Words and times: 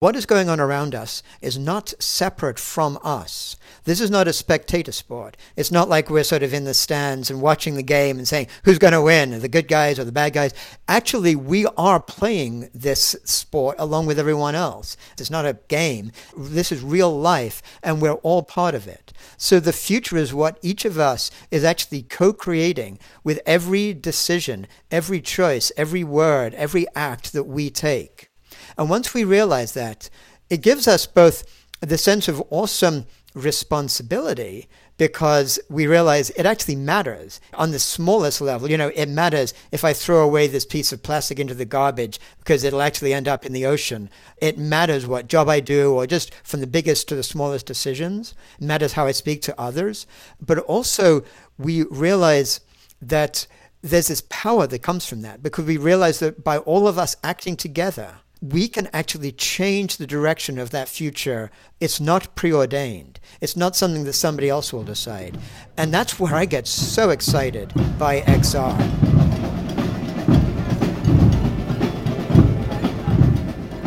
What 0.00 0.16
is 0.16 0.24
going 0.24 0.48
on 0.48 0.60
around 0.60 0.94
us 0.94 1.22
is 1.42 1.58
not 1.58 1.92
separate 1.98 2.58
from 2.58 2.98
us. 3.04 3.56
This 3.84 4.00
is 4.00 4.10
not 4.10 4.26
a 4.26 4.32
spectator 4.32 4.92
sport. 4.92 5.36
It's 5.56 5.70
not 5.70 5.90
like 5.90 6.08
we're 6.08 6.24
sort 6.24 6.42
of 6.42 6.54
in 6.54 6.64
the 6.64 6.72
stands 6.72 7.30
and 7.30 7.42
watching 7.42 7.74
the 7.74 7.82
game 7.82 8.16
and 8.16 8.26
saying 8.26 8.46
who's 8.64 8.78
going 8.78 8.94
to 8.94 9.02
win, 9.02 9.38
the 9.38 9.46
good 9.46 9.68
guys 9.68 9.98
or 9.98 10.04
the 10.04 10.10
bad 10.10 10.32
guys. 10.32 10.54
Actually, 10.88 11.36
we 11.36 11.66
are 11.76 12.00
playing 12.00 12.70
this 12.72 13.14
sport 13.24 13.76
along 13.78 14.06
with 14.06 14.18
everyone 14.18 14.54
else. 14.54 14.96
It's 15.18 15.30
not 15.30 15.44
a 15.44 15.58
game. 15.68 16.12
This 16.34 16.72
is 16.72 16.82
real 16.82 17.14
life, 17.14 17.60
and 17.82 18.00
we're 18.00 18.12
all 18.12 18.42
part 18.42 18.74
of 18.74 18.88
it. 18.88 19.12
So 19.36 19.60
the 19.60 19.70
future 19.70 20.16
is 20.16 20.32
what 20.32 20.58
each 20.62 20.86
of 20.86 20.98
us 20.98 21.30
is 21.50 21.62
actually 21.62 22.04
co 22.04 22.32
creating 22.32 23.00
with 23.22 23.38
every 23.44 23.92
decision, 23.92 24.66
every 24.90 25.20
choice, 25.20 25.70
every 25.76 26.04
word, 26.04 26.54
every 26.54 26.86
act 26.94 27.34
that 27.34 27.44
we 27.44 27.68
take. 27.68 28.29
And 28.78 28.90
once 28.90 29.14
we 29.14 29.24
realize 29.24 29.72
that, 29.74 30.10
it 30.48 30.62
gives 30.62 30.88
us 30.88 31.06
both 31.06 31.44
the 31.80 31.98
sense 31.98 32.28
of 32.28 32.42
awesome 32.50 33.06
responsibility 33.34 34.68
because 35.00 35.58
we 35.70 35.86
realize 35.86 36.28
it 36.30 36.44
actually 36.44 36.76
matters 36.76 37.40
on 37.54 37.70
the 37.70 37.78
smallest 37.78 38.40
level. 38.42 38.70
You 38.70 38.76
know, 38.76 38.92
it 38.94 39.08
matters 39.08 39.54
if 39.72 39.82
I 39.82 39.94
throw 39.94 40.22
away 40.22 40.46
this 40.46 40.66
piece 40.66 40.92
of 40.92 41.02
plastic 41.02 41.40
into 41.40 41.54
the 41.54 41.64
garbage 41.64 42.20
because 42.38 42.64
it'll 42.64 42.82
actually 42.82 43.14
end 43.14 43.26
up 43.26 43.46
in 43.46 43.54
the 43.54 43.64
ocean. 43.64 44.10
It 44.42 44.58
matters 44.58 45.06
what 45.06 45.26
job 45.26 45.48
I 45.48 45.60
do, 45.60 45.94
or 45.94 46.06
just 46.06 46.34
from 46.44 46.60
the 46.60 46.66
biggest 46.66 47.08
to 47.08 47.14
the 47.14 47.22
smallest 47.22 47.64
decisions. 47.64 48.34
It 48.58 48.66
matters 48.66 48.92
how 48.92 49.06
I 49.06 49.12
speak 49.12 49.40
to 49.42 49.58
others. 49.58 50.06
But 50.38 50.58
also, 50.58 51.24
we 51.56 51.84
realize 51.84 52.60
that 53.00 53.46
there's 53.80 54.08
this 54.08 54.22
power 54.28 54.66
that 54.66 54.82
comes 54.82 55.06
from 55.06 55.22
that 55.22 55.42
because 55.42 55.64
we 55.64 55.78
realize 55.78 56.18
that 56.18 56.44
by 56.44 56.58
all 56.58 56.86
of 56.86 56.98
us 56.98 57.16
acting 57.24 57.56
together, 57.56 58.16
we 58.42 58.68
can 58.68 58.88
actually 58.94 59.32
change 59.32 59.98
the 59.98 60.06
direction 60.06 60.58
of 60.58 60.70
that 60.70 60.88
future. 60.88 61.50
It's 61.78 62.00
not 62.00 62.34
preordained. 62.34 63.20
It's 63.42 63.54
not 63.54 63.76
something 63.76 64.04
that 64.04 64.14
somebody 64.14 64.48
else 64.48 64.72
will 64.72 64.82
decide. 64.82 65.36
And 65.76 65.92
that's 65.92 66.18
where 66.18 66.34
I 66.34 66.46
get 66.46 66.66
so 66.66 67.10
excited 67.10 67.70
by 67.98 68.22
XR. 68.22 68.78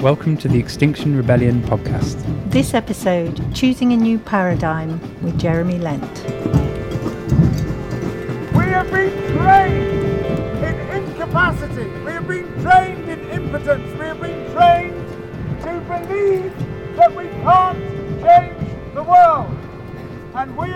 Welcome 0.03 0.38
to 0.38 0.47
the 0.47 0.59
Extinction 0.59 1.17
Rebellion 1.17 1.63
podcast. 1.63 2.22
This 2.52 2.75
episode, 2.75 3.56
Choosing 3.56 3.91
a 3.94 3.97
New 3.97 4.19
Paradigm 4.19 5.00
with 5.23 5.39
Jeremy 5.39 5.80
Lent. 5.80 6.23
We 8.53 8.66
have 8.66 8.91
been 8.91 9.35
trained 9.35 10.03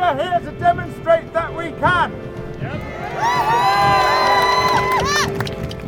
are 0.07 0.15
here 0.15 0.39
to 0.39 0.57
demonstrate 0.57 1.33
that 1.33 1.53
we 1.53 1.65
can. 1.81 2.13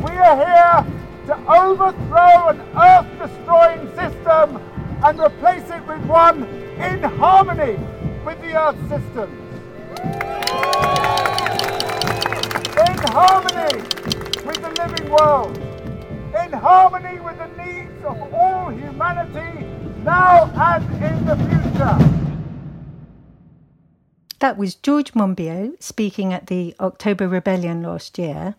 We 0.02 0.10
are 0.18 0.36
here 0.36 0.86
to 1.26 1.34
overthrow 1.50 2.48
an 2.48 2.60
earth 2.76 3.08
destroying 3.18 3.88
system 3.96 4.60
and 5.02 5.18
replace 5.18 5.70
it 5.70 5.86
with 5.86 6.04
one 6.04 6.44
in 6.44 7.02
harmony 7.02 7.78
with 8.22 8.38
the 8.42 8.60
earth 8.60 8.76
systems. 8.90 9.40
In 12.76 12.98
harmony 13.14 13.80
with 14.44 14.60
the 14.60 14.86
living 14.86 15.10
world. 15.10 15.56
In 16.44 16.52
harmony 16.52 17.20
with 17.20 17.38
the 17.38 17.64
needs 17.64 18.04
of 18.04 18.34
all 18.34 18.68
humanity 18.68 19.64
now 20.04 20.50
and 20.54 20.84
in 21.02 21.24
the 21.24 21.36
future. 21.36 22.19
That 24.40 24.56
was 24.56 24.74
George 24.74 25.12
Monbiot 25.12 25.82
speaking 25.82 26.32
at 26.32 26.46
the 26.46 26.74
October 26.80 27.28
Rebellion 27.28 27.82
last 27.82 28.18
year, 28.18 28.54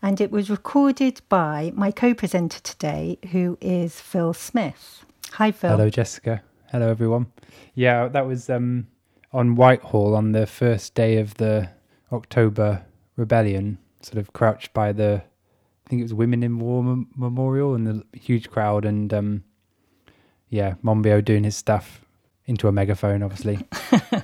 and 0.00 0.20
it 0.20 0.30
was 0.30 0.48
recorded 0.48 1.22
by 1.28 1.72
my 1.74 1.90
co 1.90 2.14
presenter 2.14 2.60
today, 2.60 3.18
who 3.32 3.58
is 3.60 4.00
Phil 4.00 4.32
Smith. 4.32 5.04
Hi, 5.32 5.50
Phil. 5.50 5.70
Hello, 5.70 5.90
Jessica. 5.90 6.40
Hello, 6.70 6.88
everyone. 6.88 7.32
Yeah, 7.74 8.06
that 8.06 8.28
was 8.28 8.48
um, 8.48 8.86
on 9.32 9.56
Whitehall 9.56 10.14
on 10.14 10.30
the 10.30 10.46
first 10.46 10.94
day 10.94 11.18
of 11.18 11.34
the 11.34 11.68
October 12.12 12.84
Rebellion, 13.16 13.78
sort 14.02 14.18
of 14.18 14.32
crouched 14.32 14.72
by 14.72 14.92
the, 14.92 15.24
I 15.84 15.90
think 15.90 15.98
it 15.98 16.04
was 16.04 16.14
Women 16.14 16.44
in 16.44 16.60
War 16.60 16.84
Mem- 16.84 17.08
Memorial, 17.16 17.74
and 17.74 17.88
the 17.88 18.04
huge 18.16 18.50
crowd, 18.50 18.84
and 18.84 19.12
um, 19.12 19.42
yeah, 20.48 20.74
Monbiot 20.84 21.24
doing 21.24 21.42
his 21.42 21.56
stuff 21.56 22.04
into 22.46 22.68
a 22.68 22.72
megaphone, 22.72 23.24
obviously. 23.24 23.58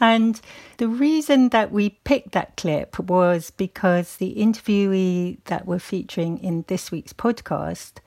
And 0.00 0.40
the 0.76 0.88
reason 0.88 1.50
that 1.50 1.72
we 1.72 1.90
picked 1.90 2.32
that 2.32 2.56
clip 2.56 2.98
was 2.98 3.50
because 3.50 4.16
the 4.16 4.34
interviewee 4.36 5.38
that 5.44 5.66
we're 5.66 5.78
featuring 5.78 6.38
in 6.38 6.64
this 6.68 6.90
week's 6.90 7.12
podcast 7.12 7.98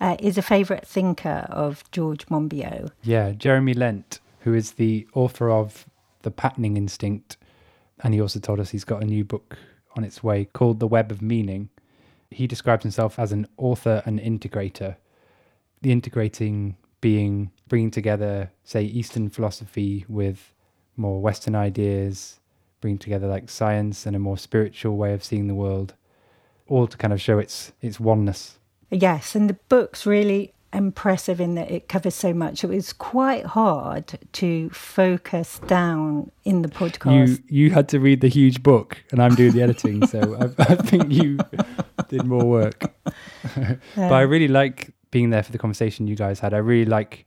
uh, 0.00 0.16
is 0.20 0.38
a 0.38 0.42
favourite 0.42 0.86
thinker 0.86 1.46
of 1.50 1.84
George 1.90 2.26
Monbiot. 2.26 2.90
Yeah, 3.02 3.32
Jeremy 3.32 3.74
Lent, 3.74 4.20
who 4.40 4.54
is 4.54 4.72
the 4.72 5.08
author 5.14 5.50
of 5.50 5.86
The 6.22 6.30
Patterning 6.30 6.76
Instinct, 6.76 7.36
and 8.02 8.14
he 8.14 8.20
also 8.20 8.38
told 8.38 8.60
us 8.60 8.70
he's 8.70 8.84
got 8.84 9.02
a 9.02 9.06
new 9.06 9.24
book 9.24 9.58
on 9.96 10.04
its 10.04 10.22
way 10.22 10.44
called 10.44 10.80
The 10.80 10.86
Web 10.86 11.10
of 11.10 11.22
Meaning. 11.22 11.70
He 12.30 12.46
describes 12.46 12.82
himself 12.82 13.18
as 13.18 13.32
an 13.32 13.48
author 13.56 14.02
and 14.04 14.20
integrator. 14.20 14.96
The 15.80 15.92
integrating 15.92 16.76
being 17.00 17.50
bringing 17.68 17.90
together, 17.90 18.50
say, 18.64 18.82
Eastern 18.82 19.30
philosophy 19.30 20.04
with 20.08 20.52
more 20.98 21.20
Western 21.20 21.54
ideas, 21.54 22.40
bringing 22.80 22.98
together 22.98 23.26
like 23.26 23.48
science 23.48 24.06
and 24.06 24.14
a 24.14 24.18
more 24.18 24.38
spiritual 24.38 24.96
way 24.96 25.12
of 25.12 25.24
seeing 25.24 25.46
the 25.46 25.54
world, 25.54 25.94
all 26.66 26.86
to 26.86 26.96
kind 26.96 27.12
of 27.12 27.20
show 27.20 27.38
its 27.38 27.72
its 27.80 27.98
oneness. 28.00 28.58
Yes, 28.90 29.34
and 29.34 29.48
the 29.48 29.58
book's 29.68 30.06
really 30.06 30.54
impressive 30.72 31.40
in 31.40 31.54
that 31.54 31.70
it 31.70 31.88
covers 31.88 32.14
so 32.14 32.34
much. 32.34 32.62
It 32.62 32.68
was 32.68 32.92
quite 32.92 33.46
hard 33.46 34.18
to 34.32 34.68
focus 34.70 35.60
down 35.66 36.30
in 36.44 36.62
the 36.62 36.68
podcast. 36.68 37.28
You 37.28 37.38
you 37.48 37.70
had 37.70 37.88
to 37.90 38.00
read 38.00 38.20
the 38.20 38.28
huge 38.28 38.62
book, 38.62 39.02
and 39.10 39.22
I'm 39.22 39.34
doing 39.34 39.52
the 39.52 39.62
editing, 39.62 40.06
so 40.06 40.36
I, 40.40 40.62
I 40.62 40.74
think 40.76 41.10
you 41.10 41.38
did 42.08 42.24
more 42.24 42.44
work. 42.44 42.92
but 43.94 44.12
I 44.12 44.22
really 44.22 44.48
like 44.48 44.92
being 45.10 45.30
there 45.30 45.42
for 45.42 45.52
the 45.52 45.58
conversation 45.58 46.06
you 46.06 46.16
guys 46.16 46.40
had. 46.40 46.52
I 46.52 46.58
really 46.58 46.88
like 46.88 47.26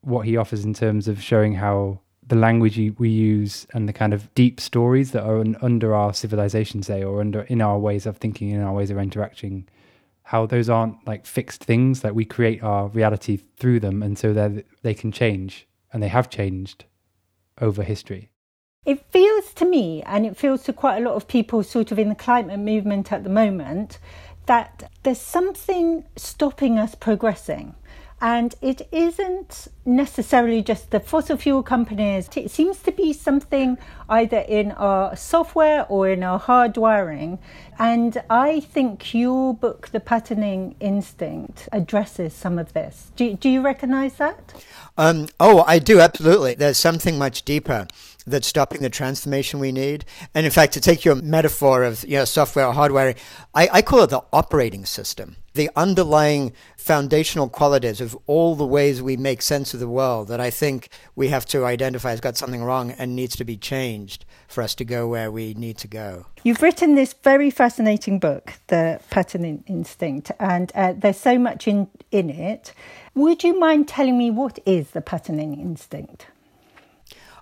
what 0.00 0.26
he 0.26 0.36
offers 0.36 0.64
in 0.64 0.74
terms 0.74 1.08
of 1.08 1.22
showing 1.22 1.54
how 1.54 2.00
the 2.28 2.36
language 2.36 2.78
we 2.98 3.08
use 3.08 3.66
and 3.74 3.88
the 3.88 3.92
kind 3.92 4.14
of 4.14 4.32
deep 4.34 4.60
stories 4.60 5.12
that 5.12 5.24
are 5.24 5.40
un- 5.40 5.56
under 5.60 5.94
our 5.94 6.14
civilization, 6.14 6.82
say, 6.82 7.02
or 7.02 7.20
under 7.20 7.42
in 7.42 7.60
our 7.60 7.78
ways 7.78 8.06
of 8.06 8.16
thinking, 8.16 8.50
in 8.50 8.62
our 8.62 8.72
ways 8.72 8.90
of 8.90 8.98
interacting, 8.98 9.68
how 10.22 10.46
those 10.46 10.70
aren't 10.70 11.06
like 11.06 11.26
fixed 11.26 11.62
things 11.64 12.00
that 12.00 12.14
we 12.14 12.24
create 12.24 12.62
our 12.62 12.88
reality 12.88 13.36
through 13.36 13.80
them, 13.80 14.02
and 14.02 14.18
so 14.18 14.32
that 14.32 14.64
they 14.82 14.94
can 14.94 15.12
change, 15.12 15.66
and 15.92 16.02
they 16.02 16.08
have 16.08 16.30
changed 16.30 16.84
over 17.60 17.82
history. 17.82 18.30
It 18.86 19.04
feels 19.10 19.52
to 19.54 19.64
me, 19.64 20.02
and 20.02 20.26
it 20.26 20.36
feels 20.36 20.62
to 20.64 20.72
quite 20.72 20.98
a 20.98 21.04
lot 21.04 21.14
of 21.14 21.28
people 21.28 21.62
sort 21.62 21.92
of 21.92 21.98
in 21.98 22.08
the 22.08 22.14
climate 22.14 22.58
movement 22.58 23.12
at 23.12 23.24
the 23.24 23.30
moment, 23.30 23.98
that 24.46 24.90
there's 25.02 25.20
something 25.20 26.04
stopping 26.16 26.78
us 26.78 26.94
progressing. 26.94 27.74
And 28.20 28.54
it 28.62 28.88
isn't 28.90 29.68
necessarily 29.84 30.62
just 30.62 30.90
the 30.90 31.00
fossil 31.00 31.36
fuel 31.36 31.62
companies. 31.62 32.28
It 32.34 32.50
seems 32.50 32.78
to 32.80 32.92
be 32.92 33.12
something 33.12 33.76
either 34.08 34.38
in 34.38 34.72
our 34.72 35.14
software 35.14 35.84
or 35.88 36.08
in 36.08 36.22
our 36.22 36.40
hardwiring. 36.40 37.38
And 37.78 38.22
I 38.30 38.60
think 38.60 39.12
your 39.12 39.52
book, 39.52 39.88
The 39.88 40.00
Patterning 40.00 40.74
Instinct, 40.80 41.68
addresses 41.72 42.32
some 42.32 42.58
of 42.58 42.72
this. 42.72 43.10
Do, 43.16 43.34
do 43.34 43.48
you 43.50 43.60
recognize 43.60 44.14
that? 44.14 44.64
Um, 44.96 45.28
oh, 45.38 45.64
I 45.66 45.78
do, 45.78 46.00
absolutely. 46.00 46.54
There's 46.54 46.78
something 46.78 47.18
much 47.18 47.44
deeper 47.44 47.86
that's 48.26 48.46
stopping 48.46 48.80
the 48.80 48.90
transformation 48.90 49.60
we 49.60 49.72
need. 49.72 50.04
And 50.34 50.46
in 50.46 50.52
fact, 50.52 50.72
to 50.74 50.80
take 50.80 51.04
your 51.04 51.16
metaphor 51.16 51.82
of 51.82 52.04
you 52.04 52.16
know, 52.16 52.24
software 52.24 52.66
or 52.66 52.72
hardware, 52.72 53.16
I, 53.54 53.68
I 53.70 53.82
call 53.82 54.02
it 54.04 54.10
the 54.10 54.22
operating 54.32 54.86
system. 54.86 55.36
The 55.54 55.70
underlying 55.76 56.52
foundational 56.76 57.48
qualities 57.48 58.00
of 58.00 58.18
all 58.26 58.56
the 58.56 58.66
ways 58.66 59.00
we 59.00 59.16
make 59.16 59.40
sense 59.40 59.72
of 59.72 59.78
the 59.78 59.88
world 59.88 60.26
that 60.26 60.40
I 60.40 60.50
think 60.50 60.88
we 61.14 61.28
have 61.28 61.46
to 61.46 61.64
identify 61.64 62.10
has 62.10 62.20
got 62.20 62.36
something 62.36 62.64
wrong 62.64 62.90
and 62.90 63.14
needs 63.14 63.36
to 63.36 63.44
be 63.44 63.56
changed 63.56 64.24
for 64.48 64.62
us 64.62 64.74
to 64.74 64.84
go 64.84 65.06
where 65.06 65.30
we 65.30 65.54
need 65.54 65.78
to 65.78 65.86
go. 65.86 66.26
You've 66.42 66.60
written 66.60 66.96
this 66.96 67.12
very 67.12 67.50
fascinating 67.50 68.18
book, 68.18 68.54
The 68.66 69.00
Patterning 69.10 69.62
Instinct, 69.68 70.32
and 70.40 70.72
uh, 70.74 70.94
there's 70.96 71.20
so 71.20 71.38
much 71.38 71.68
in, 71.68 71.86
in 72.10 72.30
it. 72.30 72.72
Would 73.14 73.44
you 73.44 73.58
mind 73.58 73.86
telling 73.86 74.18
me 74.18 74.32
what 74.32 74.58
is 74.66 74.90
the 74.90 75.00
patterning 75.00 75.60
instinct? 75.60 76.26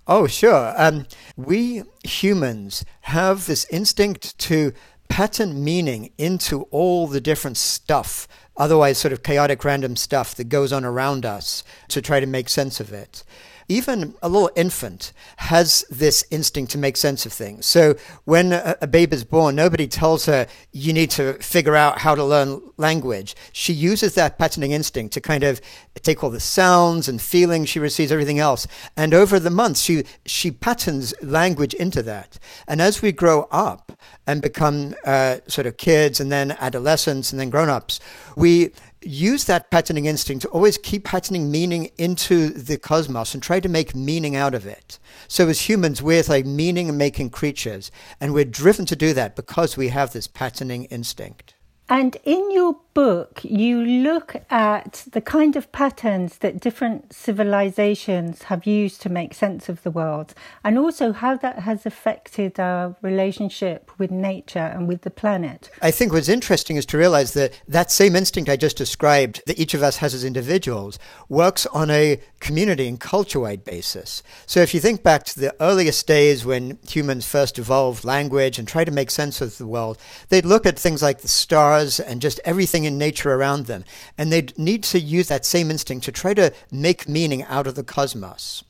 Oh, 0.06 0.26
sure. 0.26 0.74
Um, 0.76 1.06
we 1.36 1.84
humans 2.02 2.84
have 3.02 3.46
this 3.46 3.64
instinct 3.70 4.36
to 4.40 4.72
pattern 5.12 5.62
meaning 5.62 6.10
into 6.16 6.62
all 6.70 7.06
the 7.06 7.20
different 7.20 7.58
stuff 7.58 8.26
otherwise 8.56 8.96
sort 8.96 9.12
of 9.12 9.22
chaotic 9.22 9.62
random 9.62 9.94
stuff 9.94 10.34
that 10.34 10.48
goes 10.48 10.72
on 10.72 10.86
around 10.86 11.26
us 11.26 11.62
to 11.86 12.00
try 12.00 12.18
to 12.18 12.24
make 12.24 12.48
sense 12.48 12.80
of 12.80 12.94
it 12.94 13.22
even 13.72 14.14
a 14.22 14.28
little 14.28 14.50
infant 14.54 15.12
has 15.36 15.84
this 15.90 16.24
instinct 16.30 16.72
to 16.72 16.78
make 16.78 16.96
sense 16.96 17.24
of 17.26 17.32
things. 17.32 17.66
So 17.66 17.94
when 18.24 18.52
a, 18.52 18.76
a 18.82 18.86
babe 18.86 19.12
is 19.12 19.24
born, 19.24 19.54
nobody 19.54 19.86
tells 19.86 20.26
her, 20.26 20.46
you 20.72 20.92
need 20.92 21.10
to 21.12 21.34
figure 21.34 21.74
out 21.74 21.98
how 21.98 22.14
to 22.14 22.24
learn 22.24 22.60
language. 22.76 23.34
She 23.52 23.72
uses 23.72 24.14
that 24.14 24.38
patterning 24.38 24.72
instinct 24.72 25.14
to 25.14 25.20
kind 25.20 25.44
of 25.44 25.60
take 26.02 26.22
all 26.22 26.30
the 26.30 26.40
sounds 26.40 27.08
and 27.08 27.20
feelings 27.20 27.68
she 27.68 27.78
receives, 27.78 28.12
everything 28.12 28.38
else. 28.38 28.66
And 28.96 29.14
over 29.14 29.40
the 29.40 29.50
months, 29.50 29.80
she, 29.80 30.04
she 30.26 30.50
patterns 30.50 31.14
language 31.22 31.74
into 31.74 32.02
that. 32.02 32.38
And 32.68 32.80
as 32.80 33.02
we 33.02 33.12
grow 33.12 33.48
up 33.50 33.92
and 34.26 34.42
become 34.42 34.94
uh, 35.04 35.38
sort 35.46 35.66
of 35.66 35.76
kids 35.76 36.20
and 36.20 36.30
then 36.30 36.52
adolescents 36.60 37.32
and 37.32 37.40
then 37.40 37.50
grown 37.50 37.68
ups, 37.68 38.00
we 38.36 38.72
use 39.04 39.44
that 39.44 39.70
patterning 39.70 40.06
instinct 40.06 40.42
to 40.42 40.48
always 40.48 40.78
keep 40.78 41.04
patterning 41.04 41.50
meaning 41.50 41.90
into 41.98 42.48
the 42.50 42.78
cosmos 42.78 43.34
and 43.34 43.42
try 43.42 43.60
to 43.60 43.68
make 43.68 43.94
meaning 43.94 44.36
out 44.36 44.54
of 44.54 44.66
it. 44.66 44.98
So 45.28 45.48
as 45.48 45.68
humans, 45.68 46.02
we're 46.02 46.22
like 46.28 46.46
meaning 46.46 46.96
making 46.96 47.30
creatures, 47.30 47.90
and 48.20 48.32
we're 48.32 48.44
driven 48.44 48.86
to 48.86 48.96
do 48.96 49.12
that 49.14 49.36
because 49.36 49.76
we 49.76 49.88
have 49.88 50.12
this 50.12 50.26
patterning 50.26 50.84
instinct. 50.84 51.54
And 51.88 52.16
in 52.24 52.50
your 52.52 52.78
book, 52.94 53.40
you 53.42 53.82
look 53.82 54.36
at 54.50 55.04
the 55.12 55.20
kind 55.20 55.56
of 55.56 55.70
patterns 55.72 56.38
that 56.38 56.60
different 56.60 57.12
civilizations 57.12 58.44
have 58.44 58.66
used 58.66 59.00
to 59.02 59.08
make 59.08 59.34
sense 59.34 59.68
of 59.68 59.82
the 59.82 59.90
world, 59.90 60.34
and 60.64 60.78
also 60.78 61.12
how 61.12 61.36
that 61.36 61.60
has 61.60 61.86
affected 61.86 62.60
our 62.60 62.96
relationship 63.02 63.90
with 63.98 64.10
nature 64.10 64.58
and 64.58 64.88
with 64.88 65.02
the 65.02 65.10
planet. 65.10 65.70
I 65.80 65.90
think 65.90 66.12
what's 66.12 66.28
interesting 66.28 66.76
is 66.76 66.86
to 66.86 66.98
realize 66.98 67.32
that 67.34 67.58
that 67.68 67.90
same 67.90 68.14
instinct 68.14 68.50
I 68.50 68.56
just 68.56 68.76
described, 68.76 69.42
that 69.46 69.58
each 69.58 69.74
of 69.74 69.82
us 69.82 69.98
has 69.98 70.14
as 70.14 70.24
individuals, 70.24 70.98
works 71.28 71.66
on 71.66 71.90
a 71.90 72.20
community 72.40 72.88
and 72.88 73.00
culture 73.00 73.40
wide 73.40 73.64
basis. 73.64 74.22
So 74.46 74.60
if 74.60 74.74
you 74.74 74.80
think 74.80 75.02
back 75.02 75.24
to 75.24 75.40
the 75.40 75.54
earliest 75.60 76.06
days 76.06 76.44
when 76.44 76.78
humans 76.88 77.26
first 77.26 77.58
evolved 77.58 78.04
language 78.04 78.58
and 78.58 78.68
tried 78.68 78.84
to 78.84 78.92
make 78.92 79.10
sense 79.10 79.40
of 79.40 79.58
the 79.58 79.66
world, 79.66 79.98
they'd 80.28 80.44
look 80.44 80.66
at 80.66 80.78
things 80.78 81.02
like 81.02 81.20
the 81.20 81.28
stars 81.28 82.00
and 82.00 82.20
just 82.20 82.40
everything 82.44 82.81
everything 82.82 82.92
in 82.92 82.98
nature 82.98 83.32
around 83.32 83.66
them. 83.66 83.84
And 84.18 84.32
they 84.32 84.48
need 84.56 84.82
to 84.84 84.98
use 84.98 85.28
that 85.28 85.46
same 85.46 85.70
instinct 85.70 86.04
to 86.04 86.12
try 86.12 86.34
to 86.34 86.52
make 86.70 87.08
meaning 87.08 87.44
out 87.48 87.66
of 87.66 87.74
the 87.74 87.84
cosmos. 87.84 88.64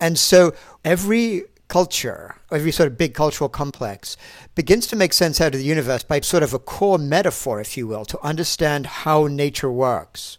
And 0.00 0.18
so 0.18 0.52
every 0.84 1.44
culture, 1.68 2.36
every 2.50 2.72
sort 2.72 2.88
of 2.88 2.98
big 2.98 3.14
cultural 3.14 3.48
complex, 3.48 4.16
begins 4.54 4.86
to 4.88 4.96
make 4.96 5.12
sense 5.12 5.40
out 5.40 5.54
of 5.54 5.60
the 5.60 5.66
universe 5.66 6.04
by 6.04 6.20
sort 6.20 6.42
of 6.42 6.54
a 6.54 6.58
core 6.58 6.98
metaphor, 6.98 7.60
if 7.60 7.76
you 7.76 7.86
will, 7.86 8.04
to 8.04 8.18
understand 8.22 8.86
how 9.04 9.26
nature 9.26 9.70
works 9.70 10.38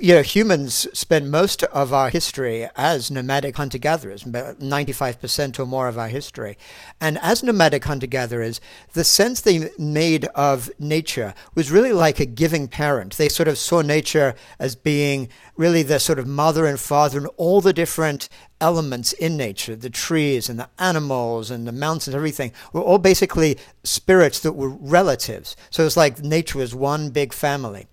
you 0.00 0.14
know, 0.14 0.22
humans 0.22 0.88
spend 0.98 1.30
most 1.30 1.62
of 1.64 1.92
our 1.92 2.08
history 2.08 2.68
as 2.74 3.10
nomadic 3.10 3.56
hunter 3.56 3.76
gatherers, 3.76 4.24
95% 4.24 5.58
or 5.58 5.66
more 5.66 5.88
of 5.88 5.98
our 5.98 6.08
history. 6.08 6.56
And 7.00 7.18
as 7.18 7.42
nomadic 7.42 7.84
hunter 7.84 8.06
gatherers, 8.06 8.60
the 8.94 9.04
sense 9.04 9.40
they 9.40 9.70
made 9.78 10.24
of 10.34 10.70
nature 10.78 11.34
was 11.54 11.70
really 11.70 11.92
like 11.92 12.18
a 12.18 12.26
giving 12.26 12.66
parent. 12.66 13.16
They 13.16 13.28
sort 13.28 13.48
of 13.48 13.58
saw 13.58 13.82
nature 13.82 14.34
as 14.58 14.74
being 14.74 15.28
really 15.56 15.82
the 15.82 16.00
sort 16.00 16.18
of 16.18 16.26
mother 16.26 16.64
and 16.64 16.80
father 16.80 17.18
and 17.18 17.28
all 17.36 17.60
the 17.60 17.72
different 17.72 18.28
elements 18.60 19.12
in 19.12 19.36
nature, 19.36 19.76
the 19.76 19.90
trees 19.90 20.48
and 20.48 20.58
the 20.58 20.70
animals 20.78 21.50
and 21.50 21.66
the 21.66 21.72
mountains, 21.72 22.14
everything, 22.14 22.52
were 22.72 22.80
all 22.80 22.98
basically 22.98 23.58
spirits 23.82 24.40
that 24.40 24.52
were 24.52 24.70
relatives. 24.70 25.54
So 25.68 25.84
it's 25.84 25.96
like 25.96 26.20
nature 26.20 26.58
was 26.58 26.74
one 26.74 27.10
big 27.10 27.34
family. 27.34 27.86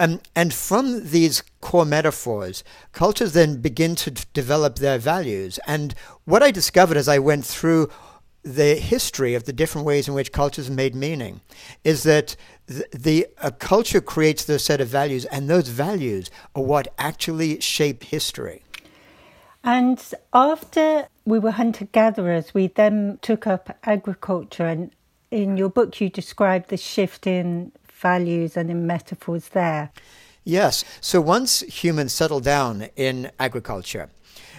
Um, 0.00 0.20
and 0.34 0.54
from 0.54 1.10
these 1.10 1.42
core 1.60 1.84
metaphors, 1.84 2.64
cultures 2.92 3.34
then 3.34 3.60
begin 3.60 3.94
to 3.96 4.10
d- 4.10 4.22
develop 4.32 4.76
their 4.76 4.96
values. 4.96 5.60
And 5.66 5.94
what 6.24 6.42
I 6.42 6.50
discovered 6.50 6.96
as 6.96 7.06
I 7.06 7.18
went 7.18 7.44
through 7.44 7.90
the 8.42 8.76
history 8.76 9.34
of 9.34 9.44
the 9.44 9.52
different 9.52 9.86
ways 9.86 10.08
in 10.08 10.14
which 10.14 10.32
cultures 10.32 10.70
made 10.70 10.94
meaning 10.94 11.42
is 11.84 12.04
that 12.04 12.34
the, 12.64 12.86
the 12.92 13.26
a 13.42 13.52
culture 13.52 14.00
creates 14.00 14.46
their 14.46 14.58
set 14.58 14.80
of 14.80 14.88
values, 14.88 15.26
and 15.26 15.50
those 15.50 15.68
values 15.68 16.30
are 16.54 16.62
what 16.62 16.88
actually 16.98 17.60
shape 17.60 18.02
history. 18.02 18.62
And 19.62 20.02
after 20.32 21.08
we 21.26 21.38
were 21.38 21.50
hunter 21.50 21.84
gatherers, 21.84 22.54
we 22.54 22.68
then 22.68 23.18
took 23.20 23.46
up 23.46 23.76
agriculture. 23.84 24.64
And 24.64 24.92
in 25.30 25.58
your 25.58 25.68
book, 25.68 26.00
you 26.00 26.08
describe 26.08 26.68
the 26.68 26.78
shift 26.78 27.26
in 27.26 27.72
values 28.00 28.56
and 28.56 28.70
in 28.70 28.86
metaphors 28.86 29.48
there. 29.48 29.90
Yes. 30.44 30.84
So 31.00 31.20
once 31.20 31.60
humans 31.60 32.12
settled 32.12 32.44
down 32.44 32.88
in 32.96 33.30
agriculture, 33.38 34.08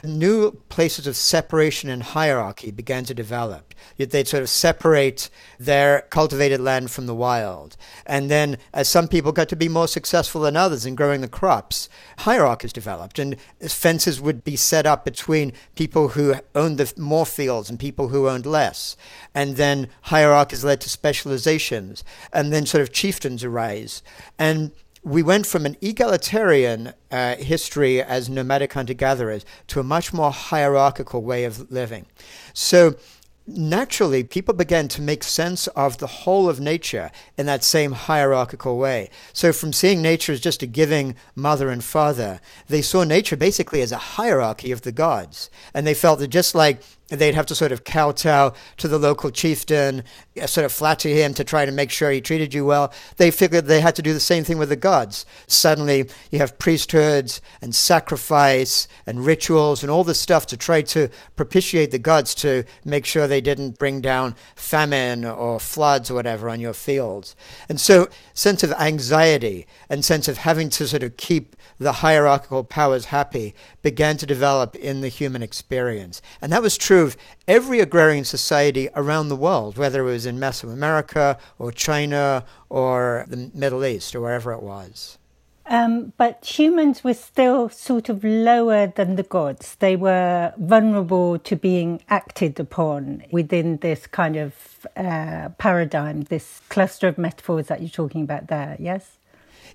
new 0.04 0.52
places 0.70 1.08
of 1.08 1.16
separation 1.16 1.90
and 1.90 2.02
hierarchy 2.02 2.72
began 2.72 3.04
to 3.06 3.14
develop. 3.14 3.74
They'd 3.98 4.28
sort 4.28 4.44
of 4.44 4.50
separate 4.50 5.30
their 5.60 6.02
cultivated 6.10 6.60
land 6.60 6.92
from 6.92 7.06
the 7.06 7.16
wild. 7.16 7.78
And 8.06 8.30
then, 8.30 8.58
as 8.74 8.90
some 8.90 9.08
people 9.08 9.32
got 9.32 9.50
to 9.50 9.56
be 9.56 9.70
more 9.70 9.88
successful 9.88 10.42
than 10.42 10.58
others 10.58 10.86
in 10.86 10.96
growing 10.96 11.22
the 11.22 11.28
crops, 11.28 11.90
hierarchies 12.20 12.74
developed, 12.74 13.20
and 13.20 13.38
fences 13.62 14.20
would 14.20 14.44
be 14.44 14.56
set 14.56 14.86
up 14.86 15.06
between 15.06 15.54
people 15.76 16.10
who 16.10 16.36
owned 16.56 16.78
the 16.78 16.94
more 16.98 17.26
fields 17.26 17.70
and 17.70 17.80
people 17.80 18.08
who 18.10 18.28
owned 18.28 18.46
less. 18.46 18.98
And 19.36 19.56
then 19.56 19.88
hierarchies 20.04 20.64
led 20.64 20.82
to 20.82 20.90
specializations, 20.90 22.04
and 22.34 22.52
then 22.52 22.66
sort 22.66 22.82
of 22.82 22.92
chieftains 22.92 23.44
arise. 23.44 24.02
And 24.40 24.72
we 25.04 25.24
went 25.24 25.48
from 25.48 25.66
an 25.66 25.76
egalitarian 25.82 26.94
uh, 27.10 27.36
history 27.36 28.02
as 28.02 28.30
nomadic 28.30 28.74
hunter 28.74 28.94
gatherers 28.94 29.46
to 29.68 29.80
a 29.80 29.84
much 29.84 30.14
more 30.14 30.32
hierarchical 30.32 31.24
way 31.24 31.44
of 31.44 31.72
living. 31.72 32.06
So, 32.54 32.96
naturally, 33.48 34.24
people 34.24 34.54
began 34.54 34.88
to 34.90 35.02
make 35.02 35.24
sense 35.24 35.66
of 35.68 35.98
the 35.98 36.08
whole 36.08 36.48
of 36.48 36.60
nature 36.60 37.12
in 37.36 37.48
that 37.48 37.64
same 37.64 37.94
hierarchical 37.94 38.78
way. 38.78 39.10
So, 39.34 39.52
from 39.52 39.74
seeing 39.74 40.04
nature 40.04 40.34
as 40.34 40.40
just 40.40 40.62
a 40.62 40.68
giving 40.68 41.16
mother 41.36 41.70
and 41.70 41.84
father, 41.84 42.40
they 42.68 42.84
saw 42.84 43.04
nature 43.04 43.36
basically 43.36 43.82
as 43.82 43.92
a 43.92 43.98
hierarchy 43.98 44.72
of 44.72 44.84
the 44.84 44.92
gods. 44.92 45.50
And 45.74 45.88
they 45.88 45.96
felt 45.96 46.20
that 46.20 46.28
just 46.28 46.54
like 46.54 46.84
they'd 47.20 47.36
have 47.36 47.46
to 47.48 47.56
sort 47.56 47.72
of 47.72 47.84
kowtow 47.84 48.54
to 48.78 48.88
the 48.88 48.98
local 48.98 49.32
chieftain, 49.32 50.04
uh, 50.42 50.48
sort 50.48 50.66
of 50.66 50.72
flatter 50.72 51.10
him 51.10 51.34
to 51.34 51.44
try 51.44 51.66
to 51.66 51.72
make 51.72 51.92
sure 51.92 52.12
he 52.12 52.22
treated 52.22 52.54
you 52.54 52.66
well. 52.66 52.94
They 53.18 53.32
figured 53.32 53.66
they 53.66 53.82
had 53.82 53.96
to 53.96 54.02
do 54.02 54.14
the 54.14 54.20
same 54.20 54.44
thing 54.44 54.58
with 54.58 54.70
the 54.70 54.76
gods. 54.76 55.26
Suddenly, 55.48 56.10
you 56.32 56.40
have 56.40 56.58
priesthoods 56.58 57.42
and 57.62 57.76
sacrifice 57.76 58.88
and 59.06 59.26
rituals 59.26 59.84
and 59.84 59.92
all 59.92 60.04
this 60.04 60.20
stuff 60.20 60.46
to 60.48 60.58
try 60.58 60.82
to 60.84 61.10
propitiate 61.36 61.92
the 61.92 62.00
gods 62.00 62.34
to 62.36 62.64
make 62.86 63.06
sure 63.06 63.28
they 63.28 63.42
didn't 63.42 63.78
bring 63.78 64.02
down 64.02 64.36
famine 64.56 65.26
or 65.26 65.60
floods 65.60 66.10
or 66.10 66.14
whatever 66.14 66.50
on 66.50 66.60
your 66.60 66.74
fields. 66.74 67.36
And 67.68 67.80
so, 67.80 68.08
sense 68.34 68.64
of 68.64 68.72
anxiety 68.74 69.68
and 69.90 70.06
sense 70.06 70.28
of 70.28 70.38
having 70.38 70.70
to 70.70 70.88
sort 70.88 71.04
of 71.04 71.18
keep 71.18 71.56
the 71.78 71.94
hierarchical 71.94 72.64
powers 72.64 73.06
happy 73.06 73.56
began 73.82 74.18
to 74.18 74.26
develop 74.26 74.76
in 74.76 75.02
the 75.02 75.08
human 75.08 75.42
experience. 75.42 76.22
And 76.42 76.52
that 76.52 76.62
was 76.62 76.78
true 76.78 77.01
of 77.02 77.18
every 77.48 77.80
agrarian 77.80 78.24
society 78.24 78.90
around 78.96 79.30
the 79.30 79.36
world, 79.36 79.78
whether 79.78 80.02
it 80.02 80.12
was 80.12 80.26
in 80.26 80.38
Mesoamerica 80.38 81.38
or 81.60 81.72
China 81.72 82.46
or 82.70 83.26
the 83.28 83.52
Middle 83.54 83.86
East 83.86 84.16
or 84.16 84.22
wherever 84.22 84.52
it 84.52 84.62
was. 84.62 85.18
Um, 85.68 86.12
but 86.18 86.44
humans 86.44 87.02
were 87.04 87.14
still 87.14 87.70
sort 87.70 88.10
of 88.10 88.24
lower 88.24 88.88
than 88.88 89.16
the 89.16 89.24
gods. 89.24 89.76
They 89.76 89.96
were 89.96 90.54
vulnerable 90.58 91.40
to 91.40 91.56
being 91.56 92.02
acted 92.10 92.60
upon 92.60 93.24
within 93.32 93.78
this 93.78 94.06
kind 94.06 94.36
of 94.36 94.54
uh, 94.98 95.50
paradigm, 95.58 96.24
this 96.24 96.62
cluster 96.68 97.08
of 97.08 97.18
metaphors 97.18 97.68
that 97.68 97.80
you're 97.80 97.90
talking 97.90 98.24
about 98.24 98.48
there, 98.48 98.76
yes? 98.80 99.18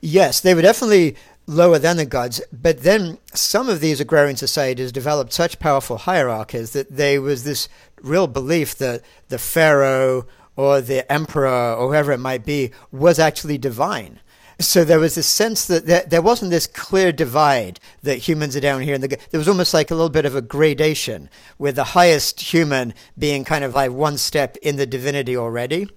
Yes, 0.03 0.41
they 0.41 0.55
were 0.55 0.61
definitely 0.61 1.17
lower 1.47 1.79
than 1.79 1.97
the 1.97 2.07
gods. 2.07 2.41
But 2.53 2.83
then 2.83 3.19
some 3.35 3.69
of 3.69 3.81
these 3.81 4.01
agrarian 4.01 4.37
societies 4.37 4.93
developed 4.93 5.33
such 5.33 5.59
powerful 5.59 5.99
hierarchies 5.99 6.73
that 6.73 6.97
there 6.97 7.23
was 7.23 7.45
this 7.45 7.69
real 8.03 8.27
belief 8.27 8.77
that 8.79 9.03
the 9.29 9.39
pharaoh 9.39 10.27
or 10.57 10.81
the 10.81 11.11
emperor 11.13 11.75
or 11.75 11.89
whoever 11.89 12.13
it 12.13 12.19
might 12.19 12.45
be 12.45 12.71
was 12.91 13.19
actually 13.19 13.59
divine. 13.59 14.21
So 14.59 14.85
there 14.85 14.99
was 14.99 15.17
this 15.17 15.27
sense 15.27 15.67
that 15.67 16.09
there, 16.09 16.23
wasn't 16.23 16.51
this 16.51 16.67
clear 16.67 17.13
divide 17.13 17.79
that 18.03 18.17
humans 18.17 18.57
are 18.57 18.61
down 18.61 18.81
here. 18.81 18.95
And 18.95 19.05
the, 19.05 19.19
there 19.31 19.39
was 19.39 19.49
almost 19.49 19.75
like 19.75 19.91
a 19.91 19.95
little 19.95 20.09
bit 20.09 20.25
of 20.25 20.35
a 20.35 20.41
gradation, 20.41 21.29
with 21.59 21.77
the 21.77 21.85
highest 21.85 22.41
human 22.41 22.95
being 23.19 23.45
kind 23.45 23.65
of 23.65 23.75
like 23.75 23.93
one 23.93 24.17
step 24.17 24.57
in 24.63 24.77
the 24.77 24.87
divinity 24.87 25.37
already. 25.37 25.89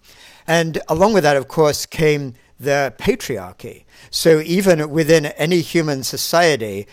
And 0.46 0.82
along 0.90 1.14
with 1.14 1.24
that, 1.24 1.38
of 1.38 1.48
course, 1.48 1.86
came 1.86 2.34
the 2.60 2.94
patriarchy. 2.98 3.86
So 4.10 4.42
even 4.42 4.90
within 4.90 5.28
any 5.28 5.62
human 5.62 6.04
society, 6.04 6.88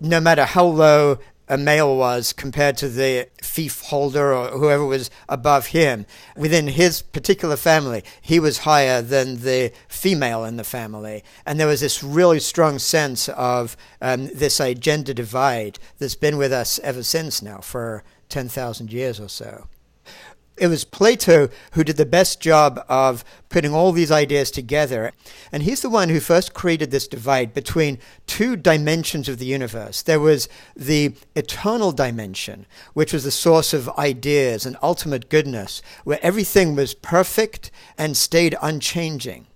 no 0.00 0.20
matter 0.20 0.44
how 0.44 0.64
low 0.64 1.18
a 1.48 1.58
male 1.58 1.96
was 1.96 2.32
compared 2.32 2.78
to 2.78 2.88
the 2.88 3.28
fief 3.42 3.82
holder 3.82 4.32
or 4.32 4.48
whoever 4.58 4.86
was 4.86 5.10
above 5.28 5.66
him. 5.66 6.06
Within 6.34 6.68
his 6.68 7.02
particular 7.02 7.56
family, 7.56 8.02
he 8.22 8.40
was 8.40 8.58
higher 8.58 9.02
than 9.02 9.42
the 9.42 9.70
female 9.86 10.44
in 10.44 10.56
the 10.56 10.64
family. 10.64 11.22
And 11.44 11.60
there 11.60 11.66
was 11.66 11.82
this 11.82 12.02
really 12.02 12.40
strong 12.40 12.78
sense 12.78 13.28
of 13.28 13.76
um, 14.00 14.28
this 14.34 14.60
uh, 14.60 14.72
gender 14.72 15.12
divide 15.12 15.78
that's 15.98 16.14
been 16.14 16.38
with 16.38 16.52
us 16.52 16.78
ever 16.78 17.02
since 17.02 17.42
now 17.42 17.58
for 17.58 18.02
10,000 18.30 18.90
years 18.90 19.20
or 19.20 19.28
so 19.28 19.66
it 20.62 20.68
was 20.68 20.84
Plato 20.84 21.48
who 21.72 21.82
did 21.82 21.96
the 21.96 22.06
best 22.06 22.40
job 22.40 22.84
of 22.88 23.24
putting 23.48 23.74
all 23.74 23.90
these 23.90 24.12
ideas 24.12 24.48
together. 24.48 25.10
And 25.50 25.64
he's 25.64 25.82
the 25.82 25.90
one 25.90 26.08
who 26.08 26.20
first 26.20 26.54
created 26.54 26.92
this 26.92 27.08
divide 27.08 27.52
between 27.52 27.98
two 28.28 28.54
dimensions 28.54 29.28
of 29.28 29.40
the 29.40 29.44
universe. 29.44 30.02
There 30.02 30.20
was 30.20 30.48
the 30.76 31.16
eternal 31.34 31.90
dimension, 31.90 32.66
which 32.94 33.12
was 33.12 33.24
the 33.24 33.32
source 33.32 33.74
of 33.74 33.88
ideas 33.98 34.64
and 34.64 34.76
ultimate 34.84 35.28
goodness, 35.28 35.82
where 36.04 36.20
everything 36.22 36.76
was 36.76 36.94
perfect 36.94 37.72
and 37.98 38.16
stayed 38.16 38.54
unchanging. 38.62 39.48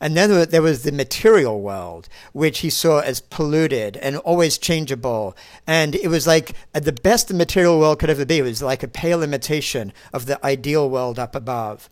And 0.00 0.16
then 0.16 0.48
there 0.48 0.62
was 0.62 0.82
the 0.82 0.92
material 0.92 1.60
world, 1.60 2.08
which 2.32 2.60
he 2.60 2.70
saw 2.70 3.00
as 3.00 3.20
polluted 3.20 3.98
and 3.98 4.16
always 4.18 4.56
changeable. 4.56 5.36
And 5.66 5.94
it 5.94 6.08
was 6.08 6.26
like 6.26 6.52
uh, 6.74 6.80
the 6.80 6.92
best 6.92 7.28
the 7.28 7.34
material 7.34 7.78
world 7.78 7.98
could 7.98 8.08
ever 8.10 8.24
be. 8.24 8.38
It 8.38 8.42
was 8.42 8.62
like 8.62 8.82
a 8.82 8.88
pale 8.88 9.22
imitation 9.22 9.92
of 10.12 10.24
the 10.24 10.44
ideal 10.44 10.88
world 10.88 11.18
up 11.18 11.34
above. 11.34 11.90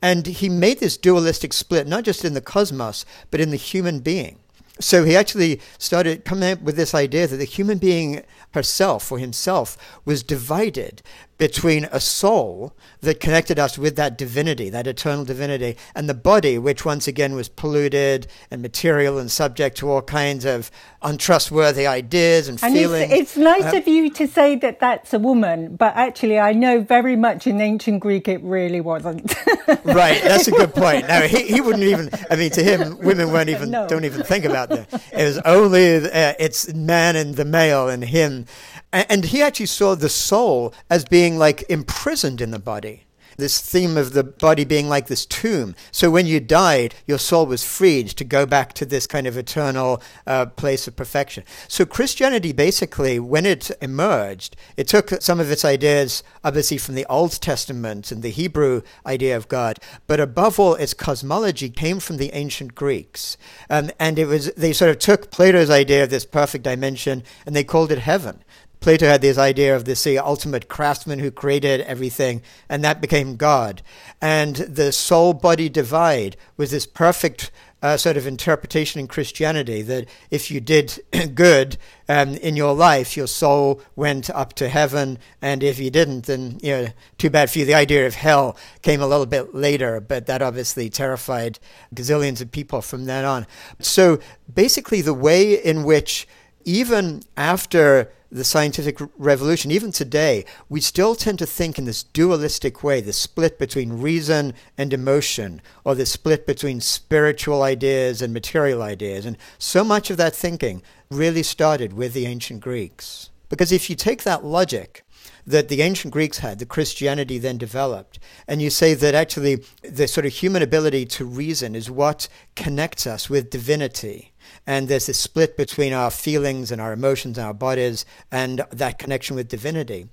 And 0.00 0.26
he 0.26 0.48
made 0.48 0.78
this 0.78 0.96
dualistic 0.96 1.52
split, 1.52 1.86
not 1.86 2.04
just 2.04 2.24
in 2.24 2.34
the 2.34 2.40
cosmos, 2.40 3.04
but 3.30 3.40
in 3.40 3.50
the 3.50 3.56
human 3.56 4.00
being. 4.00 4.38
So 4.80 5.04
he 5.04 5.16
actually 5.16 5.60
started 5.78 6.24
coming 6.24 6.52
up 6.52 6.62
with 6.62 6.76
this 6.76 6.94
idea 6.94 7.26
that 7.26 7.36
the 7.36 7.44
human 7.44 7.78
being 7.78 8.22
herself 8.52 9.12
or 9.12 9.18
himself 9.18 9.76
was 10.04 10.22
divided 10.22 11.02
between 11.38 11.84
a 11.90 11.98
soul 11.98 12.72
that 13.00 13.18
connected 13.18 13.58
us 13.58 13.76
with 13.76 13.96
that 13.96 14.16
divinity, 14.16 14.70
that 14.70 14.86
eternal 14.86 15.24
divinity, 15.24 15.76
and 15.94 16.08
the 16.08 16.14
body, 16.14 16.56
which 16.58 16.84
once 16.84 17.08
again 17.08 17.34
was 17.34 17.48
polluted 17.48 18.26
and 18.50 18.62
material 18.62 19.18
and 19.18 19.30
subject 19.30 19.76
to 19.78 19.90
all 19.90 20.02
kinds 20.02 20.44
of 20.44 20.70
untrustworthy 21.02 21.86
ideas 21.86 22.48
and, 22.48 22.62
and 22.62 22.74
feelings. 22.74 23.10
It's, 23.12 23.20
it's 23.20 23.36
nice 23.36 23.74
uh, 23.74 23.78
of 23.78 23.88
you 23.88 24.10
to 24.10 24.28
say 24.28 24.56
that 24.56 24.78
that's 24.78 25.12
a 25.12 25.18
woman, 25.18 25.74
but 25.74 25.96
actually, 25.96 26.38
I 26.38 26.52
know 26.52 26.80
very 26.80 27.16
much 27.16 27.46
in 27.46 27.60
ancient 27.60 28.00
Greek 28.00 28.28
it 28.28 28.42
really 28.42 28.80
wasn't. 28.80 29.34
right, 29.84 30.22
that's 30.22 30.48
a 30.48 30.52
good 30.52 30.74
point. 30.74 31.08
Now 31.08 31.22
he, 31.22 31.42
he 31.42 31.60
wouldn't 31.60 31.84
even. 31.84 32.10
I 32.30 32.36
mean, 32.36 32.50
to 32.52 32.62
him, 32.62 32.98
women 32.98 33.32
weren't 33.32 33.50
even 33.50 33.70
no. 33.70 33.88
don't 33.88 34.04
even 34.04 34.22
think 34.22 34.44
about 34.44 34.68
that. 34.68 35.02
It 35.12 35.24
was 35.24 35.38
only 35.38 35.96
uh, 35.96 36.34
it's 36.38 36.72
man 36.72 37.16
and 37.16 37.34
the 37.34 37.44
male 37.44 37.88
and 37.88 38.04
him 38.04 38.46
and 38.92 39.24
he 39.26 39.42
actually 39.42 39.66
saw 39.66 39.94
the 39.94 40.08
soul 40.08 40.74
as 40.90 41.04
being 41.04 41.38
like 41.38 41.64
imprisoned 41.68 42.40
in 42.40 42.50
the 42.50 42.58
body 42.58 43.06
this 43.36 43.60
theme 43.60 43.96
of 43.96 44.12
the 44.12 44.24
body 44.24 44.64
being 44.64 44.88
like 44.88 45.06
this 45.06 45.26
tomb. 45.26 45.74
So 45.90 46.10
when 46.10 46.26
you 46.26 46.40
died, 46.40 46.94
your 47.06 47.18
soul 47.18 47.46
was 47.46 47.64
freed 47.64 48.08
to 48.10 48.24
go 48.24 48.46
back 48.46 48.72
to 48.74 48.86
this 48.86 49.06
kind 49.06 49.26
of 49.26 49.36
eternal 49.36 50.02
uh, 50.26 50.46
place 50.46 50.86
of 50.86 50.96
perfection. 50.96 51.44
So 51.68 51.84
Christianity 51.84 52.52
basically, 52.52 53.18
when 53.18 53.46
it 53.46 53.70
emerged, 53.80 54.56
it 54.76 54.88
took 54.88 55.10
some 55.22 55.40
of 55.40 55.50
its 55.50 55.64
ideas, 55.64 56.22
obviously, 56.44 56.78
from 56.78 56.94
the 56.94 57.06
Old 57.06 57.40
Testament 57.40 58.12
and 58.12 58.22
the 58.22 58.30
Hebrew 58.30 58.82
idea 59.06 59.36
of 59.36 59.48
God, 59.48 59.78
but 60.06 60.20
above 60.20 60.58
all, 60.58 60.74
its 60.74 60.94
cosmology 60.94 61.68
came 61.68 62.00
from 62.00 62.16
the 62.16 62.32
ancient 62.32 62.74
Greeks. 62.74 63.36
Um, 63.70 63.90
and 63.98 64.18
it 64.18 64.26
was 64.26 64.52
they 64.54 64.72
sort 64.72 64.90
of 64.90 64.98
took 64.98 65.30
Plato's 65.30 65.70
idea 65.70 66.04
of 66.04 66.10
this 66.10 66.24
perfect 66.24 66.64
dimension 66.64 67.22
and 67.46 67.54
they 67.54 67.64
called 67.64 67.92
it 67.92 67.98
heaven. 67.98 68.44
Plato 68.82 69.06
had 69.06 69.22
this 69.22 69.38
idea 69.38 69.76
of 69.76 69.84
this 69.84 70.04
ultimate 70.06 70.68
craftsman 70.68 71.20
who 71.20 71.30
created 71.30 71.82
everything, 71.82 72.42
and 72.68 72.82
that 72.82 73.00
became 73.00 73.36
God. 73.36 73.80
And 74.20 74.56
the 74.56 74.90
soul 74.90 75.34
body 75.34 75.68
divide 75.68 76.36
was 76.56 76.72
this 76.72 76.84
perfect 76.84 77.52
uh, 77.80 77.96
sort 77.96 78.16
of 78.16 78.26
interpretation 78.26 79.00
in 79.00 79.06
Christianity 79.06 79.82
that 79.82 80.08
if 80.32 80.50
you 80.50 80.60
did 80.60 81.00
good 81.34 81.76
um, 82.08 82.34
in 82.34 82.56
your 82.56 82.74
life, 82.74 83.16
your 83.16 83.28
soul 83.28 83.80
went 83.94 84.28
up 84.30 84.52
to 84.54 84.68
heaven, 84.68 85.18
and 85.40 85.62
if 85.62 85.78
you 85.78 85.90
didn't, 85.90 86.26
then 86.26 86.58
you 86.60 86.72
know, 86.72 86.88
too 87.18 87.30
bad 87.30 87.50
for 87.50 87.60
you. 87.60 87.64
The 87.64 87.74
idea 87.74 88.04
of 88.04 88.16
hell 88.16 88.56
came 88.82 89.00
a 89.00 89.06
little 89.06 89.26
bit 89.26 89.54
later, 89.54 90.00
but 90.00 90.26
that 90.26 90.42
obviously 90.42 90.90
terrified 90.90 91.60
gazillions 91.94 92.40
of 92.40 92.50
people 92.50 92.82
from 92.82 93.04
then 93.04 93.24
on. 93.24 93.46
So 93.78 94.18
basically, 94.52 95.02
the 95.02 95.14
way 95.14 95.54
in 95.54 95.84
which 95.84 96.26
even 96.64 97.22
after 97.36 98.12
the 98.32 98.44
scientific 98.44 98.98
revolution, 99.18 99.70
even 99.70 99.92
today, 99.92 100.46
we 100.70 100.80
still 100.80 101.14
tend 101.14 101.38
to 101.38 101.46
think 101.46 101.78
in 101.78 101.84
this 101.84 102.02
dualistic 102.02 102.82
way, 102.82 103.02
the 103.02 103.12
split 103.12 103.58
between 103.58 104.00
reason 104.00 104.54
and 104.78 104.92
emotion, 104.92 105.60
or 105.84 105.94
the 105.94 106.06
split 106.06 106.46
between 106.46 106.80
spiritual 106.80 107.62
ideas 107.62 108.22
and 108.22 108.32
material 108.32 108.80
ideas. 108.80 109.26
And 109.26 109.36
so 109.58 109.84
much 109.84 110.10
of 110.10 110.16
that 110.16 110.34
thinking 110.34 110.82
really 111.10 111.42
started 111.42 111.92
with 111.92 112.14
the 112.14 112.24
ancient 112.24 112.62
Greeks. 112.62 113.28
Because 113.50 113.70
if 113.70 113.90
you 113.90 113.96
take 113.96 114.22
that 114.22 114.44
logic, 114.44 115.04
that 115.46 115.68
the 115.68 115.82
ancient 115.82 116.12
Greeks 116.12 116.38
had, 116.38 116.58
the 116.58 116.66
Christianity 116.66 117.36
then 117.36 117.58
developed. 117.58 118.18
And 118.48 118.62
you 118.62 118.70
say 118.70 118.94
that 118.94 119.14
actually 119.14 119.62
the 119.82 120.08
sort 120.08 120.24
of 120.24 120.32
human 120.32 120.62
ability 120.62 121.04
to 121.06 121.26
reason 121.26 121.74
is 121.74 121.90
what 121.90 122.28
connects 122.56 123.06
us 123.06 123.28
with 123.28 123.50
divinity 123.50 124.31
and 124.66 124.88
there's 124.88 125.06
this 125.06 125.18
split 125.18 125.56
between 125.56 125.92
our 125.92 126.10
feelings 126.10 126.70
and 126.70 126.80
our 126.80 126.92
emotions 126.92 127.36
and 127.36 127.46
our 127.46 127.54
bodies 127.54 128.04
and 128.30 128.64
that 128.70 128.98
connection 128.98 129.36
with 129.36 129.48
divinity. 129.48 130.08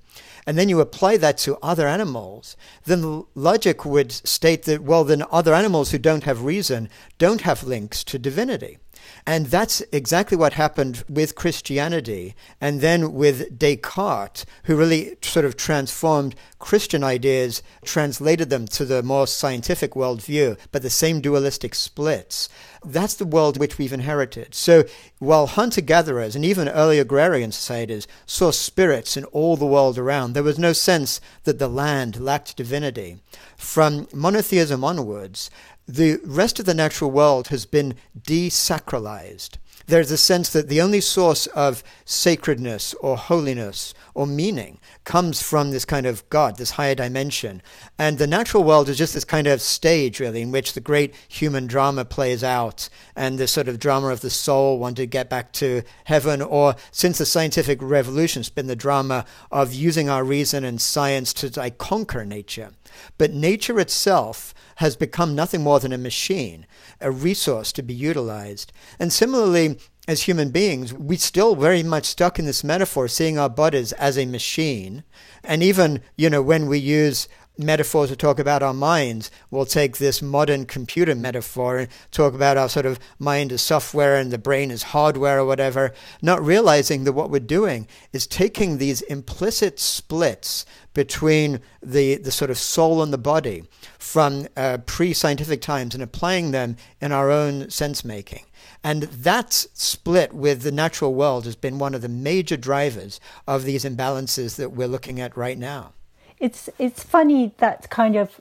And 0.46 0.58
then 0.58 0.68
you 0.68 0.80
apply 0.80 1.18
that 1.18 1.38
to 1.38 1.58
other 1.62 1.86
animals, 1.86 2.56
then 2.84 3.24
logic 3.34 3.84
would 3.84 4.10
state 4.10 4.64
that, 4.64 4.82
well, 4.82 5.04
then 5.04 5.24
other 5.30 5.54
animals 5.54 5.90
who 5.90 5.98
don't 5.98 6.24
have 6.24 6.42
reason 6.42 6.88
don't 7.18 7.42
have 7.42 7.62
links 7.62 8.02
to 8.04 8.18
divinity. 8.18 8.78
And 9.26 9.46
that's 9.46 9.80
exactly 9.92 10.36
what 10.36 10.54
happened 10.54 11.04
with 11.08 11.34
Christianity 11.34 12.34
and 12.60 12.80
then 12.80 13.12
with 13.12 13.58
Descartes, 13.58 14.44
who 14.64 14.76
really 14.76 15.16
sort 15.22 15.44
of 15.44 15.56
transformed 15.56 16.34
Christian 16.58 17.02
ideas, 17.02 17.62
translated 17.84 18.50
them 18.50 18.66
to 18.68 18.84
the 18.84 19.02
more 19.02 19.26
scientific 19.26 19.92
worldview, 19.92 20.58
but 20.72 20.82
the 20.82 20.90
same 20.90 21.20
dualistic 21.20 21.74
splits. 21.74 22.48
That's 22.84 23.14
the 23.14 23.26
world 23.26 23.58
which 23.58 23.78
we've 23.78 23.92
inherited. 23.92 24.54
So 24.54 24.84
while 25.18 25.46
hunter 25.46 25.80
gatherers 25.80 26.34
and 26.34 26.44
even 26.44 26.68
early 26.68 26.98
agrarian 26.98 27.52
societies 27.52 28.06
saw 28.26 28.50
spirits 28.50 29.16
in 29.16 29.24
all 29.26 29.56
the 29.56 29.66
world 29.66 29.98
around, 29.98 30.32
there 30.32 30.42
was 30.42 30.58
no 30.58 30.72
sense 30.72 31.20
that 31.44 31.58
the 31.58 31.68
land 31.68 32.20
lacked 32.20 32.56
divinity. 32.56 33.18
From 33.56 34.08
monotheism 34.12 34.82
onwards, 34.82 35.50
the 35.90 36.20
rest 36.24 36.60
of 36.60 36.66
the 36.66 36.74
natural 36.74 37.10
world 37.10 37.48
has 37.48 37.66
been 37.66 37.94
desacralized. 38.16 39.56
There's 39.86 40.12
a 40.12 40.16
sense 40.16 40.50
that 40.50 40.68
the 40.68 40.80
only 40.80 41.00
source 41.00 41.48
of 41.48 41.82
sacredness 42.04 42.94
or 42.94 43.16
holiness 43.16 43.92
or 44.14 44.24
meaning 44.24 44.78
comes 45.02 45.42
from 45.42 45.72
this 45.72 45.84
kind 45.84 46.06
of 46.06 46.28
God, 46.28 46.58
this 46.58 46.72
higher 46.72 46.94
dimension. 46.94 47.60
And 47.98 48.18
the 48.18 48.28
natural 48.28 48.62
world 48.62 48.88
is 48.88 48.98
just 48.98 49.14
this 49.14 49.24
kind 49.24 49.48
of 49.48 49.60
stage, 49.60 50.20
really, 50.20 50.42
in 50.42 50.52
which 50.52 50.74
the 50.74 50.80
great 50.80 51.12
human 51.26 51.66
drama 51.66 52.04
plays 52.04 52.44
out 52.44 52.88
and 53.16 53.36
the 53.36 53.48
sort 53.48 53.66
of 53.66 53.80
drama 53.80 54.08
of 54.08 54.20
the 54.20 54.30
soul 54.30 54.78
wanting 54.78 54.96
to 54.96 55.06
get 55.06 55.28
back 55.28 55.52
to 55.54 55.82
heaven. 56.04 56.40
Or 56.40 56.76
since 56.92 57.18
the 57.18 57.26
scientific 57.26 57.82
revolution, 57.82 58.40
it's 58.40 58.48
been 58.48 58.68
the 58.68 58.76
drama 58.76 59.24
of 59.50 59.74
using 59.74 60.08
our 60.08 60.22
reason 60.22 60.62
and 60.62 60.80
science 60.80 61.32
to 61.34 61.50
like, 61.58 61.78
conquer 61.78 62.24
nature. 62.24 62.70
But 63.18 63.32
nature 63.32 63.78
itself 63.80 64.54
has 64.76 64.96
become 64.96 65.34
nothing 65.34 65.62
more 65.62 65.80
than 65.80 65.92
a 65.92 65.98
machine, 65.98 66.66
a 67.00 67.10
resource 67.10 67.72
to 67.72 67.82
be 67.82 67.94
utilized. 67.94 68.72
And 68.98 69.12
similarly, 69.12 69.78
as 70.08 70.22
human 70.22 70.50
beings, 70.50 70.92
we 70.92 71.16
still 71.16 71.54
very 71.54 71.82
much 71.82 72.06
stuck 72.06 72.38
in 72.38 72.46
this 72.46 72.64
metaphor, 72.64 73.06
seeing 73.06 73.38
our 73.38 73.50
bodies 73.50 73.92
as 73.92 74.18
a 74.18 74.26
machine. 74.26 75.04
And 75.44 75.62
even, 75.62 76.02
you 76.16 76.30
know, 76.30 76.42
when 76.42 76.66
we 76.66 76.78
use 76.78 77.28
metaphors 77.62 78.10
to 78.10 78.16
talk 78.16 78.38
about 78.38 78.62
our 78.62 78.74
minds, 78.74 79.30
we'll 79.50 79.66
take 79.66 79.98
this 79.98 80.20
modern 80.20 80.66
computer 80.66 81.14
metaphor 81.14 81.78
and 81.78 81.88
talk 82.10 82.34
about 82.34 82.56
our 82.56 82.68
sort 82.68 82.86
of 82.86 82.98
mind 83.18 83.52
as 83.52 83.62
software 83.62 84.16
and 84.16 84.30
the 84.30 84.38
brain 84.38 84.70
as 84.70 84.82
hardware 84.84 85.38
or 85.38 85.44
whatever, 85.44 85.92
not 86.22 86.44
realizing 86.44 87.04
that 87.04 87.12
what 87.12 87.30
we're 87.30 87.40
doing 87.40 87.86
is 88.12 88.26
taking 88.26 88.78
these 88.78 89.02
implicit 89.02 89.78
splits 89.78 90.64
between 90.94 91.60
the, 91.82 92.16
the 92.16 92.32
sort 92.32 92.50
of 92.50 92.58
soul 92.58 93.02
and 93.02 93.12
the 93.12 93.18
body 93.18 93.64
from 93.98 94.48
uh, 94.56 94.78
pre 94.86 95.12
scientific 95.12 95.60
times 95.60 95.94
and 95.94 96.02
applying 96.02 96.50
them 96.50 96.76
in 97.00 97.12
our 97.12 97.30
own 97.30 97.70
sense 97.70 98.04
making. 98.04 98.44
And 98.82 99.02
that 99.04 99.52
split 99.52 100.32
with 100.32 100.62
the 100.62 100.72
natural 100.72 101.14
world 101.14 101.44
has 101.44 101.56
been 101.56 101.78
one 101.78 101.94
of 101.94 102.02
the 102.02 102.08
major 102.08 102.56
drivers 102.56 103.20
of 103.46 103.64
these 103.64 103.84
imbalances 103.84 104.56
that 104.56 104.70
we're 104.70 104.88
looking 104.88 105.20
at 105.20 105.36
right 105.36 105.58
now. 105.58 105.92
It's, 106.40 106.68
it's 106.78 107.02
funny 107.02 107.54
that 107.58 107.90
kind 107.90 108.16
of 108.16 108.40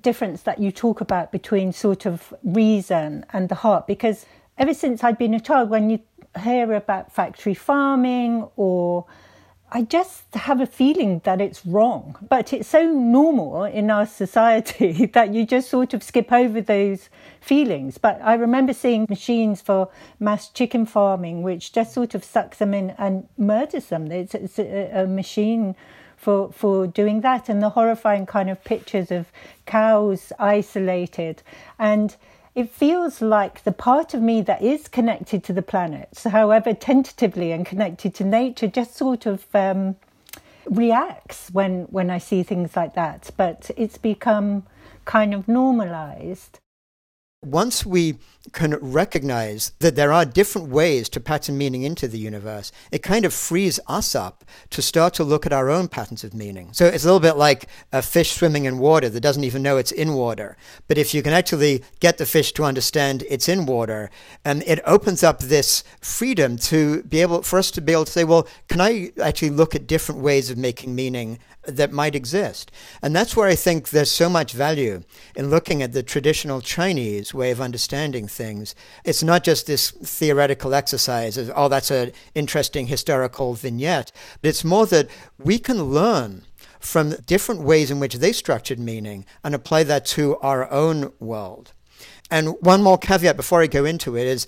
difference 0.00 0.42
that 0.42 0.60
you 0.60 0.70
talk 0.70 1.00
about 1.00 1.32
between 1.32 1.72
sort 1.72 2.06
of 2.06 2.32
reason 2.44 3.26
and 3.32 3.48
the 3.48 3.56
heart, 3.56 3.86
because 3.86 4.24
ever 4.56 4.72
since 4.72 5.02
I'd 5.02 5.18
been 5.18 5.34
a 5.34 5.40
child, 5.40 5.68
when 5.68 5.90
you 5.90 6.00
hear 6.40 6.72
about 6.72 7.12
factory 7.12 7.54
farming 7.54 8.48
or 8.56 9.04
I 9.72 9.82
just 9.82 10.34
have 10.34 10.60
a 10.60 10.66
feeling 10.66 11.20
that 11.24 11.40
it's 11.40 11.64
wrong. 11.64 12.16
But 12.28 12.52
it's 12.52 12.68
so 12.68 12.90
normal 12.90 13.64
in 13.64 13.88
our 13.90 14.04
society 14.04 15.06
that 15.14 15.32
you 15.32 15.46
just 15.46 15.70
sort 15.70 15.94
of 15.94 16.02
skip 16.02 16.32
over 16.32 16.60
those 16.60 17.08
feelings. 17.40 17.96
But 17.96 18.20
I 18.22 18.34
remember 18.34 18.72
seeing 18.72 19.06
machines 19.08 19.60
for 19.60 19.88
mass 20.18 20.48
chicken 20.48 20.86
farming, 20.86 21.42
which 21.42 21.72
just 21.72 21.94
sort 21.94 22.16
of 22.16 22.24
sucks 22.24 22.58
them 22.58 22.74
in 22.74 22.90
and 22.98 23.28
murders 23.38 23.86
them. 23.86 24.10
It's, 24.10 24.34
it's 24.34 24.58
a, 24.58 25.02
a 25.02 25.06
machine 25.06 25.76
for 26.20 26.52
for 26.52 26.86
doing 26.86 27.22
that, 27.22 27.48
and 27.48 27.62
the 27.62 27.70
horrifying 27.70 28.26
kind 28.26 28.50
of 28.50 28.62
pictures 28.64 29.10
of 29.10 29.32
cows 29.66 30.32
isolated 30.38 31.42
and 31.78 32.16
it 32.54 32.70
feels 32.70 33.22
like 33.22 33.62
the 33.62 33.72
part 33.72 34.12
of 34.12 34.22
me 34.22 34.42
that 34.42 34.60
is 34.60 34.88
connected 34.88 35.44
to 35.44 35.52
the 35.52 35.62
planets, 35.62 36.24
however 36.24 36.74
tentatively 36.74 37.52
and 37.52 37.64
connected 37.64 38.14
to 38.16 38.24
nature, 38.24 38.66
just 38.66 38.96
sort 38.96 39.24
of 39.24 39.46
um, 39.54 39.96
reacts 40.66 41.50
when 41.52 41.84
when 41.84 42.10
I 42.10 42.18
see 42.18 42.42
things 42.42 42.74
like 42.74 42.94
that. 42.94 43.30
But 43.36 43.70
it's 43.76 43.98
become 43.98 44.64
kind 45.04 45.32
of 45.32 45.46
normalized. 45.46 46.58
Once 47.46 47.86
we 47.86 48.18
can 48.52 48.74
recognize 48.82 49.72
that 49.78 49.96
there 49.96 50.12
are 50.12 50.26
different 50.26 50.68
ways 50.68 51.08
to 51.08 51.18
pattern 51.18 51.56
meaning 51.56 51.84
into 51.84 52.06
the 52.06 52.18
universe, 52.18 52.70
it 52.92 53.02
kind 53.02 53.24
of 53.24 53.32
frees 53.32 53.80
us 53.86 54.14
up 54.14 54.44
to 54.68 54.82
start 54.82 55.14
to 55.14 55.24
look 55.24 55.46
at 55.46 55.52
our 55.52 55.70
own 55.70 55.88
patterns 55.88 56.22
of 56.22 56.34
meaning. 56.34 56.68
So 56.72 56.84
it's 56.84 57.02
a 57.02 57.06
little 57.06 57.18
bit 57.18 57.38
like 57.38 57.66
a 57.94 58.02
fish 58.02 58.32
swimming 58.32 58.66
in 58.66 58.76
water 58.76 59.08
that 59.08 59.20
doesn't 59.20 59.44
even 59.44 59.62
know 59.62 59.78
it's 59.78 59.90
in 59.90 60.12
water. 60.12 60.58
But 60.86 60.98
if 60.98 61.14
you 61.14 61.22
can 61.22 61.32
actually 61.32 61.82
get 61.98 62.18
the 62.18 62.26
fish 62.26 62.52
to 62.52 62.64
understand 62.64 63.24
it's 63.26 63.48
in 63.48 63.64
water, 63.64 64.10
um, 64.44 64.60
it 64.66 64.80
opens 64.84 65.22
up 65.22 65.38
this 65.38 65.82
freedom 66.02 66.58
to 66.58 67.02
be 67.04 67.22
able 67.22 67.40
for 67.40 67.58
us 67.58 67.70
to 67.70 67.80
be 67.80 67.92
able 67.92 68.04
to 68.04 68.12
say, 68.12 68.24
well, 68.24 68.46
can 68.68 68.82
I 68.82 69.12
actually 69.18 69.50
look 69.50 69.74
at 69.74 69.86
different 69.86 70.20
ways 70.20 70.50
of 70.50 70.58
making 70.58 70.94
meaning 70.94 71.38
that 71.66 71.92
might 71.92 72.14
exist. 72.14 72.70
And 73.02 73.14
that's 73.14 73.36
where 73.36 73.48
I 73.48 73.54
think 73.54 73.90
there's 73.90 74.10
so 74.10 74.28
much 74.28 74.52
value 74.52 75.02
in 75.36 75.50
looking 75.50 75.82
at 75.82 75.92
the 75.92 76.02
traditional 76.02 76.60
Chinese 76.60 77.29
way 77.34 77.50
of 77.50 77.60
understanding 77.60 78.26
things. 78.26 78.74
It's 79.04 79.22
not 79.22 79.44
just 79.44 79.66
this 79.66 79.90
theoretical 79.90 80.74
exercise 80.74 81.36
of, 81.36 81.50
oh, 81.54 81.68
that's 81.68 81.90
an 81.90 82.12
interesting 82.34 82.86
historical 82.86 83.54
vignette, 83.54 84.12
but 84.40 84.48
it's 84.48 84.64
more 84.64 84.86
that 84.86 85.08
we 85.38 85.58
can 85.58 85.82
learn 85.84 86.44
from 86.78 87.10
different 87.26 87.62
ways 87.62 87.90
in 87.90 88.00
which 88.00 88.16
they 88.16 88.32
structured 88.32 88.78
meaning 88.78 89.26
and 89.44 89.54
apply 89.54 89.84
that 89.84 90.06
to 90.06 90.36
our 90.38 90.70
own 90.70 91.12
world. 91.20 91.72
And 92.30 92.54
one 92.60 92.82
more 92.82 92.96
caveat 92.96 93.36
before 93.36 93.60
I 93.60 93.66
go 93.66 93.84
into 93.84 94.16
it 94.16 94.26
is 94.26 94.46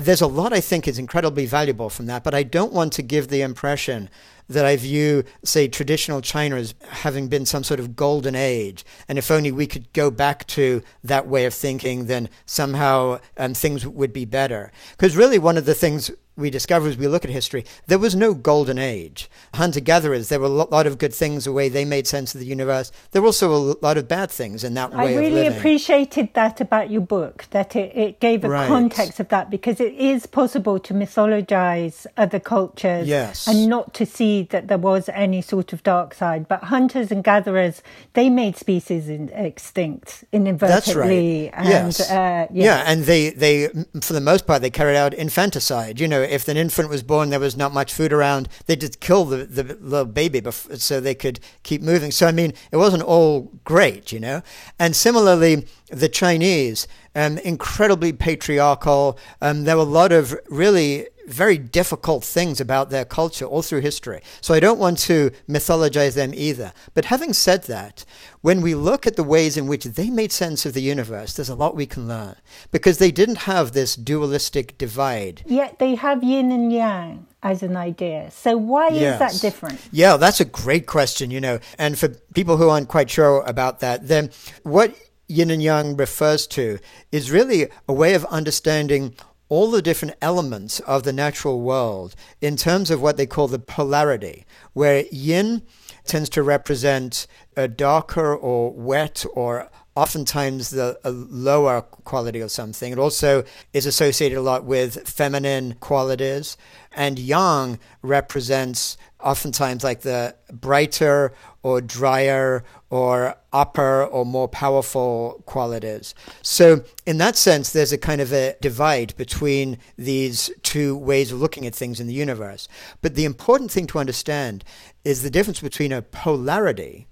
there's 0.00 0.20
a 0.20 0.26
lot 0.26 0.52
I 0.52 0.60
think 0.60 0.86
is 0.86 0.98
incredibly 0.98 1.46
valuable 1.46 1.90
from 1.90 2.06
that, 2.06 2.24
but 2.24 2.34
I 2.34 2.42
don't 2.42 2.72
want 2.72 2.92
to 2.94 3.02
give 3.02 3.28
the 3.28 3.42
impression 3.42 4.08
that 4.48 4.64
I 4.64 4.76
view, 4.76 5.24
say, 5.44 5.66
traditional 5.68 6.20
China 6.20 6.56
as 6.56 6.74
having 6.88 7.28
been 7.28 7.46
some 7.46 7.64
sort 7.64 7.80
of 7.80 7.96
golden 7.96 8.34
age. 8.34 8.84
And 9.08 9.18
if 9.18 9.30
only 9.30 9.50
we 9.50 9.66
could 9.66 9.92
go 9.92 10.10
back 10.10 10.46
to 10.48 10.82
that 11.02 11.26
way 11.26 11.46
of 11.46 11.54
thinking, 11.54 12.06
then 12.06 12.28
somehow 12.44 13.20
um, 13.36 13.54
things 13.54 13.86
would 13.86 14.12
be 14.12 14.24
better. 14.24 14.70
Because 14.92 15.16
really, 15.16 15.38
one 15.38 15.56
of 15.56 15.66
the 15.66 15.74
things 15.74 16.10
we 16.36 16.50
discover 16.50 16.88
as 16.88 16.96
we 16.98 17.08
look 17.08 17.24
at 17.24 17.30
history, 17.30 17.64
there 17.86 17.98
was 17.98 18.14
no 18.14 18.34
golden 18.34 18.78
age. 18.78 19.30
Hunter 19.54 19.80
gatherers, 19.80 20.28
there 20.28 20.38
were 20.38 20.46
a 20.46 20.48
lot 20.48 20.86
of 20.86 20.98
good 20.98 21.14
things 21.14 21.44
the 21.44 21.52
way 21.52 21.68
they 21.68 21.84
made 21.84 22.06
sense 22.06 22.34
of 22.34 22.40
the 22.40 22.46
universe. 22.46 22.92
There 23.12 23.22
were 23.22 23.28
also 23.28 23.54
a 23.54 23.76
lot 23.80 23.96
of 23.96 24.06
bad 24.06 24.30
things 24.30 24.62
in 24.62 24.74
that 24.74 24.92
way 24.92 25.16
I 25.16 25.18
really 25.18 25.46
appreciated 25.46 26.34
that 26.34 26.60
about 26.60 26.90
your 26.90 27.00
book, 27.00 27.46
that 27.50 27.74
it, 27.74 27.96
it 27.96 28.20
gave 28.20 28.44
a 28.44 28.50
right. 28.50 28.68
context 28.68 29.18
of 29.18 29.28
that 29.28 29.50
because 29.50 29.80
it 29.80 29.94
is 29.94 30.26
possible 30.26 30.78
to 30.80 30.92
mythologize 30.92 32.06
other 32.16 32.38
cultures 32.38 33.08
yes. 33.08 33.46
and 33.46 33.66
not 33.68 33.94
to 33.94 34.04
see 34.04 34.42
that 34.42 34.68
there 34.68 34.78
was 34.78 35.08
any 35.10 35.40
sort 35.40 35.72
of 35.72 35.82
dark 35.82 36.12
side. 36.12 36.48
But 36.48 36.64
hunters 36.64 37.10
and 37.10 37.24
gatherers, 37.24 37.82
they 38.12 38.28
made 38.28 38.56
species 38.56 39.08
in, 39.08 39.30
extinct 39.30 40.24
inadvertently. 40.32 41.46
That's 41.46 41.54
right. 41.54 41.66
And, 41.66 41.68
yes. 41.68 42.10
Uh, 42.10 42.46
yes. 42.52 42.64
Yeah, 42.64 42.84
and 42.86 43.04
they, 43.04 43.30
they, 43.30 43.68
for 44.02 44.12
the 44.12 44.20
most 44.20 44.46
part, 44.46 44.60
they 44.60 44.70
carried 44.70 44.96
out 44.96 45.14
infanticide, 45.14 45.98
you 45.98 46.06
know 46.08 46.25
if 46.28 46.48
an 46.48 46.56
infant 46.56 46.88
was 46.88 47.02
born, 47.02 47.30
there 47.30 47.40
was 47.40 47.56
not 47.56 47.72
much 47.72 47.92
food 47.92 48.12
around, 48.12 48.48
they 48.66 48.76
just 48.76 49.00
kill 49.00 49.24
the, 49.24 49.44
the 49.44 49.62
little 49.80 50.04
baby 50.04 50.42
so 50.50 51.00
they 51.00 51.14
could 51.14 51.40
keep 51.62 51.82
moving. 51.82 52.10
So, 52.10 52.26
I 52.26 52.32
mean, 52.32 52.52
it 52.70 52.76
wasn't 52.76 53.02
all 53.02 53.52
great, 53.64 54.12
you 54.12 54.20
know? 54.20 54.42
And 54.78 54.94
similarly, 54.94 55.66
the 55.88 56.08
Chinese, 56.08 56.86
um, 57.14 57.38
incredibly 57.38 58.12
patriarchal. 58.12 59.18
Um, 59.40 59.64
there 59.64 59.76
were 59.76 59.82
a 59.82 59.86
lot 59.86 60.12
of 60.12 60.38
really 60.48 61.06
very 61.26 61.58
difficult 61.58 62.24
things 62.24 62.60
about 62.60 62.90
their 62.90 63.04
culture 63.04 63.44
all 63.44 63.62
through 63.62 63.80
history. 63.80 64.20
So 64.40 64.54
I 64.54 64.60
don't 64.60 64.78
want 64.78 64.98
to 65.00 65.30
mythologize 65.48 66.14
them 66.14 66.32
either. 66.34 66.72
But 66.94 67.06
having 67.06 67.32
said 67.32 67.64
that, 67.64 68.04
when 68.40 68.60
we 68.60 68.74
look 68.74 69.06
at 69.06 69.16
the 69.16 69.24
ways 69.24 69.56
in 69.56 69.66
which 69.66 69.84
they 69.84 70.10
made 70.10 70.32
sense 70.32 70.64
of 70.64 70.72
the 70.72 70.82
universe, 70.82 71.34
there's 71.34 71.48
a 71.48 71.54
lot 71.54 71.76
we 71.76 71.86
can 71.86 72.08
learn 72.08 72.36
because 72.70 72.98
they 72.98 73.10
didn't 73.10 73.38
have 73.38 73.72
this 73.72 73.96
dualistic 73.96 74.78
divide. 74.78 75.42
Yet 75.46 75.78
they 75.78 75.94
have 75.96 76.22
yin 76.22 76.52
and 76.52 76.72
yang 76.72 77.26
as 77.42 77.62
an 77.62 77.76
idea. 77.76 78.30
So 78.30 78.56
why 78.56 78.88
yes. 78.88 79.14
is 79.14 79.18
that 79.18 79.40
different? 79.40 79.80
Yeah, 79.92 80.16
that's 80.16 80.40
a 80.40 80.44
great 80.44 80.86
question, 80.86 81.30
you 81.30 81.40
know. 81.40 81.58
And 81.78 81.98
for 81.98 82.08
people 82.34 82.56
who 82.56 82.68
aren't 82.68 82.88
quite 82.88 83.10
sure 83.10 83.42
about 83.46 83.80
that, 83.80 84.08
then 84.08 84.30
what 84.62 84.94
yin 85.28 85.50
and 85.50 85.62
yang 85.62 85.96
refers 85.96 86.46
to 86.46 86.78
is 87.10 87.30
really 87.30 87.68
a 87.88 87.92
way 87.92 88.14
of 88.14 88.24
understanding 88.26 89.14
all 89.48 89.70
the 89.70 89.82
different 89.82 90.14
elements 90.20 90.80
of 90.80 91.04
the 91.04 91.12
natural 91.12 91.60
world 91.60 92.14
in 92.40 92.56
terms 92.56 92.90
of 92.90 93.00
what 93.00 93.16
they 93.16 93.26
call 93.26 93.48
the 93.48 93.58
polarity, 93.58 94.44
where 94.72 95.04
yin 95.12 95.62
tends 96.04 96.28
to 96.30 96.42
represent 96.42 97.26
a 97.56 97.68
darker 97.68 98.34
or 98.34 98.72
wet 98.72 99.24
or 99.34 99.70
oftentimes 99.96 100.70
the 100.70 100.98
lower 101.04 101.80
quality 101.80 102.40
of 102.40 102.50
something. 102.50 102.92
It 102.92 102.98
also 102.98 103.44
is 103.72 103.86
associated 103.86 104.36
a 104.36 104.42
lot 104.42 104.64
with 104.64 105.08
feminine 105.08 105.74
qualities. 105.80 106.56
And 106.92 107.18
yang 107.18 107.78
represents 108.02 108.98
oftentimes 109.26 109.82
like 109.82 110.02
the 110.02 110.36
brighter 110.52 111.32
or 111.64 111.80
drier 111.80 112.62
or 112.90 113.34
upper 113.52 114.04
or 114.04 114.24
more 114.24 114.46
powerful 114.46 115.42
qualities. 115.46 116.14
So, 116.42 116.84
in 117.04 117.18
that 117.18 117.36
sense, 117.36 117.72
there's 117.72 117.92
a 117.92 117.98
kind 117.98 118.20
of 118.20 118.32
a 118.32 118.54
divide 118.60 119.16
between 119.16 119.78
these 119.98 120.48
two 120.62 120.96
ways 120.96 121.32
of 121.32 121.40
looking 121.40 121.66
at 121.66 121.74
things 121.74 121.98
in 121.98 122.06
the 122.06 122.14
universe. 122.14 122.68
But 123.02 123.16
the 123.16 123.24
important 123.24 123.72
thing 123.72 123.88
to 123.88 123.98
understand 123.98 124.62
is 125.04 125.22
the 125.22 125.30
difference 125.30 125.60
between 125.60 125.92
a 125.92 126.02
polarity, 126.02 127.08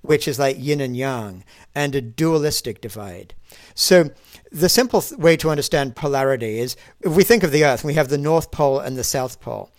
which 0.00 0.26
is 0.26 0.38
like 0.38 0.56
yin 0.58 0.80
and 0.80 0.96
yang, 0.96 1.44
and 1.74 1.94
a 1.94 2.00
dualistic 2.00 2.80
divide. 2.80 3.34
So, 3.74 4.10
the 4.50 4.70
simple 4.70 5.04
way 5.18 5.36
to 5.36 5.50
understand 5.50 5.94
polarity 5.94 6.58
is 6.58 6.74
if 7.02 7.14
we 7.14 7.22
think 7.22 7.42
of 7.42 7.52
the 7.52 7.64
Earth, 7.64 7.84
we 7.84 7.94
have 7.94 8.08
the 8.08 8.16
North 8.16 8.50
Pole 8.50 8.78
and 8.78 8.96
the 8.96 9.04
South 9.04 9.42
Pole 9.42 9.70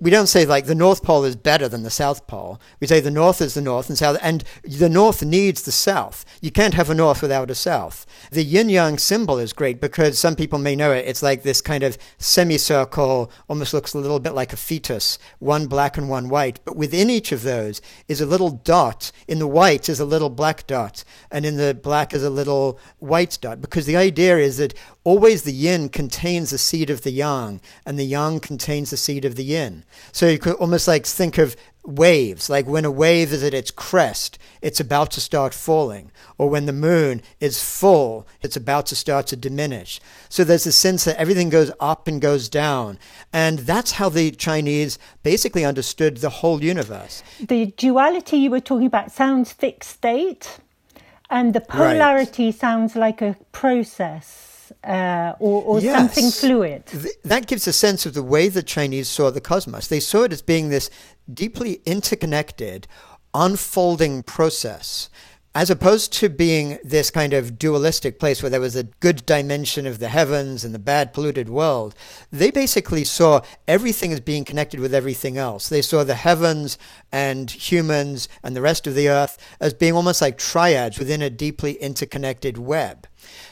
we 0.00 0.10
don't 0.10 0.28
say 0.28 0.46
like 0.46 0.66
the 0.66 0.76
North 0.76 1.02
Pole 1.02 1.24
is 1.24 1.34
better 1.34 1.68
than 1.68 1.82
the 1.82 1.90
South 1.90 2.28
Pole. 2.28 2.60
We 2.78 2.86
say 2.86 3.00
the 3.00 3.10
North 3.10 3.40
is 3.40 3.54
the 3.54 3.60
North 3.60 3.88
and 3.88 3.98
South, 3.98 4.16
and 4.22 4.44
the 4.62 4.88
North 4.88 5.24
needs 5.24 5.62
the 5.62 5.72
South. 5.72 6.24
You 6.40 6.52
can't 6.52 6.74
have 6.74 6.88
a 6.88 6.94
North 6.94 7.20
without 7.20 7.50
a 7.50 7.54
South. 7.54 8.06
The 8.30 8.44
yin 8.44 8.68
yang 8.68 8.98
symbol 8.98 9.38
is 9.38 9.52
great 9.52 9.80
because 9.80 10.16
some 10.16 10.36
people 10.36 10.60
may 10.60 10.76
know 10.76 10.92
it. 10.92 11.06
It's 11.06 11.22
like 11.22 11.42
this 11.42 11.60
kind 11.60 11.82
of 11.82 11.98
semicircle, 12.18 13.32
almost 13.48 13.74
looks 13.74 13.92
a 13.92 13.98
little 13.98 14.20
bit 14.20 14.34
like 14.34 14.52
a 14.52 14.56
fetus, 14.56 15.18
one 15.40 15.66
black 15.66 15.98
and 15.98 16.08
one 16.08 16.28
white. 16.28 16.60
But 16.64 16.76
within 16.76 17.10
each 17.10 17.32
of 17.32 17.42
those 17.42 17.80
is 18.06 18.20
a 18.20 18.26
little 18.26 18.50
dot. 18.50 19.10
In 19.26 19.40
the 19.40 19.48
white 19.48 19.88
is 19.88 19.98
a 19.98 20.04
little 20.04 20.30
black 20.30 20.68
dot, 20.68 21.02
and 21.32 21.44
in 21.44 21.56
the 21.56 21.74
black 21.74 22.14
is 22.14 22.22
a 22.22 22.30
little 22.30 22.78
white 23.00 23.36
dot. 23.40 23.60
Because 23.60 23.86
the 23.86 23.96
idea 23.96 24.38
is 24.38 24.58
that 24.58 24.74
always 25.02 25.42
the 25.42 25.52
yin 25.52 25.88
contains 25.88 26.50
the 26.50 26.58
seed 26.58 26.88
of 26.88 27.02
the 27.02 27.10
yang, 27.10 27.60
and 27.84 27.98
the 27.98 28.04
yang 28.04 28.38
contains 28.38 28.90
the 28.90 28.96
seed 28.96 29.24
of 29.24 29.34
the 29.34 29.44
yin. 29.44 29.84
So 30.12 30.28
you 30.28 30.38
could 30.38 30.54
almost 30.54 30.88
like 30.88 31.06
think 31.06 31.38
of 31.38 31.56
waves, 31.88 32.50
like 32.50 32.66
when 32.66 32.84
a 32.84 32.90
wave 32.90 33.32
is 33.32 33.42
at 33.42 33.54
its 33.54 33.70
crest, 33.70 34.38
it's 34.60 34.80
about 34.80 35.10
to 35.12 35.20
start 35.20 35.54
falling, 35.54 36.10
or 36.36 36.50
when 36.50 36.66
the 36.66 36.72
moon 36.72 37.22
is 37.40 37.62
full, 37.62 38.26
it's 38.42 38.56
about 38.56 38.86
to 38.86 38.96
start 38.96 39.26
to 39.28 39.36
diminish. 39.36 40.00
So 40.28 40.44
there's 40.44 40.66
a 40.66 40.72
sense 40.72 41.04
that 41.04 41.16
everything 41.16 41.48
goes 41.48 41.70
up 41.80 42.06
and 42.06 42.20
goes 42.20 42.48
down. 42.48 42.98
And 43.32 43.60
that's 43.60 43.92
how 43.92 44.08
the 44.08 44.30
Chinese 44.32 44.98
basically 45.22 45.64
understood 45.64 46.18
the 46.18 46.30
whole 46.30 46.62
universe. 46.62 47.22
The 47.40 47.66
duality 47.76 48.36
you 48.36 48.50
were 48.50 48.60
talking 48.60 48.86
about 48.86 49.10
sounds 49.10 49.52
fixed 49.52 49.90
state, 49.90 50.58
and 51.30 51.54
the 51.54 51.60
polarity 51.60 52.46
right. 52.46 52.54
sounds 52.54 52.96
like 52.96 53.22
a 53.22 53.36
process 53.52 54.47
uh, 54.84 55.34
or, 55.38 55.62
or 55.62 55.80
yes. 55.80 55.96
something 55.96 56.30
fluid. 56.30 56.86
Th- 56.86 57.14
that 57.24 57.46
gives 57.46 57.66
a 57.66 57.72
sense 57.72 58.06
of 58.06 58.14
the 58.14 58.22
way 58.22 58.48
the 58.48 58.62
Chinese 58.62 59.08
saw 59.08 59.30
the 59.30 59.40
cosmos. 59.40 59.88
They 59.88 60.00
saw 60.00 60.22
it 60.22 60.32
as 60.32 60.42
being 60.42 60.68
this 60.68 60.90
deeply 61.32 61.80
interconnected, 61.84 62.86
unfolding 63.34 64.22
process. 64.22 65.10
As 65.58 65.70
opposed 65.70 66.12
to 66.12 66.28
being 66.28 66.78
this 66.84 67.10
kind 67.10 67.32
of 67.32 67.58
dualistic 67.58 68.20
place 68.20 68.40
where 68.40 68.48
there 68.48 68.60
was 68.60 68.76
a 68.76 68.84
good 69.00 69.26
dimension 69.26 69.88
of 69.88 69.98
the 69.98 70.08
heavens 70.08 70.62
and 70.62 70.72
the 70.72 70.78
bad 70.78 71.12
polluted 71.12 71.48
world, 71.48 71.96
they 72.30 72.48
basically 72.48 73.02
saw 73.02 73.40
everything 73.66 74.12
as 74.12 74.20
being 74.20 74.44
connected 74.44 74.78
with 74.78 74.94
everything 74.94 75.36
else. 75.36 75.68
They 75.68 75.82
saw 75.82 76.04
the 76.04 76.14
heavens 76.14 76.78
and 77.10 77.50
humans 77.50 78.28
and 78.44 78.54
the 78.54 78.60
rest 78.60 78.86
of 78.86 78.94
the 78.94 79.08
earth 79.08 79.36
as 79.58 79.74
being 79.74 79.94
almost 79.94 80.22
like 80.22 80.38
triads 80.38 80.96
within 80.96 81.22
a 81.22 81.28
deeply 81.28 81.72
interconnected 81.72 82.56
web. 82.56 83.08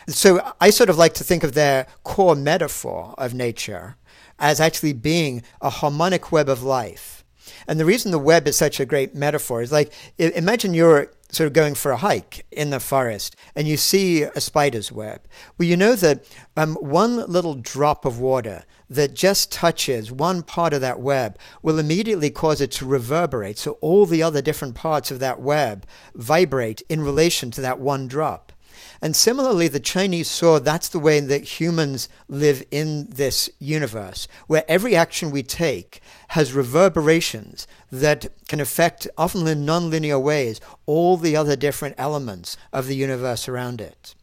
So 0.07 0.53
I 0.61 0.71
sort 0.71 0.91
of 0.91 0.97
like 0.97 1.15
to 1.15 1.25
think 1.25 1.43
of 1.43 1.55
their 1.55 1.89
core 2.05 2.37
metaphor 2.37 3.17
of 3.19 3.35
nature 3.35 3.97
as 4.39 4.61
actually 4.61 4.93
being 4.93 5.43
a 5.61 5.71
harmonic 5.71 6.31
web 6.31 6.49
of 6.49 6.63
life. 6.63 7.25
And 7.67 7.81
the 7.81 7.85
reason 7.85 8.13
the 8.13 8.19
web 8.19 8.47
is 8.47 8.57
such 8.57 8.79
a 8.79 8.87
great 8.87 9.15
metaphor 9.15 9.61
is 9.61 9.73
like 9.73 9.93
imagine 10.19 10.73
you're 10.73 11.11
sort 11.31 11.47
of 11.47 11.53
going 11.53 11.75
for 11.75 11.91
a 11.91 11.97
hike 11.97 12.47
in 12.51 12.71
the 12.71 12.81
forest 12.81 13.37
and 13.55 13.67
you 13.67 13.77
see 13.77 14.23
a 14.23 14.41
spider's 14.41 14.93
web. 14.93 15.23
Well, 15.59 15.69
you 15.69 15.77
know 15.77 15.95
that 15.97 16.25
um, 16.57 16.75
one 16.77 17.27
little 17.27 17.55
drop 17.55 18.05
of 18.05 18.21
water 18.21 18.65
that 18.89 19.15
just 19.15 19.51
touches 19.51 20.13
one 20.13 20.43
part 20.43 20.73
of 20.73 20.81
that 20.81 21.01
web 21.01 21.39
will 21.63 21.79
immediately 21.79 22.31
cause 22.31 22.61
it 22.61 22.71
to 22.73 22.87
reverberate. 22.87 23.59
So 23.59 23.73
all 23.81 24.07
the 24.07 24.23
other 24.23 24.41
different 24.41 24.75
parts 24.75 25.11
of 25.11 25.19
that 25.19 25.41
web 25.41 25.87
vibrate 26.15 26.83
in 26.89 27.03
relation 27.03 27.51
to 27.53 27.61
that 27.61 27.81
one 27.81 28.07
drop. 28.07 28.53
And 29.01 29.15
similarly, 29.15 29.69
the 29.69 29.81
Chinese 29.81 30.31
saw 30.31 30.59
that's 30.59 30.89
the 30.89 30.99
way 30.99 31.21
that 31.21 31.61
humans 31.61 32.09
live 32.29 32.63
in 32.71 33.09
this 33.11 33.51
universe, 33.59 34.29
where 34.47 34.65
every 34.69 34.97
action 34.97 35.31
we 35.31 35.43
take 35.43 36.01
has 36.29 36.53
reverberations 36.53 37.67
that 37.91 38.27
can 38.49 38.61
affect, 38.61 39.07
often 39.17 39.47
in 39.47 39.67
nonlinear 39.67 40.21
ways, 40.21 40.61
all 40.87 41.17
the 41.17 41.37
other 41.37 41.57
different 41.57 41.95
elements 41.99 42.57
of 42.73 42.87
the 42.87 42.97
universe 42.97 43.49
around 43.49 43.81
it. 43.81 44.15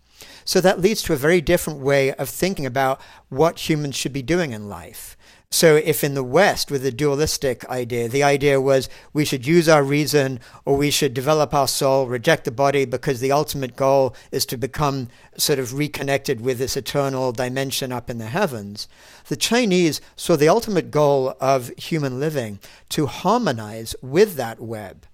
So 0.46 0.60
that 0.62 0.82
leads 0.82 1.02
to 1.04 1.13
a 1.13 1.18
very 1.18 1.42
different 1.42 1.80
way 1.80 2.13
of 2.13 2.30
thinking 2.30 2.66
about 2.66 3.02
what 3.30 3.70
humans 3.70 3.96
should 3.96 4.13
be 4.13 4.22
doing 4.22 4.52
in 4.52 4.68
life. 4.68 5.16
So, 5.54 5.76
if 5.76 6.04
in 6.04 6.16
the 6.16 6.24
West, 6.24 6.72
with 6.72 6.82
the 6.82 6.92
dualistic 6.92 7.63
idea, 7.70 8.10
the 8.10 8.24
idea 8.24 8.60
was 8.60 8.89
we 9.13 9.24
should 9.24 9.46
use 9.46 9.70
our 9.70 9.84
reason 9.84 10.39
or 10.66 10.76
we 10.76 10.89
should 10.89 11.13
develop 11.13 11.54
our 11.54 11.68
soul, 11.68 12.08
reject 12.08 12.46
the 12.46 12.52
body, 12.52 12.86
because 12.86 13.20
the 13.20 13.32
ultimate 13.32 13.76
goal 13.76 14.16
is 14.32 14.48
to 14.48 14.58
become 14.58 15.10
sort 15.38 15.60
of 15.60 15.76
reconnected 15.76 16.42
with 16.42 16.58
this 16.58 16.76
eternal 16.76 17.32
dimension 17.32 17.92
up 17.92 18.10
in 18.10 18.18
the 18.18 18.30
heavens, 18.30 18.88
the 19.28 19.36
Chinese 19.36 20.02
saw 20.16 20.36
the 20.36 20.50
ultimate 20.50 20.89
goal 20.89 21.36
of 21.39 21.70
human 21.78 22.20
living 22.20 22.58
to 22.89 23.06
harmonize 23.06 23.96
with 24.02 24.34
that 24.34 24.60
web 24.60 25.06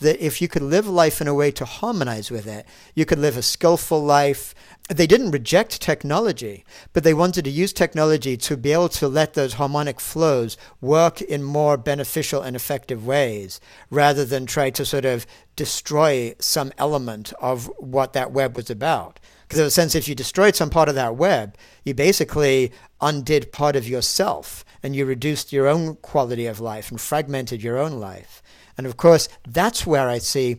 that 0.00 0.24
if 0.24 0.42
you 0.42 0.48
could 0.48 0.62
live 0.62 0.86
life 0.86 1.20
in 1.20 1.28
a 1.28 1.34
way 1.34 1.50
to 1.52 1.64
harmonize 1.64 2.30
with 2.30 2.46
it, 2.46 2.66
you 2.94 3.04
could 3.04 3.18
live 3.18 3.36
a 3.36 3.42
skillful 3.42 4.02
life. 4.02 4.54
They 4.90 5.06
didn't 5.06 5.30
reject 5.30 5.80
technology, 5.80 6.62
but 6.92 7.04
they 7.04 7.14
wanted 7.14 7.46
to 7.46 7.50
use 7.50 7.72
technology 7.72 8.36
to 8.36 8.54
be 8.54 8.72
able 8.72 8.90
to 8.90 9.08
let 9.08 9.32
those 9.32 9.54
harmonic 9.54 9.98
flows 9.98 10.58
work 10.82 11.22
in 11.22 11.42
more 11.42 11.78
beneficial 11.78 12.42
and 12.42 12.54
effective 12.54 13.06
ways 13.06 13.60
rather 13.88 14.26
than 14.26 14.44
try 14.44 14.68
to 14.68 14.84
sort 14.84 15.06
of 15.06 15.24
destroy 15.56 16.34
some 16.38 16.70
element 16.76 17.32
of 17.40 17.70
what 17.78 18.12
that 18.12 18.32
web 18.32 18.56
was 18.56 18.68
about. 18.68 19.20
Because 19.48 19.58
in 19.58 19.66
a 19.66 19.70
sense, 19.70 19.94
if 19.94 20.06
you 20.06 20.14
destroyed 20.14 20.54
some 20.54 20.68
part 20.68 20.90
of 20.90 20.94
that 20.96 21.16
web, 21.16 21.56
you 21.84 21.94
basically 21.94 22.70
undid 23.00 23.52
part 23.52 23.76
of 23.76 23.88
yourself 23.88 24.66
and 24.82 24.94
you 24.94 25.06
reduced 25.06 25.50
your 25.50 25.66
own 25.66 25.96
quality 25.96 26.44
of 26.44 26.60
life 26.60 26.90
and 26.90 27.00
fragmented 27.00 27.62
your 27.62 27.78
own 27.78 27.92
life. 27.92 28.42
And 28.76 28.86
of 28.86 28.98
course, 28.98 29.30
that's 29.48 29.86
where 29.86 30.10
I 30.10 30.18
see 30.18 30.58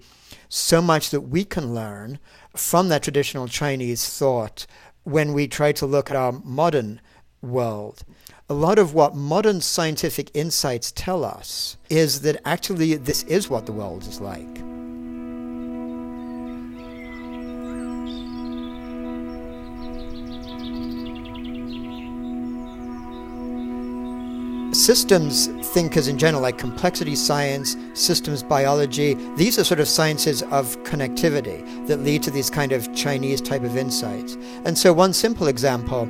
so 0.50 0.82
much 0.82 1.10
that 1.12 1.22
we 1.22 1.44
can 1.44 1.76
learn 1.76 2.20
from 2.58 2.90
that 2.90 3.04
traditional 3.04 3.48
Chinese 3.48 4.08
thought 4.10 4.66
when 5.04 5.34
we 5.34 5.48
try 5.48 5.72
to 5.72 5.86
look 5.86 6.10
at 6.10 6.16
our 6.16 6.32
modern 6.32 7.00
world. 7.42 8.04
A 8.50 8.54
lot 8.54 8.80
of 8.80 8.94
what 8.94 9.16
modern 9.16 9.62
scientific 9.62 10.30
insights 10.34 10.92
tell 10.92 11.24
us 11.24 11.78
is 11.90 12.22
that 12.22 12.42
actually 12.46 12.96
this 12.96 13.24
is 13.24 13.50
what 13.50 13.66
the 13.66 13.72
world 13.72 14.04
is 14.04 14.20
like. 14.20 14.75
Systems 24.76 25.48
thinkers 25.74 26.08
in 26.08 26.18
general, 26.18 26.42
like 26.42 26.58
complexity 26.58 27.16
science, 27.16 27.76
systems 27.94 28.44
biology, 28.44 29.14
these 29.36 29.58
are 29.58 29.64
sort 29.64 29.80
of 29.80 29.88
sciences 29.88 30.44
of 30.44 30.76
connectivity 30.84 31.88
that 31.88 32.02
lead 32.02 32.22
to 32.24 32.32
these 32.32 32.50
kind 32.50 32.72
of 32.72 32.94
Chinese 32.96 33.42
type 33.42 33.64
of 33.64 33.78
insights. 33.78 34.36
And 34.66 34.78
so, 34.78 34.94
one 34.94 35.14
simple 35.14 35.48
example 35.48 36.08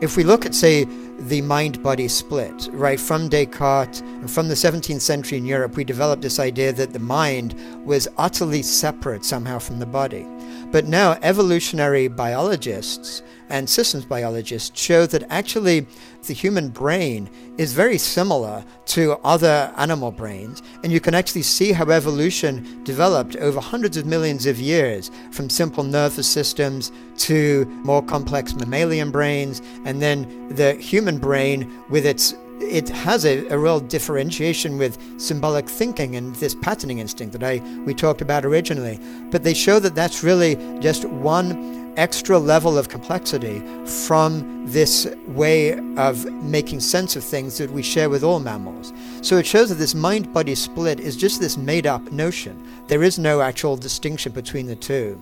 if 0.00 0.16
we 0.16 0.22
look 0.22 0.46
at, 0.46 0.54
say, 0.54 0.84
the 1.18 1.42
mind 1.42 1.82
body 1.82 2.06
split, 2.06 2.68
right, 2.70 3.00
from 3.00 3.28
Descartes 3.28 4.00
and 4.00 4.30
from 4.30 4.46
the 4.46 4.54
17th 4.54 5.00
century 5.00 5.38
in 5.38 5.44
Europe, 5.44 5.74
we 5.74 5.82
developed 5.82 6.22
this 6.22 6.38
idea 6.38 6.72
that 6.72 6.92
the 6.92 7.00
mind 7.00 7.56
was 7.84 8.06
utterly 8.16 8.62
separate 8.62 9.24
somehow 9.24 9.58
from 9.58 9.80
the 9.80 9.86
body. 9.86 10.24
But 10.70 10.86
now, 10.86 11.18
evolutionary 11.22 12.08
biologists 12.08 13.22
and 13.48 13.68
systems 13.68 14.04
biologists 14.04 14.78
show 14.78 15.06
that 15.06 15.24
actually 15.30 15.86
the 16.26 16.34
human 16.34 16.68
brain 16.68 17.30
is 17.56 17.72
very 17.72 17.96
similar 17.96 18.62
to 18.86 19.12
other 19.24 19.72
animal 19.78 20.10
brains, 20.10 20.62
and 20.84 20.92
you 20.92 21.00
can 21.00 21.14
actually 21.14 21.42
see 21.42 21.72
how 21.72 21.88
evolution 21.90 22.84
developed 22.84 23.36
over 23.36 23.60
hundreds 23.60 23.96
of 23.96 24.04
millions 24.04 24.44
of 24.44 24.60
years 24.60 25.10
from 25.32 25.48
simple 25.48 25.84
nervous 25.84 26.26
systems 26.26 26.92
to 27.16 27.64
more 27.82 28.02
complex 28.02 28.54
mammalian 28.54 29.10
brains, 29.10 29.62
and 29.86 30.02
then 30.02 30.48
the 30.54 30.74
human 30.74 31.16
brain 31.16 31.82
with 31.88 32.04
its 32.04 32.34
it 32.60 32.88
has 32.88 33.24
a, 33.24 33.46
a, 33.48 33.58
real 33.58 33.80
differentiation 33.80 34.78
with 34.78 34.98
symbolic 35.20 35.68
thinking 35.68 36.16
and 36.16 36.34
this 36.36 36.54
patterning 36.54 36.98
instinct 36.98 37.32
that 37.32 37.42
I 37.42 37.58
we 37.84 37.94
talked 37.94 38.20
about 38.20 38.44
originally. 38.44 38.98
But 39.30 39.42
they 39.44 39.54
show 39.54 39.78
that 39.80 39.94
that's 39.94 40.22
really 40.22 40.56
just 40.80 41.04
one 41.04 41.78
extra 41.96 42.38
level 42.38 42.78
of 42.78 42.88
complexity 42.88 43.60
from 43.84 44.64
this 44.66 45.12
way 45.26 45.72
of 45.96 46.24
making 46.44 46.78
sense 46.78 47.16
of 47.16 47.24
things 47.24 47.58
that 47.58 47.70
we 47.70 47.82
share 47.82 48.08
with 48.08 48.22
all 48.22 48.38
mammals. 48.38 48.92
So 49.20 49.36
it 49.36 49.46
shows 49.46 49.68
that 49.70 49.76
this 49.76 49.94
mind 49.94 50.32
body 50.32 50.54
split 50.54 51.00
is 51.00 51.16
just 51.16 51.40
this 51.40 51.56
made 51.56 51.86
up 51.86 52.12
notion. 52.12 52.62
There 52.86 53.02
is 53.02 53.18
no 53.18 53.40
actual 53.40 53.76
distinction 53.76 54.32
between 54.32 54.66
the 54.66 54.76
two. 54.76 55.20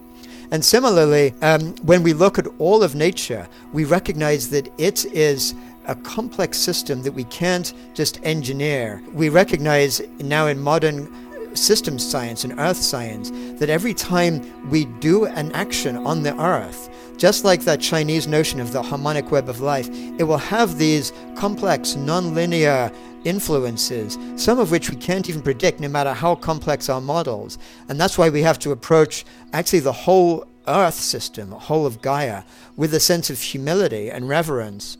And 0.50 0.64
similarly, 0.64 1.34
um, 1.42 1.74
when 1.82 2.02
we 2.02 2.12
look 2.12 2.38
at 2.38 2.46
all 2.58 2.82
of 2.82 2.94
nature, 2.94 3.48
we 3.72 3.84
recognize 3.84 4.50
that 4.50 4.68
it 4.78 5.04
is 5.06 5.54
a 5.86 5.94
complex 5.94 6.58
system 6.58 7.02
that 7.02 7.12
we 7.12 7.24
can't 7.24 7.72
just 7.94 8.20
engineer. 8.22 9.02
We 9.12 9.28
recognize 9.28 10.00
now 10.18 10.46
in 10.46 10.60
modern 10.60 11.08
systems 11.56 12.06
science 12.06 12.44
and 12.44 12.58
earth 12.58 12.76
science 12.76 13.30
that 13.58 13.70
every 13.70 13.94
time 13.94 14.68
we 14.68 14.84
do 14.84 15.26
an 15.26 15.52
action 15.52 15.96
on 15.96 16.22
the 16.22 16.38
earth, 16.40 16.90
just 17.16 17.44
like 17.44 17.62
that 17.62 17.80
Chinese 17.80 18.28
notion 18.28 18.60
of 18.60 18.72
the 18.72 18.82
harmonic 18.82 19.30
web 19.30 19.48
of 19.48 19.60
life, 19.60 19.88
it 20.18 20.24
will 20.24 20.36
have 20.36 20.76
these 20.76 21.12
complex, 21.34 21.94
nonlinear 21.94 22.94
influences, 23.24 24.18
some 24.36 24.58
of 24.58 24.70
which 24.70 24.90
we 24.90 24.96
can't 24.96 25.28
even 25.28 25.42
predict 25.42 25.80
no 25.80 25.88
matter 25.88 26.12
how 26.12 26.34
complex 26.34 26.88
our 26.88 27.00
models. 27.00 27.58
And 27.88 27.98
that's 27.98 28.18
why 28.18 28.28
we 28.28 28.42
have 28.42 28.58
to 28.60 28.70
approach 28.70 29.24
actually 29.52 29.80
the 29.80 29.92
whole 29.92 30.46
earth 30.68 30.94
system, 30.94 31.50
the 31.50 31.58
whole 31.58 31.86
of 31.86 32.02
Gaia, 32.02 32.42
with 32.76 32.92
a 32.94 33.00
sense 33.00 33.30
of 33.30 33.40
humility 33.40 34.10
and 34.10 34.28
reverence. 34.28 34.98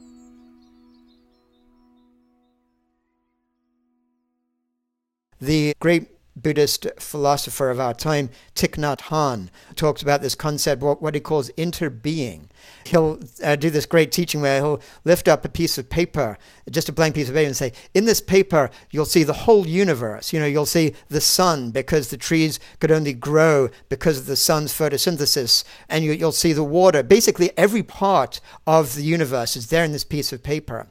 The 5.41 5.75
great 5.81 6.09
Buddhist 6.37 6.87
philosopher 6.99 7.71
of 7.71 7.81
our 7.81 7.95
time, 7.95 8.29
Thich 8.55 8.77
Nhat 8.77 9.01
Hanh, 9.09 9.49
talks 9.75 10.03
about 10.03 10.21
this 10.21 10.35
concept, 10.35 10.83
what, 10.83 11.15
he 11.15 11.21
calls 11.21 11.51
interbeing. 11.57 12.49
He'll 12.85 13.19
uh, 13.43 13.57
do 13.57 13.71
this 13.71 13.87
great 13.87 14.13
teaching 14.13 14.43
where 14.43 14.61
he'll 14.61 14.81
lift 15.05 15.29
up 15.29 15.47
a 15.47 15.49
piece 15.49 15.79
of 15.79 15.89
paper, 15.89 16.37
just 16.71 16.91
a 16.91 16.93
blank 16.93 17.15
piece 17.15 17.29
of 17.29 17.35
paper, 17.35 17.47
and 17.47 17.57
say, 17.57 17.73
In 17.95 18.05
this 18.05 18.21
paper, 18.21 18.71
you'll 18.91 19.07
see 19.07 19.23
the 19.23 19.33
whole 19.33 19.67
universe. 19.67 20.33
You 20.33 20.41
know, 20.41 20.47
you'll 20.47 20.67
see 20.67 20.95
the 21.09 21.23
sun 21.23 21.71
because 21.71 22.09
the 22.09 22.19
trees 22.19 22.61
could 22.81 22.93
only 22.93 23.15
grow 23.15 23.71
because 23.89 24.19
of 24.19 24.27
the 24.27 24.37
sun's 24.37 24.73
photosynthesis, 24.73 25.65
and 25.89 26.05
you, 26.05 26.13
you'll 26.13 26.33
see 26.33 26.53
the 26.53 26.65
water. 26.65 27.03
Basically, 27.03 27.51
every 27.57 27.83
part 27.83 28.41
of 28.67 28.95
the 28.95 29.03
universe 29.03 29.57
is 29.57 29.69
there 29.69 29.85
in 29.85 29.93
this 29.93 30.05
piece 30.05 30.35
of 30.35 30.43
paper. 30.43 30.87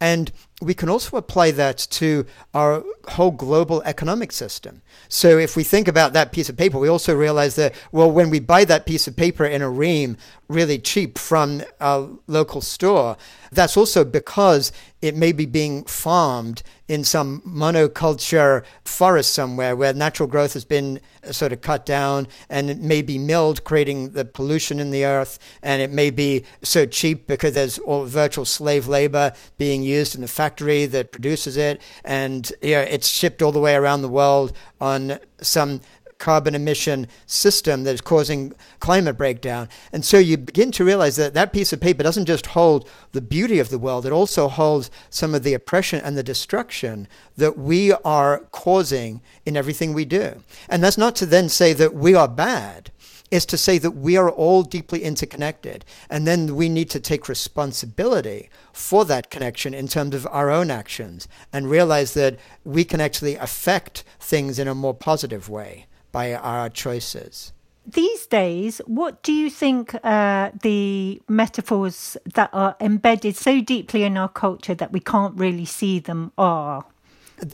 And 0.00 0.32
we 0.60 0.74
can 0.74 0.88
also 0.88 1.16
apply 1.16 1.52
that 1.52 1.78
to 1.90 2.26
our 2.52 2.82
whole 3.08 3.30
global 3.30 3.82
economic 3.82 4.32
system. 4.32 4.82
So 5.08 5.38
if 5.38 5.56
we 5.56 5.64
think 5.64 5.88
about 5.88 6.12
that 6.14 6.32
piece 6.32 6.48
of 6.48 6.56
paper, 6.56 6.78
we 6.78 6.88
also 6.88 7.14
realize 7.14 7.56
that, 7.56 7.74
well, 7.92 8.10
when 8.10 8.30
we 8.30 8.40
buy 8.40 8.64
that 8.64 8.86
piece 8.86 9.06
of 9.06 9.16
paper 9.16 9.44
in 9.44 9.62
a 9.62 9.70
ream 9.70 10.16
really 10.48 10.78
cheap 10.78 11.16
from 11.18 11.62
a 11.80 12.08
local 12.26 12.60
store, 12.60 13.16
that's 13.52 13.76
also 13.76 14.04
because 14.04 14.72
it 15.00 15.14
may 15.16 15.32
be 15.32 15.46
being 15.46 15.84
farmed 15.84 16.62
in 16.88 17.04
some 17.04 17.42
monoculture 17.42 18.64
forest 18.84 19.34
somewhere 19.34 19.76
where 19.76 19.92
natural 19.92 20.26
growth 20.26 20.54
has 20.54 20.64
been 20.64 21.00
uh, 21.22 21.32
sort 21.32 21.52
of 21.52 21.60
cut 21.60 21.84
down 21.84 22.26
and 22.48 22.70
it 22.70 22.78
may 22.78 23.02
be 23.02 23.18
milled, 23.18 23.62
creating 23.64 24.10
the 24.10 24.24
pollution 24.24 24.80
in 24.80 24.90
the 24.90 25.04
earth. 25.04 25.38
And 25.62 25.82
it 25.82 25.90
may 25.90 26.10
be 26.10 26.44
so 26.62 26.86
cheap 26.86 27.26
because 27.26 27.52
there's 27.52 27.78
all 27.78 28.06
virtual 28.06 28.46
slave 28.46 28.88
labor 28.88 29.32
being 29.58 29.82
used 29.82 30.14
in 30.14 30.22
the 30.22 30.28
factory 30.28 30.86
that 30.86 31.12
produces 31.12 31.56
it. 31.56 31.80
And 32.04 32.50
you 32.62 32.72
know, 32.72 32.80
it's 32.80 33.08
shipped 33.08 33.42
all 33.42 33.52
the 33.52 33.60
way 33.60 33.74
around 33.74 34.02
the 34.02 34.08
world 34.08 34.56
on 34.80 35.18
some 35.40 35.80
carbon 36.18 36.54
emission 36.54 37.06
system 37.26 37.84
that 37.84 37.94
is 37.94 38.00
causing 38.00 38.52
climate 38.80 39.16
breakdown. 39.16 39.68
And 39.92 40.04
so 40.04 40.18
you 40.18 40.36
begin 40.36 40.72
to 40.72 40.84
realize 40.84 41.16
that 41.16 41.34
that 41.34 41.52
piece 41.52 41.72
of 41.72 41.80
paper 41.80 42.02
doesn't 42.02 42.26
just 42.26 42.46
hold 42.46 42.88
the 43.12 43.20
beauty 43.20 43.58
of 43.58 43.70
the 43.70 43.78
world, 43.78 44.04
it 44.04 44.12
also 44.12 44.48
holds 44.48 44.90
some 45.10 45.34
of 45.34 45.42
the 45.42 45.54
oppression 45.54 46.00
and 46.04 46.16
the 46.16 46.22
destruction 46.22 47.08
that 47.36 47.56
we 47.56 47.92
are 47.92 48.40
causing 48.50 49.20
in 49.46 49.56
everything 49.56 49.94
we 49.94 50.04
do. 50.04 50.42
And 50.68 50.82
that's 50.82 50.98
not 50.98 51.16
to 51.16 51.26
then 51.26 51.48
say 51.48 51.72
that 51.72 51.94
we 51.94 52.14
are 52.14 52.28
bad 52.28 52.90
is 53.30 53.44
to 53.44 53.58
say 53.58 53.76
that 53.76 53.90
we 53.90 54.16
are 54.16 54.30
all 54.30 54.62
deeply 54.62 55.02
interconnected. 55.02 55.84
And 56.08 56.26
then 56.26 56.56
we 56.56 56.70
need 56.70 56.88
to 56.90 57.00
take 57.00 57.28
responsibility 57.28 58.48
for 58.72 59.04
that 59.04 59.30
connection 59.30 59.74
in 59.74 59.86
terms 59.86 60.14
of 60.14 60.26
our 60.30 60.50
own 60.50 60.70
actions 60.70 61.28
and 61.52 61.68
realize 61.68 62.14
that 62.14 62.38
we 62.64 62.84
can 62.84 63.02
actually 63.02 63.36
affect 63.36 64.02
things 64.18 64.58
in 64.58 64.66
a 64.66 64.74
more 64.74 64.94
positive 64.94 65.50
way 65.50 65.86
by 66.12 66.34
our 66.34 66.68
choices. 66.68 67.52
These 67.86 68.26
days, 68.26 68.82
what 68.86 69.22
do 69.22 69.32
you 69.32 69.48
think 69.48 69.94
uh, 70.04 70.50
the 70.62 71.22
metaphors 71.26 72.18
that 72.34 72.50
are 72.52 72.76
embedded 72.80 73.34
so 73.36 73.62
deeply 73.62 74.04
in 74.04 74.18
our 74.18 74.28
culture 74.28 74.74
that 74.74 74.92
we 74.92 75.00
can't 75.00 75.34
really 75.38 75.64
see 75.64 75.98
them 75.98 76.32
are? 76.36 76.84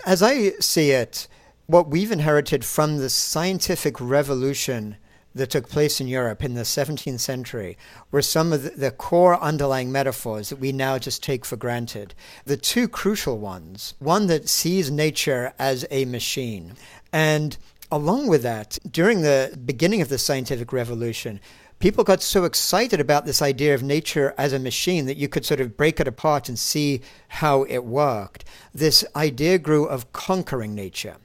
As 0.04 0.22
I 0.22 0.50
see 0.58 0.90
it, 0.90 1.28
what 1.66 1.88
we've 1.88 2.10
inherited 2.10 2.64
from 2.64 2.98
the 2.98 3.10
scientific 3.10 4.00
revolution 4.00 4.96
that 5.34 5.50
took 5.50 5.68
place 5.68 6.00
in 6.00 6.06
Europe 6.06 6.44
in 6.44 6.54
the 6.54 6.62
17th 6.62 7.20
century 7.20 7.76
were 8.10 8.22
some 8.22 8.52
of 8.52 8.62
the, 8.62 8.70
the, 8.70 8.90
core 8.90 9.40
underlying 9.42 9.90
metaphors 9.90 10.48
that 10.48 10.60
we 10.60 10.70
now 10.70 10.98
just 10.98 11.22
take 11.22 11.44
for 11.44 11.56
granted. 11.56 12.14
The 12.44 12.56
two 12.56 12.86
crucial 12.88 13.38
ones 13.38 13.94
one 13.98 14.28
that 14.28 14.48
sees 14.48 14.90
nature 14.90 15.52
as 15.58 15.84
a 15.90 16.04
machine, 16.04 16.74
and 17.12 17.56
along 17.94 18.26
with 18.26 18.42
that, 18.42 18.76
during 18.90 19.22
the 19.22 19.56
beginning 19.64 20.02
of 20.02 20.08
the 20.08 20.18
scientific 20.18 20.72
revolution, 20.72 21.38
people 21.78 22.02
got 22.02 22.20
so 22.20 22.42
excited 22.42 22.98
about 22.98 23.24
this 23.24 23.40
idea 23.40 23.72
of 23.72 23.84
nature 23.84 24.34
as 24.36 24.52
a 24.52 24.58
machine 24.58 25.06
that 25.06 25.16
you 25.16 25.28
could 25.28 25.44
sort 25.44 25.60
of 25.60 25.76
break 25.76 26.00
it 26.00 26.08
apart 26.08 26.48
and 26.48 26.58
see 26.58 27.00
how 27.28 27.62
it 27.68 27.84
worked. 27.84 28.44
This 28.74 29.04
idea 29.14 29.58
grew 29.58 29.84
of 29.84 30.12
conquering 30.12 30.74
nature. 30.74 31.18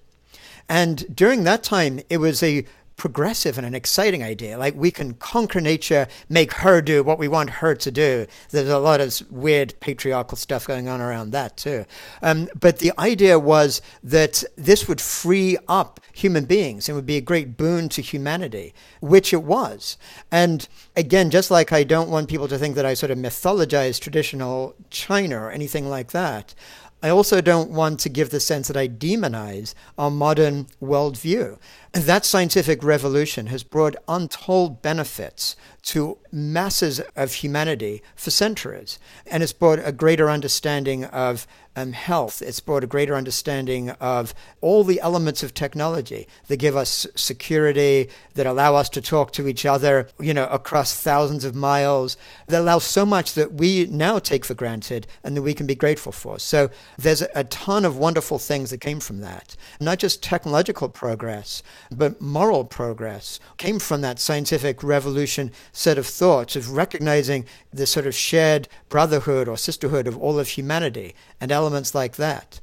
And 0.70 1.16
during 1.16 1.44
that 1.46 1.64
time, 1.64 2.02
it 2.08 2.18
was 2.18 2.44
a 2.44 2.66
progressive 3.00 3.58
and 3.58 3.66
an 3.66 3.74
exciting 3.74 4.22
idea. 4.22 4.58
Like 4.58 4.76
we 4.76 4.92
can 4.92 5.16
conquer 5.16 5.60
nature, 5.60 6.08
make 6.28 6.54
her 6.54 6.82
do 6.82 7.02
what 7.02 7.18
we 7.18 7.28
want 7.28 7.50
her 7.50 7.74
to 7.74 7.90
do. 7.90 8.28
There's 8.52 8.70
a 8.70 8.78
lot 8.78 9.02
of 9.02 9.20
weird 9.32 9.74
patriarchal 9.80 10.38
stuff 10.38 10.68
going 10.68 10.88
on 10.88 11.02
around 11.02 11.32
that 11.32 11.58
too. 11.58 11.86
Um, 12.22 12.50
but 12.60 12.78
the 12.80 12.92
idea 13.00 13.40
was 13.40 13.82
that 14.04 14.44
this 14.56 14.88
would 14.88 15.02
free 15.02 15.58
up 15.68 16.00
human 16.14 16.46
beings 16.46 16.88
and 16.88 16.96
would 16.96 17.06
be 17.06 17.18
a 17.18 17.22
great 17.22 17.58
boon 17.58 17.90
to 17.90 18.02
humanity, 18.02 18.74
which 19.00 19.34
it 19.34 19.44
was. 19.44 19.98
And 20.30 20.68
again, 20.96 21.30
just 21.30 21.50
like 21.50 21.72
I 21.72 21.84
don't 21.84 22.10
want 22.10 22.30
people 22.30 22.50
to 22.50 22.60
think 22.60 22.76
that 22.76 22.86
I 22.86 22.94
sort 22.94 23.12
of 23.12 23.18
mythologize 23.18 24.00
traditional 24.00 24.76
China 24.90 25.40
or 25.40 25.52
anything 25.52 25.90
like 25.90 26.12
that. 26.12 26.54
I 27.02 27.10
also 27.10 27.40
don't 27.40 27.72
want 27.72 28.02
to 28.02 28.10
give 28.10 28.30
the 28.30 28.42
sense 28.42 28.68
that 28.68 28.76
I 28.76 28.90
demonize 28.90 29.74
our 29.98 30.12
modern 30.12 30.68
worldview. 30.82 31.58
That 31.94 32.26
scientific 32.26 32.84
revolution 32.84 33.48
has 33.48 33.64
brought 33.64 33.96
untold 34.08 34.82
benefits 34.82 35.56
to 35.84 36.18
masses 36.32 37.00
of 37.16 37.36
humanity 37.36 38.04
for 38.16 38.32
centuries. 38.32 39.00
And 39.26 39.42
it's 39.42 39.54
brought 39.54 39.80
a 39.82 39.94
greater 39.94 40.30
understanding 40.30 41.06
of 41.06 41.48
health. 41.94 42.42
It's 42.42 42.60
brought 42.60 42.84
a 42.84 42.88
greater 42.88 43.16
understanding 43.16 43.90
of 43.92 44.34
all 44.62 44.84
the 44.84 45.00
elements 45.02 45.44
of 45.44 45.54
technology 45.54 46.28
that 46.48 46.58
give 46.58 46.76
us 46.76 47.08
security, 47.16 48.10
that 48.36 48.46
allow 48.46 48.76
us 48.76 48.90
to 48.90 49.02
talk 49.02 49.32
to 49.34 49.48
each 49.48 49.66
other, 49.66 50.08
you 50.20 50.34
know, 50.34 50.46
across 50.48 50.94
thousands 50.94 51.46
of 51.46 51.56
miles, 51.56 52.18
that 52.48 52.62
allow 52.62 52.80
so 52.80 53.06
much 53.06 53.34
that 53.34 53.54
we 53.54 53.86
now 53.88 54.20
take 54.20 54.46
for 54.46 54.54
granted 54.54 55.08
and 55.24 55.36
that 55.36 55.42
we 55.42 55.54
can 55.54 55.66
be 55.66 55.76
grateful 55.76 56.12
for. 56.12 56.40
So 56.40 56.70
there's 56.98 57.22
a 57.22 57.44
ton 57.46 57.86
of 57.86 57.98
wonderful 57.98 58.40
things 58.40 58.70
that 58.70 58.82
came 58.82 59.00
from 59.00 59.22
that. 59.22 59.56
Not 59.80 60.00
just 60.00 60.22
technological 60.22 60.90
progress, 60.90 61.64
but 61.92 62.20
moral 62.22 62.66
progress 62.66 63.40
came 63.58 63.80
from 63.80 64.02
that 64.02 64.20
scientific 64.20 64.84
revolution 64.84 65.52
set 65.72 65.98
of 65.98 66.06
thoughts 66.06 66.56
of 66.56 66.72
recognizing 66.72 67.46
the 67.72 67.86
sort 67.86 68.06
of 68.06 68.16
shared 68.16 68.68
brotherhood 68.90 69.48
or 69.48 69.58
sisterhood 69.58 70.08
of 70.08 70.18
all 70.18 70.40
of 70.40 70.50
humanity 70.50 71.16
and 71.40 71.52
elements 71.52 71.69
like 71.96 72.16
that. 72.16 72.60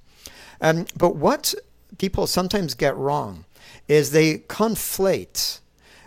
Um, 0.60 0.86
but 0.96 1.16
what 1.16 1.54
people 1.98 2.26
sometimes 2.26 2.74
get 2.74 2.96
wrong 2.96 3.44
is 3.88 4.10
they 4.10 4.38
conflate 4.38 5.60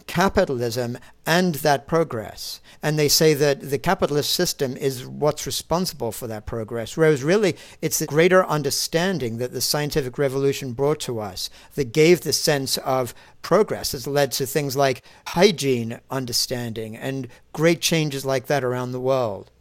capitalism 0.09 0.97
and 1.25 1.55
that 1.55 1.85
progress. 1.85 2.61
And 2.81 2.97
they 2.97 3.07
say 3.07 3.35
that 3.35 3.69
the 3.69 3.77
capitalist 3.77 4.33
system 4.33 4.75
is 4.75 5.05
what's 5.05 5.45
responsible 5.45 6.11
for 6.11 6.25
that 6.25 6.47
progress, 6.47 6.97
whereas 6.97 7.23
really 7.23 7.55
it's 7.79 7.99
the 7.99 8.07
greater 8.07 8.43
understanding 8.47 9.37
that 9.37 9.51
the 9.51 9.61
scientific 9.61 10.17
revolution 10.17 10.73
brought 10.73 10.99
to 11.01 11.19
us 11.19 11.51
that 11.75 11.93
gave 11.93 12.21
the 12.21 12.33
sense 12.33 12.77
of 12.77 13.13
progress 13.43 13.91
has 13.91 14.07
led 14.07 14.31
to 14.31 14.47
things 14.47 14.75
like 14.75 15.03
hygiene 15.27 15.99
understanding 16.09 16.97
and 16.97 17.27
great 17.53 17.79
changes 17.79 18.25
like 18.25 18.47
that 18.47 18.63
around 18.63 18.91
the 18.91 18.99
world. 18.99 19.51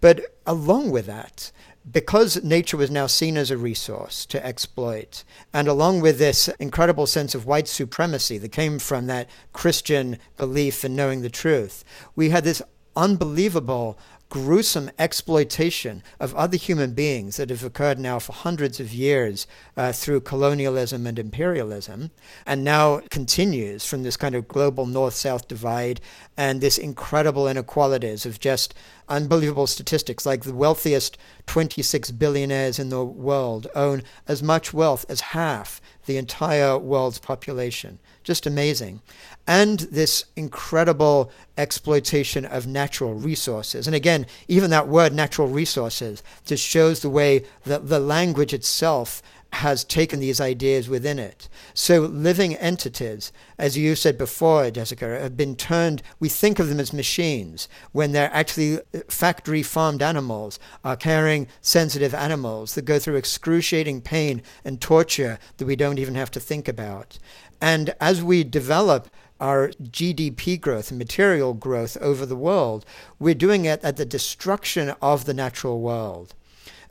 But 0.00 0.34
along 0.46 0.92
with 0.92 1.04
that, 1.06 1.52
because 1.90 2.42
nature 2.42 2.76
was 2.76 2.90
now 2.90 3.06
seen 3.06 3.36
as 3.36 3.50
a 3.50 3.56
resource 3.56 4.26
to 4.26 4.44
exploit, 4.44 5.24
and 5.52 5.66
along 5.66 6.00
with 6.00 6.18
this 6.18 6.48
incredible 6.58 7.06
sense 7.06 7.34
of 7.34 7.46
white 7.46 7.68
supremacy 7.68 8.38
that 8.38 8.52
came 8.52 8.78
from 8.78 9.06
that 9.06 9.28
Christian 9.52 10.18
belief 10.36 10.84
in 10.84 10.94
knowing 10.94 11.22
the 11.22 11.30
truth, 11.30 11.84
we 12.14 12.30
had 12.30 12.44
this 12.44 12.62
unbelievable 12.96 13.98
gruesome 14.30 14.90
exploitation 14.98 16.02
of 16.20 16.34
other 16.34 16.56
human 16.56 16.94
beings 16.94 17.36
that 17.36 17.50
have 17.50 17.64
occurred 17.64 17.98
now 17.98 18.18
for 18.18 18.32
hundreds 18.32 18.80
of 18.80 18.94
years 18.94 19.46
uh, 19.76 19.92
through 19.92 20.20
colonialism 20.20 21.06
and 21.06 21.18
imperialism, 21.18 22.10
and 22.46 22.64
now 22.64 23.02
continues 23.10 23.84
from 23.84 24.04
this 24.04 24.16
kind 24.16 24.34
of 24.34 24.48
global 24.48 24.86
north 24.86 25.14
south 25.14 25.48
divide 25.48 26.00
and 26.36 26.60
this 26.60 26.78
incredible 26.78 27.48
inequalities 27.48 28.24
of 28.24 28.40
just 28.40 28.72
unbelievable 29.08 29.66
statistics 29.66 30.24
like 30.24 30.44
the 30.44 30.54
wealthiest 30.54 31.18
26 31.46 32.12
billionaires 32.12 32.78
in 32.78 32.88
the 32.88 33.04
world 33.04 33.66
own 33.74 34.02
as 34.28 34.40
much 34.40 34.72
wealth 34.72 35.04
as 35.08 35.20
half 35.20 35.80
the 36.10 36.16
entire 36.16 36.76
world's 36.76 37.20
population. 37.20 38.00
Just 38.24 38.44
amazing. 38.44 39.00
And 39.46 39.78
this 39.78 40.24
incredible 40.34 41.30
exploitation 41.56 42.44
of 42.44 42.66
natural 42.66 43.14
resources. 43.14 43.86
And 43.86 43.94
again, 43.94 44.26
even 44.48 44.70
that 44.70 44.88
word 44.88 45.12
natural 45.12 45.46
resources 45.46 46.24
just 46.44 46.66
shows 46.66 47.00
the 47.00 47.08
way 47.08 47.44
that 47.64 47.88
the 47.88 48.00
language 48.00 48.52
itself 48.52 49.22
has 49.54 49.84
taken 49.84 50.20
these 50.20 50.40
ideas 50.40 50.88
within 50.88 51.18
it. 51.18 51.48
So 51.74 52.00
living 52.00 52.54
entities, 52.56 53.32
as 53.58 53.76
you 53.76 53.94
said 53.94 54.16
before, 54.16 54.70
Jessica, 54.70 55.20
have 55.20 55.36
been 55.36 55.56
turned, 55.56 56.02
we 56.18 56.28
think 56.28 56.58
of 56.58 56.68
them 56.68 56.80
as 56.80 56.92
machines 56.92 57.68
when 57.92 58.12
they're 58.12 58.32
actually 58.32 58.78
uh, 58.78 59.00
factory 59.08 59.62
farmed 59.62 60.02
animals, 60.02 60.58
are 60.84 60.96
carrying 60.96 61.48
sensitive 61.60 62.14
animals 62.14 62.74
that 62.74 62.84
go 62.84 62.98
through 62.98 63.16
excruciating 63.16 64.00
pain 64.00 64.42
and 64.64 64.80
torture 64.80 65.38
that 65.56 65.66
we 65.66 65.76
don't 65.76 65.98
even 65.98 66.14
have 66.14 66.30
to 66.30 66.40
think 66.40 66.68
about. 66.68 67.18
And 67.60 67.94
as 68.00 68.22
we 68.22 68.44
develop 68.44 69.08
our 69.40 69.68
GDP 69.82 70.60
growth 70.60 70.90
and 70.90 70.98
material 70.98 71.54
growth 71.54 71.96
over 72.00 72.24
the 72.24 72.36
world, 72.36 72.84
we're 73.18 73.34
doing 73.34 73.64
it 73.64 73.82
at 73.82 73.96
the 73.96 74.04
destruction 74.04 74.94
of 75.02 75.24
the 75.24 75.34
natural 75.34 75.80
world. 75.80 76.34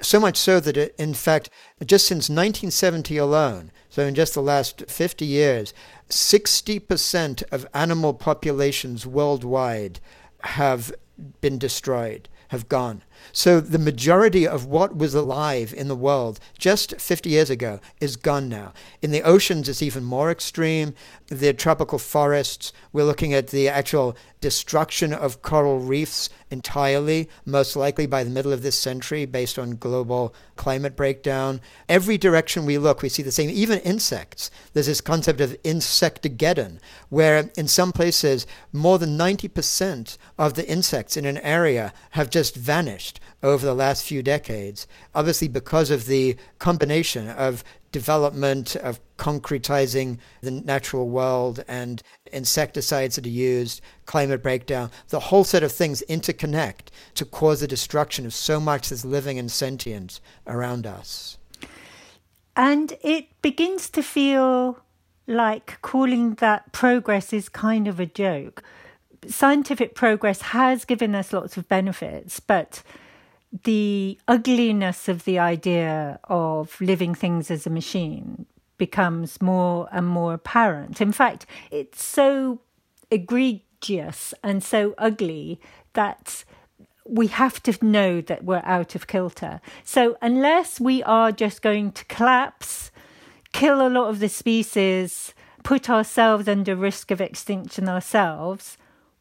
So 0.01 0.19
much 0.19 0.37
so 0.37 0.59
that, 0.59 0.77
it, 0.77 0.95
in 0.97 1.13
fact, 1.13 1.49
just 1.85 2.07
since 2.07 2.29
1970 2.29 3.17
alone, 3.17 3.71
so 3.89 4.05
in 4.05 4.15
just 4.15 4.33
the 4.33 4.41
last 4.41 4.83
50 4.87 5.25
years, 5.25 5.73
60% 6.09 7.43
of 7.51 7.67
animal 7.73 8.13
populations 8.13 9.05
worldwide 9.05 9.99
have 10.41 10.93
been 11.41 11.57
destroyed, 11.57 12.29
have 12.49 12.69
gone. 12.69 13.03
So 13.31 13.59
the 13.59 13.79
majority 13.79 14.47
of 14.47 14.65
what 14.65 14.97
was 14.97 15.13
alive 15.13 15.73
in 15.73 15.87
the 15.87 15.95
world 15.95 16.39
just 16.57 16.99
50 16.99 17.29
years 17.29 17.49
ago 17.49 17.79
is 18.01 18.15
gone 18.15 18.49
now. 18.49 18.73
In 19.01 19.11
the 19.11 19.23
oceans, 19.23 19.69
it's 19.69 19.81
even 19.81 20.03
more 20.03 20.31
extreme. 20.31 20.93
The 21.27 21.53
tropical 21.53 21.99
forests, 21.99 22.73
we're 22.91 23.03
looking 23.03 23.33
at 23.33 23.47
the 23.47 23.69
actual 23.69 24.17
destruction 24.41 25.13
of 25.13 25.41
coral 25.41 25.79
reefs 25.79 26.29
entirely, 26.49 27.29
most 27.45 27.75
likely 27.75 28.05
by 28.05 28.23
the 28.23 28.29
middle 28.29 28.53
of 28.53 28.61
this 28.61 28.79
century, 28.79 29.25
based 29.25 29.59
on 29.59 29.75
global 29.75 30.33
climate 30.55 30.95
breakdown. 30.95 31.61
Every 31.87 32.17
direction 32.17 32.65
we 32.65 32.77
look, 32.77 33.01
we 33.01 33.09
see 33.09 33.21
the 33.21 33.31
same. 33.31 33.49
Even 33.49 33.79
insects. 33.79 34.49
There's 34.73 34.87
this 34.87 35.01
concept 35.01 35.41
of 35.41 35.61
insectageddon, 35.63 36.79
where 37.09 37.49
in 37.57 37.67
some 37.67 37.91
places, 37.91 38.47
more 38.71 38.97
than 38.97 39.17
90% 39.17 40.17
of 40.37 40.53
the 40.53 40.67
insects 40.67 41.17
in 41.17 41.25
an 41.25 41.37
area 41.39 41.93
have 42.11 42.29
just 42.29 42.55
vanished 42.55 43.08
over 43.41 43.65
the 43.65 43.73
last 43.73 44.03
few 44.03 44.21
decades, 44.21 44.85
obviously 45.15 45.47
because 45.47 45.89
of 45.89 46.05
the 46.05 46.35
combination 46.59 47.29
of 47.29 47.63
development 47.91 48.75
of 48.75 48.99
concretizing 49.17 50.17
the 50.41 50.51
natural 50.51 51.09
world 51.09 51.63
and 51.67 52.03
insecticides 52.31 53.15
that 53.15 53.25
are 53.25 53.29
used, 53.29 53.81
climate 54.05 54.43
breakdown, 54.43 54.91
the 55.09 55.19
whole 55.19 55.43
set 55.43 55.63
of 55.63 55.71
things 55.71 56.03
interconnect 56.09 56.87
to 57.15 57.25
cause 57.25 57.61
the 57.61 57.67
destruction 57.67 58.25
of 58.25 58.33
so 58.33 58.59
much 58.59 58.89
that's 58.89 59.05
living 59.05 59.39
and 59.39 59.51
sentient 59.51 60.19
around 60.45 60.85
us. 60.85 61.37
And 62.55 62.93
it 63.01 63.41
begins 63.41 63.89
to 63.91 64.03
feel 64.03 64.79
like 65.27 65.81
calling 65.81 66.33
that 66.35 66.71
progress 66.71 67.31
is 67.31 67.47
kind 67.47 67.87
of 67.87 67.99
a 67.99 68.05
joke. 68.05 68.63
Scientific 69.27 69.95
progress 69.95 70.41
has 70.41 70.85
given 70.85 71.13
us 71.13 71.33
lots 71.33 71.57
of 71.57 71.67
benefits, 71.67 72.39
but 72.39 72.83
the 73.63 74.19
ugliness 74.27 75.07
of 75.09 75.25
the 75.25 75.39
idea 75.39 76.19
of 76.25 76.79
living 76.79 77.15
things 77.15 77.49
as 77.49 77.65
a 77.65 77.69
machine 77.69 78.45
becomes 78.77 79.41
more 79.41 79.89
and 79.91 80.07
more 80.07 80.33
apparent. 80.33 81.01
In 81.01 81.11
fact, 81.11 81.45
it's 81.71 82.03
so 82.03 82.61
egregious 83.11 84.33
and 84.43 84.63
so 84.63 84.93
ugly 84.97 85.59
that 85.93 86.43
we 87.05 87.27
have 87.27 87.61
to 87.63 87.85
know 87.85 88.21
that 88.21 88.43
we're 88.43 88.61
out 88.63 88.95
of 88.95 89.07
kilter. 89.07 89.61
So, 89.83 90.17
unless 90.21 90.79
we 90.79 91.01
are 91.03 91.31
just 91.31 91.61
going 91.61 91.91
to 91.93 92.05
collapse, 92.05 92.91
kill 93.51 93.85
a 93.85 93.89
lot 93.89 94.09
of 94.09 94.19
the 94.19 94.29
species, 94.29 95.33
put 95.63 95.89
ourselves 95.89 96.47
under 96.47 96.75
risk 96.75 97.09
of 97.09 97.19
extinction 97.19 97.89
ourselves, 97.89 98.77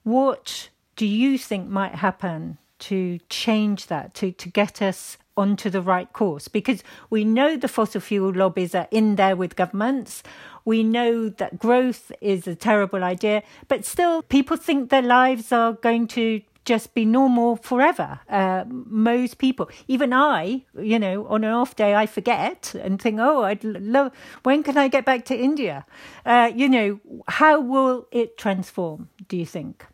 what 0.09 0.71
do 0.97 1.07
you 1.07 1.37
think 1.37 1.69
might 1.69 1.97
happen 1.97 2.59
to 2.79 3.19
change 3.29 3.87
that, 3.89 4.15
to, 4.15 4.33
to 4.33 4.49
get 4.49 4.81
us 4.81 5.19
onto 5.37 5.69
the 5.69 5.83
right 5.83 6.13
course? 6.13 6.49
Because 6.49 6.83
we 7.11 7.25
know 7.25 7.57
the 7.57 7.69
fossil 7.69 8.01
fuel 8.01 8.33
lobbies 8.33 8.75
are 8.75 8.89
in 8.91 9.17
there 9.17 9.37
with 9.37 9.57
governments. 9.57 10.23
We 10.65 10.83
know 10.83 11.29
that 11.29 11.59
growth 11.59 12.11
is 12.21 12.47
a 12.47 12.55
terrible 12.55 13.05
idea, 13.05 13.43
but 13.69 13.85
still, 13.85 14.23
people 14.23 14.57
think 14.57 14.91
their 14.91 15.03
lives 15.03 15.53
are 15.53 15.75
going 15.75 16.09
to 16.09 16.43
just 16.65 16.93
be 16.95 17.05
normal 17.05 17.57
forever. 17.57 18.21
Uh, 18.29 18.65
most 18.69 19.39
people, 19.39 19.71
even 19.89 20.13
I, 20.13 20.65
you 20.79 20.99
know, 20.99 21.27
on 21.29 21.43
an 21.43 21.53
off 21.53 21.75
day, 21.77 21.95
I 21.95 22.05
forget 22.05 22.75
and 22.75 23.01
think, 23.01 23.19
oh, 23.21 23.43
I'd 23.43 23.65
love, 23.65 24.13
when 24.43 24.63
can 24.63 24.77
I 24.77 24.89
get 24.89 25.07
back 25.07 25.25
to 25.27 25.37
India? 25.37 25.87
Uh, 26.27 26.51
you 26.55 26.69
know, 26.69 27.01
how 27.27 27.59
will 27.59 28.07
it 28.11 28.37
transform, 28.37 29.09
do 29.29 29.37
you 29.39 29.47
think? 29.47 29.87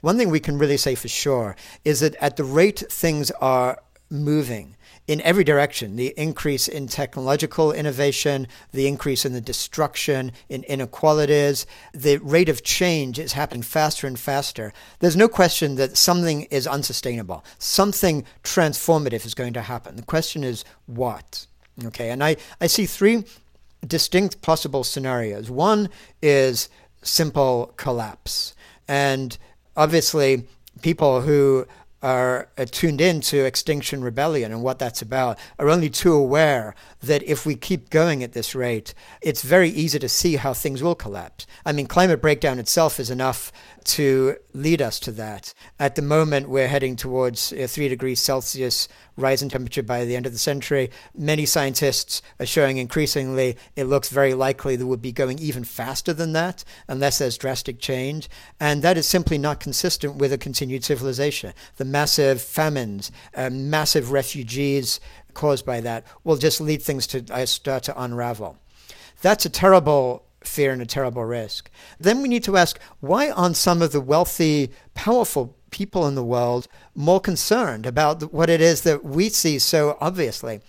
One 0.00 0.16
thing 0.16 0.30
we 0.30 0.40
can 0.40 0.58
really 0.58 0.76
say 0.76 0.94
for 0.94 1.08
sure 1.08 1.56
is 1.84 2.00
that 2.00 2.14
at 2.16 2.36
the 2.36 2.44
rate 2.44 2.84
things 2.88 3.30
are 3.40 3.80
moving, 4.10 4.76
in 5.08 5.22
every 5.22 5.42
direction 5.42 5.96
the 5.96 6.12
increase 6.18 6.68
in 6.68 6.86
technological 6.86 7.72
innovation, 7.72 8.46
the 8.72 8.86
increase 8.86 9.24
in 9.24 9.32
the 9.32 9.40
destruction, 9.40 10.30
in 10.50 10.62
inequalities, 10.64 11.66
the 11.92 12.18
rate 12.18 12.50
of 12.50 12.62
change 12.62 13.18
is 13.18 13.32
happening 13.32 13.62
faster 13.62 14.06
and 14.06 14.18
faster. 14.18 14.72
There's 15.00 15.16
no 15.16 15.26
question 15.26 15.76
that 15.76 15.96
something 15.96 16.42
is 16.42 16.66
unsustainable, 16.66 17.42
something 17.58 18.24
transformative 18.44 19.24
is 19.24 19.34
going 19.34 19.54
to 19.54 19.62
happen. 19.62 19.96
The 19.96 20.02
question 20.02 20.44
is 20.44 20.62
what? 20.86 21.46
Okay, 21.86 22.10
and 22.10 22.22
I, 22.22 22.36
I 22.60 22.66
see 22.66 22.86
three 22.86 23.24
distinct 23.86 24.42
possible 24.42 24.84
scenarios. 24.84 25.50
One 25.50 25.88
is 26.20 26.68
simple 27.02 27.72
collapse. 27.76 28.54
And 28.86 29.38
obviously, 29.78 30.44
people 30.82 31.22
who 31.22 31.66
are 32.00 32.48
tuned 32.70 33.00
in 33.00 33.20
to 33.20 33.44
Extinction 33.44 34.04
Rebellion 34.04 34.52
and 34.52 34.62
what 34.62 34.78
that's 34.78 35.02
about 35.02 35.36
are 35.58 35.68
only 35.68 35.90
too 35.90 36.12
aware 36.12 36.74
that 37.02 37.22
if 37.24 37.44
we 37.44 37.56
keep 37.56 37.90
going 37.90 38.22
at 38.22 38.34
this 38.34 38.54
rate, 38.54 38.94
it's 39.20 39.42
very 39.42 39.70
easy 39.70 39.98
to 39.98 40.08
see 40.08 40.36
how 40.36 40.52
things 40.52 40.82
will 40.82 40.94
collapse. 40.94 41.46
I 41.64 41.72
mean, 41.72 41.86
climate 41.86 42.20
breakdown 42.20 42.60
itself 42.60 43.00
is 43.00 43.10
enough 43.10 43.50
to 43.84 44.36
lead 44.58 44.82
us 44.82 44.98
to 45.00 45.12
that. 45.12 45.54
At 45.78 45.94
the 45.94 46.02
moment, 46.02 46.48
we're 46.48 46.68
heading 46.68 46.96
towards 46.96 47.52
a 47.52 47.66
three 47.66 47.88
degrees 47.88 48.20
Celsius 48.20 48.88
rise 49.16 49.42
in 49.42 49.48
temperature 49.48 49.82
by 49.82 50.04
the 50.04 50.16
end 50.16 50.26
of 50.26 50.32
the 50.32 50.38
century. 50.38 50.90
Many 51.16 51.46
scientists 51.46 52.22
are 52.38 52.46
showing 52.46 52.76
increasingly 52.76 53.56
it 53.76 53.84
looks 53.84 54.08
very 54.08 54.34
likely 54.34 54.76
that 54.76 54.86
we'll 54.86 54.96
be 54.96 55.12
going 55.12 55.38
even 55.38 55.64
faster 55.64 56.12
than 56.12 56.32
that 56.32 56.64
unless 56.88 57.18
there's 57.18 57.38
drastic 57.38 57.78
change. 57.78 58.28
And 58.60 58.82
that 58.82 58.96
is 58.96 59.06
simply 59.06 59.38
not 59.38 59.60
consistent 59.60 60.16
with 60.16 60.32
a 60.32 60.38
continued 60.38 60.84
civilization. 60.84 61.52
The 61.76 61.84
massive 61.84 62.40
famines, 62.40 63.10
uh, 63.34 63.50
massive 63.50 64.12
refugees 64.12 65.00
caused 65.34 65.64
by 65.64 65.80
that 65.80 66.04
will 66.24 66.36
just 66.36 66.60
lead 66.60 66.82
things 66.82 67.06
to 67.08 67.24
uh, 67.30 67.46
start 67.46 67.84
to 67.84 68.02
unravel. 68.02 68.58
That's 69.20 69.46
a 69.46 69.50
terrible 69.50 70.27
fear 70.48 70.72
and 70.72 70.82
a 70.82 70.86
terrible 70.86 71.24
risk. 71.24 71.70
Then 72.00 72.22
we 72.22 72.28
need 72.28 72.44
to 72.44 72.56
ask 72.56 72.80
why 73.00 73.30
aren't 73.30 73.56
some 73.56 73.82
of 73.82 73.92
the 73.92 74.00
wealthy, 74.00 74.70
powerful 74.94 75.56
people 75.70 76.06
in 76.08 76.14
the 76.14 76.24
world 76.24 76.66
more 76.94 77.20
concerned 77.20 77.86
about 77.86 78.32
what 78.32 78.50
it 78.50 78.60
is 78.60 78.82
that 78.82 79.04
we 79.04 79.28
see 79.28 79.58
so 79.58 79.96
obviously? 80.00 80.60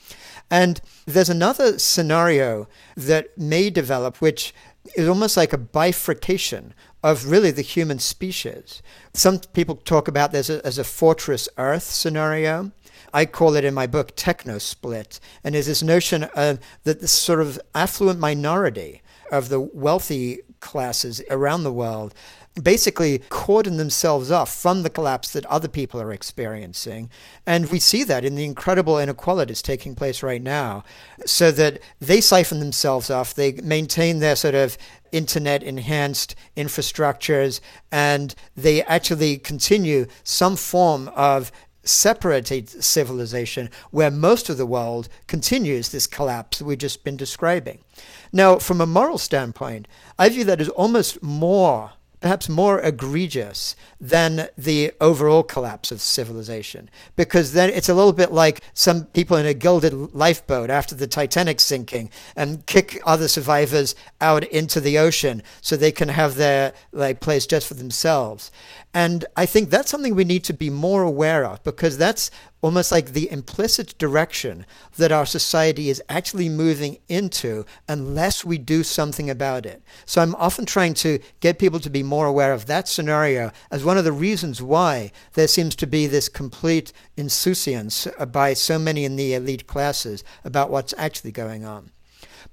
And 0.52 0.82
there's 1.06 1.30
another 1.30 1.78
scenario 1.78 2.68
that 2.98 3.38
may 3.38 3.70
develop, 3.70 4.18
which 4.18 4.54
is 4.96 5.08
almost 5.08 5.38
like 5.38 5.54
a 5.54 5.58
bifurcation 5.58 6.74
of 7.04 7.30
really 7.30 7.52
the 7.52 7.62
human 7.62 8.00
species. 8.00 8.82
Some 9.14 9.40
people 9.40 9.76
talk 9.76 10.08
about 10.08 10.32
this 10.32 10.50
as 10.50 10.78
a 10.78 10.84
fortress 10.84 11.48
Earth 11.58 11.84
scenario. 11.84 12.72
I 13.14 13.26
call 13.26 13.56
it 13.56 13.66
in 13.66 13.74
my 13.74 13.88
book 13.88 14.14
techno 14.16 14.58
split. 14.58 15.20
And 15.44 15.56
there's 15.56 15.68
this 15.68 15.84
notion 15.84 16.24
of 16.36 16.60
that 16.84 17.02
this 17.02 17.12
sort 17.12 17.42
of 17.42 17.60
affluent 17.74 18.20
minority 18.20 19.02
of 19.32 19.50
the 19.50 19.60
wealthy 19.60 20.40
classes 20.60 21.22
around 21.30 21.64
the 21.64 21.72
world 21.72 22.14
basically 22.62 23.22
cordon 23.30 23.78
themselves 23.78 24.32
off 24.32 24.54
from 24.54 24.84
the 24.84 24.90
collapse 24.90 25.32
that 25.32 25.46
other 25.46 25.68
people 25.68 26.02
are 26.02 26.12
experiencing. 26.12 27.10
And 27.46 27.70
we 27.70 27.80
see 27.80 28.04
that 28.04 28.26
in 28.26 28.36
the 28.36 28.46
incredible 28.46 29.00
inequalities 29.00 29.62
taking 29.62 29.96
place 29.96 30.22
right 30.24 30.42
now, 30.42 30.84
so 31.26 31.52
that 31.52 31.80
they 32.00 32.22
siphon 32.22 32.60
themselves 32.60 33.10
off, 33.10 33.34
they 33.34 33.54
maintain 33.54 34.20
their 34.20 34.36
sort 34.36 34.56
of 34.56 34.78
internet 35.12 35.64
enhanced 35.64 36.36
infrastructures, 36.56 37.60
and 37.92 38.36
they 38.56 38.84
actually 38.84 39.38
continue 39.38 40.06
some 40.24 40.56
form 40.56 41.10
of 41.16 41.52
separated 41.84 42.70
civilization 42.84 43.70
where 43.92 44.12
most 44.12 44.50
of 44.50 44.58
the 44.58 44.66
world 44.66 45.10
continues 45.28 45.90
this 45.90 46.08
collapse 46.08 46.60
that 46.60 46.66
we've 46.66 46.78
just 46.78 47.04
been 47.04 47.18
describing. 47.18 47.80
Now, 48.32 48.60
from 48.60 48.82
a 48.82 48.86
moral 48.86 49.18
standpoint, 49.18 49.88
I 50.18 50.30
view 50.30 50.44
that 50.46 50.62
as 50.62 50.70
almost 50.70 51.24
more 51.24 51.92
perhaps 52.20 52.50
more 52.50 52.80
egregious 52.82 53.76
than 54.00 54.50
the 54.58 54.92
overall 55.00 55.44
collapse 55.44 55.92
of 55.92 56.02
civilization. 56.02 56.90
Because 57.16 57.54
then 57.54 57.70
it's 57.70 57.90
a 57.90 57.94
little 57.94 58.14
bit 58.14 58.32
like 58.32 58.62
some 58.74 59.06
people 59.06 59.38
in 59.38 59.46
a 59.46 59.54
gilded 59.54 59.94
lifeboat 60.14 60.70
after 60.70 60.96
the 60.96 61.08
Titanic 61.08 61.60
sinking 61.60 62.10
and 62.36 62.66
kick 62.66 63.02
other 63.06 63.28
survivors 63.28 63.96
out 64.20 64.44
into 64.46 64.80
the 64.80 64.98
ocean 64.98 65.42
so 65.62 65.76
they 65.76 65.92
can 65.92 66.10
have 66.10 66.36
their 66.36 66.74
like 66.92 67.20
place 67.20 67.46
just 67.46 67.68
for 67.68 67.76
themselves. 67.76 68.52
And 68.94 69.26
I 69.38 69.46
think 69.46 69.70
that's 69.70 69.92
something 69.92 70.16
we 70.16 70.24
need 70.24 70.44
to 70.46 70.54
be 70.54 70.70
more 70.70 71.04
aware 71.04 71.46
of 71.46 71.64
because 71.64 71.98
that's 71.98 72.32
almost 72.62 72.92
like 72.92 73.14
the 73.14 73.32
implicit 73.32 73.98
direction 73.98 74.66
that 74.98 75.12
our 75.12 75.26
society 75.26 75.90
is 75.90 76.02
actually 76.10 76.50
moving 76.50 76.98
into 77.08 77.66
unless 77.88 78.44
we 78.44 78.58
do 78.58 78.84
something 78.84 79.30
about 79.30 79.66
it. 79.66 79.82
So 80.06 80.22
I'm 80.22 80.36
often 80.36 80.66
trying 80.66 80.94
to 80.96 81.20
get 81.40 81.60
people 81.60 81.80
to 81.80 81.90
be 81.90 82.04
more 82.04 82.26
aware 82.26 82.54
of 82.54 82.66
that 82.66 82.88
scenario 82.88 83.52
as 83.72 83.86
one 83.86 83.98
of 83.98 84.04
the 84.04 84.12
reasons 84.12 84.62
why 84.62 85.12
there 85.34 85.48
seems 85.48 85.76
to 85.78 85.88
be 85.88 86.08
this 86.08 86.28
complete 86.28 86.92
insouciance 87.16 88.08
by 88.32 88.54
so 88.54 88.78
many 88.78 89.06
in 89.06 89.16
the 89.16 89.34
elite 89.34 89.68
classes 89.68 90.24
about 90.44 90.70
what's 90.70 90.94
actually 90.98 91.32
going 91.32 91.66
on. 91.66 91.92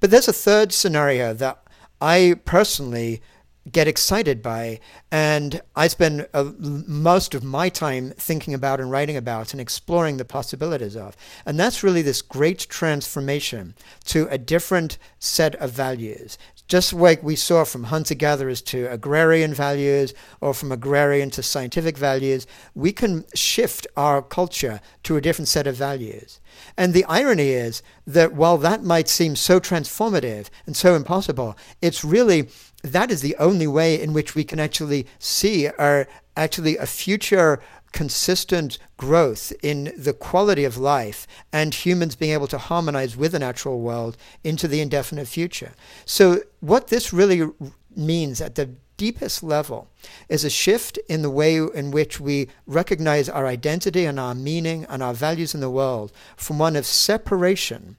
But 0.00 0.10
there's 0.10 0.28
a 0.28 0.32
third 0.32 0.72
scenario 0.72 1.32
that 1.34 1.62
I 2.00 2.36
personally 2.44 3.22
get 3.70 3.88
excited 3.88 4.42
by. 4.42 4.80
And 5.10 5.60
I 5.74 5.88
spend 5.88 6.28
uh, 6.32 6.52
most 6.58 7.34
of 7.34 7.42
my 7.42 7.68
time 7.68 8.10
thinking 8.16 8.54
about 8.54 8.80
and 8.80 8.90
writing 8.90 9.16
about 9.16 9.52
and 9.52 9.60
exploring 9.60 10.16
the 10.16 10.24
possibilities 10.24 10.96
of. 10.96 11.16
And 11.44 11.58
that's 11.58 11.82
really 11.82 12.02
this 12.02 12.22
great 12.22 12.60
transformation 12.68 13.74
to 14.04 14.28
a 14.30 14.38
different 14.38 14.98
set 15.18 15.54
of 15.56 15.72
values. 15.72 16.38
Just 16.68 16.92
like 16.92 17.22
we 17.22 17.36
saw 17.36 17.64
from 17.64 17.84
hunter 17.84 18.14
gatherers 18.14 18.60
to 18.62 18.86
agrarian 18.90 19.54
values 19.54 20.12
or 20.40 20.52
from 20.52 20.72
agrarian 20.72 21.30
to 21.30 21.42
scientific 21.42 21.96
values, 21.96 22.46
we 22.74 22.92
can 22.92 23.24
shift 23.34 23.86
our 23.96 24.20
culture 24.20 24.80
to 25.04 25.16
a 25.16 25.20
different 25.20 25.48
set 25.48 25.66
of 25.66 25.76
values. 25.76 26.40
And 26.76 26.92
the 26.92 27.04
irony 27.04 27.50
is 27.50 27.82
that 28.06 28.32
while 28.32 28.58
that 28.58 28.82
might 28.82 29.08
seem 29.08 29.36
so 29.36 29.60
transformative 29.60 30.48
and 30.66 30.76
so 30.76 30.96
impossible, 30.96 31.56
it's 31.80 32.04
really 32.04 32.48
that 32.82 33.10
is 33.10 33.20
the 33.20 33.36
only 33.36 33.66
way 33.66 34.00
in 34.00 34.12
which 34.12 34.34
we 34.34 34.44
can 34.44 34.60
actually 34.60 35.06
see 35.18 35.68
our 35.68 36.06
actually 36.36 36.76
a 36.76 36.86
future 36.86 37.60
consistent 37.96 38.78
growth 38.98 39.54
in 39.62 39.90
the 39.96 40.12
quality 40.12 40.64
of 40.64 40.76
life 40.76 41.26
and 41.50 41.74
humans 41.74 42.14
being 42.14 42.34
able 42.34 42.46
to 42.46 42.58
harmonize 42.58 43.16
with 43.16 43.32
the 43.32 43.38
natural 43.38 43.80
world 43.80 44.18
into 44.44 44.68
the 44.68 44.82
indefinite 44.82 45.26
future. 45.26 45.72
So, 46.04 46.42
what 46.60 46.88
this 46.88 47.10
really 47.14 47.48
means 47.96 48.42
at 48.42 48.54
the 48.54 48.68
deepest 48.98 49.42
level 49.42 49.88
is 50.28 50.44
a 50.44 50.50
shift 50.50 50.98
in 51.08 51.22
the 51.22 51.30
way 51.30 51.56
in 51.56 51.90
which 51.90 52.20
we 52.20 52.48
recognize 52.66 53.30
our 53.30 53.46
identity 53.46 54.04
and 54.04 54.20
our 54.20 54.34
meaning 54.34 54.84
and 54.90 55.02
our 55.02 55.14
values 55.14 55.54
in 55.54 55.62
the 55.62 55.70
world 55.70 56.12
from 56.36 56.58
one 56.58 56.76
of 56.76 56.84
separation 56.84 57.96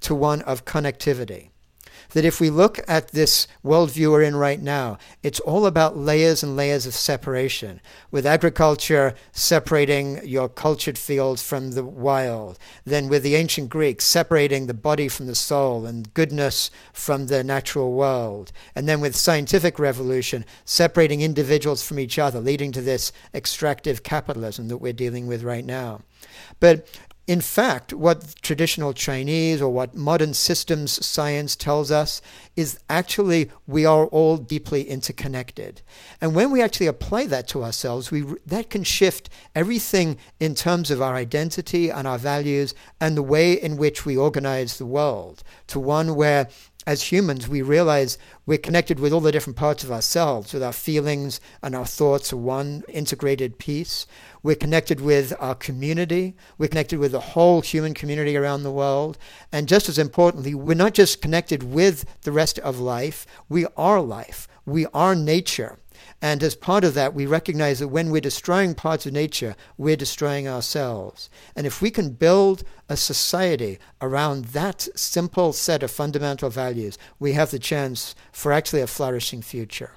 to 0.00 0.16
one 0.16 0.42
of 0.42 0.64
connectivity 0.64 1.51
that 2.12 2.24
if 2.24 2.40
we 2.40 2.50
look 2.50 2.78
at 2.88 3.08
this 3.08 3.46
worldview 3.64 4.10
we're 4.10 4.22
in 4.22 4.36
right 4.36 4.60
now, 4.60 4.98
it's 5.22 5.40
all 5.40 5.66
about 5.66 5.96
layers 5.96 6.42
and 6.42 6.56
layers 6.56 6.86
of 6.86 6.94
separation, 6.94 7.80
with 8.10 8.26
agriculture 8.26 9.14
separating 9.32 10.26
your 10.26 10.48
cultured 10.48 10.98
fields 10.98 11.42
from 11.42 11.72
the 11.72 11.84
wild, 11.84 12.58
then 12.84 13.08
with 13.08 13.22
the 13.22 13.34
ancient 13.34 13.70
Greeks 13.70 14.04
separating 14.04 14.66
the 14.66 14.74
body 14.74 15.08
from 15.08 15.26
the 15.26 15.34
soul 15.34 15.86
and 15.86 16.12
goodness 16.14 16.70
from 16.92 17.26
the 17.26 17.42
natural 17.42 17.92
world, 17.92 18.52
and 18.74 18.88
then 18.88 19.00
with 19.00 19.16
scientific 19.16 19.78
revolution 19.78 20.44
separating 20.64 21.20
individuals 21.20 21.86
from 21.86 21.98
each 21.98 22.18
other, 22.18 22.40
leading 22.40 22.72
to 22.72 22.82
this 22.82 23.12
extractive 23.34 24.02
capitalism 24.02 24.68
that 24.68 24.78
we're 24.78 24.92
dealing 24.92 25.26
with 25.26 25.42
right 25.42 25.64
now. 25.64 26.00
But 26.60 26.86
in 27.28 27.40
fact, 27.40 27.92
what 27.92 28.34
traditional 28.42 28.92
Chinese 28.92 29.62
or 29.62 29.72
what 29.72 29.94
modern 29.94 30.34
systems 30.34 31.04
science 31.06 31.54
tells 31.54 31.92
us 31.92 32.20
is 32.56 32.80
actually 32.90 33.48
we 33.66 33.86
are 33.86 34.06
all 34.06 34.36
deeply 34.36 34.82
interconnected. 34.82 35.82
And 36.20 36.34
when 36.34 36.50
we 36.50 36.60
actually 36.60 36.88
apply 36.88 37.26
that 37.26 37.46
to 37.48 37.62
ourselves, 37.62 38.10
we, 38.10 38.24
that 38.44 38.70
can 38.70 38.82
shift 38.82 39.30
everything 39.54 40.18
in 40.40 40.56
terms 40.56 40.90
of 40.90 41.00
our 41.00 41.14
identity 41.14 41.90
and 41.90 42.08
our 42.08 42.18
values 42.18 42.74
and 43.00 43.16
the 43.16 43.22
way 43.22 43.52
in 43.52 43.76
which 43.76 44.04
we 44.04 44.16
organize 44.16 44.78
the 44.78 44.86
world 44.86 45.44
to 45.68 45.78
one 45.78 46.16
where 46.16 46.48
as 46.86 47.12
humans, 47.12 47.48
we 47.48 47.62
realize 47.62 48.18
we're 48.44 48.58
connected 48.58 48.98
with 48.98 49.12
all 49.12 49.20
the 49.20 49.32
different 49.32 49.56
parts 49.56 49.84
of 49.84 49.92
ourselves, 49.92 50.52
with 50.52 50.62
our 50.62 50.72
feelings 50.72 51.40
and 51.62 51.76
our 51.76 51.86
thoughts 51.86 52.32
are 52.32 52.36
one 52.36 52.82
integrated 52.88 53.58
piece. 53.58 54.06
We're 54.42 54.56
connected 54.56 55.00
with 55.00 55.32
our 55.38 55.54
community. 55.54 56.34
We're 56.58 56.68
connected 56.68 56.98
with 56.98 57.12
the 57.12 57.20
whole 57.20 57.60
human 57.60 57.94
community 57.94 58.36
around 58.36 58.62
the 58.64 58.72
world. 58.72 59.16
And 59.52 59.68
just 59.68 59.88
as 59.88 59.98
importantly, 59.98 60.54
we're 60.54 60.74
not 60.74 60.94
just 60.94 61.22
connected 61.22 61.62
with 61.62 62.04
the 62.22 62.32
rest 62.32 62.58
of 62.58 62.80
life, 62.80 63.26
we 63.48 63.66
are 63.76 64.00
life. 64.00 64.48
We 64.64 64.86
are 64.94 65.14
nature. 65.14 65.78
And 66.22 66.40
as 66.44 66.54
part 66.54 66.84
of 66.84 66.94
that, 66.94 67.14
we 67.14 67.26
recognize 67.26 67.80
that 67.80 67.88
when 67.88 68.10
we're 68.10 68.20
destroying 68.20 68.74
parts 68.74 69.06
of 69.06 69.12
nature, 69.12 69.56
we're 69.76 69.96
destroying 69.96 70.46
ourselves. 70.46 71.28
And 71.56 71.66
if 71.66 71.82
we 71.82 71.90
can 71.90 72.10
build 72.10 72.62
a 72.88 72.96
society 72.96 73.80
around 74.00 74.44
that 74.46 74.86
simple 74.94 75.52
set 75.52 75.82
of 75.82 75.90
fundamental 75.90 76.48
values, 76.48 76.96
we 77.18 77.32
have 77.32 77.50
the 77.50 77.58
chance 77.58 78.14
for 78.30 78.52
actually 78.52 78.82
a 78.82 78.86
flourishing 78.86 79.42
future. 79.42 79.90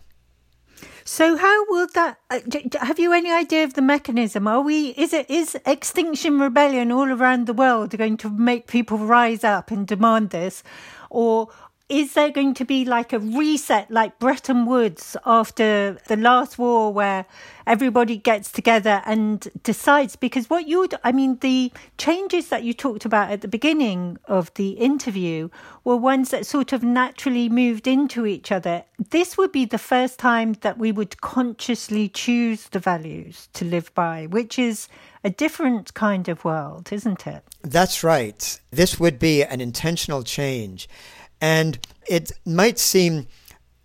So 1.07 1.37
how 1.37 1.65
will 1.69 1.87
that? 1.93 2.17
Uh, 2.31 2.39
have 2.81 2.97
you 2.97 3.13
any 3.13 3.31
idea 3.31 3.63
of 3.63 3.75
the 3.75 3.83
mechanism? 3.83 4.47
Are 4.47 4.61
we? 4.61 4.89
Is 4.97 5.13
it 5.13 5.29
is 5.29 5.55
Extinction 5.63 6.39
Rebellion 6.39 6.91
all 6.91 7.11
around 7.11 7.45
the 7.45 7.53
world 7.53 7.95
going 7.95 8.17
to 8.17 8.29
make 8.29 8.65
people 8.65 8.97
rise 8.97 9.43
up 9.43 9.69
and 9.69 9.85
demand 9.85 10.31
this, 10.31 10.63
or 11.11 11.49
is 11.87 12.13
there 12.13 12.31
going 12.31 12.55
to 12.55 12.65
be 12.65 12.83
like 12.83 13.13
a 13.13 13.19
reset 13.19 13.91
like 13.91 14.17
Bretton 14.17 14.65
Woods 14.65 15.15
after 15.23 15.97
the 16.07 16.17
last 16.17 16.57
war 16.57 16.91
where 16.91 17.25
everybody 17.67 18.17
gets 18.17 18.51
together 18.51 19.03
and 19.05 19.47
decides? 19.61 20.15
Because 20.15 20.49
what 20.49 20.67
you, 20.67 20.87
I 21.03 21.11
mean, 21.11 21.37
the 21.41 21.71
changes 21.99 22.49
that 22.49 22.63
you 22.63 22.73
talked 22.73 23.05
about 23.05 23.29
at 23.29 23.41
the 23.41 23.47
beginning 23.47 24.17
of 24.25 24.51
the 24.55 24.71
interview 24.71 25.49
were 25.83 25.95
ones 25.95 26.31
that 26.31 26.47
sort 26.47 26.73
of 26.73 26.81
naturally 26.81 27.49
moved 27.49 27.85
into 27.85 28.25
each 28.25 28.51
other. 28.51 28.83
This 29.11 29.37
would 29.37 29.51
be 29.51 29.65
the 29.65 29.77
first 29.77 30.17
time 30.17 30.53
that 30.61 30.79
we 30.79 30.91
would 30.91 31.21
consciously 31.21 32.09
choose 32.09 32.67
the 32.69 32.79
values 32.79 33.47
to 33.53 33.63
live 33.63 33.93
by, 33.93 34.25
which 34.25 34.57
is 34.57 34.87
a 35.23 35.29
different 35.29 35.93
kind 35.93 36.27
of 36.29 36.43
world, 36.43 36.89
isn't 36.91 37.27
it? 37.27 37.43
That's 37.61 38.03
right. 38.03 38.59
This 38.71 38.99
would 38.99 39.19
be 39.19 39.43
an 39.43 39.61
intentional 39.61 40.23
change. 40.23 40.89
And 41.41 41.79
it 42.07 42.31
might 42.45 42.79
seem 42.79 43.27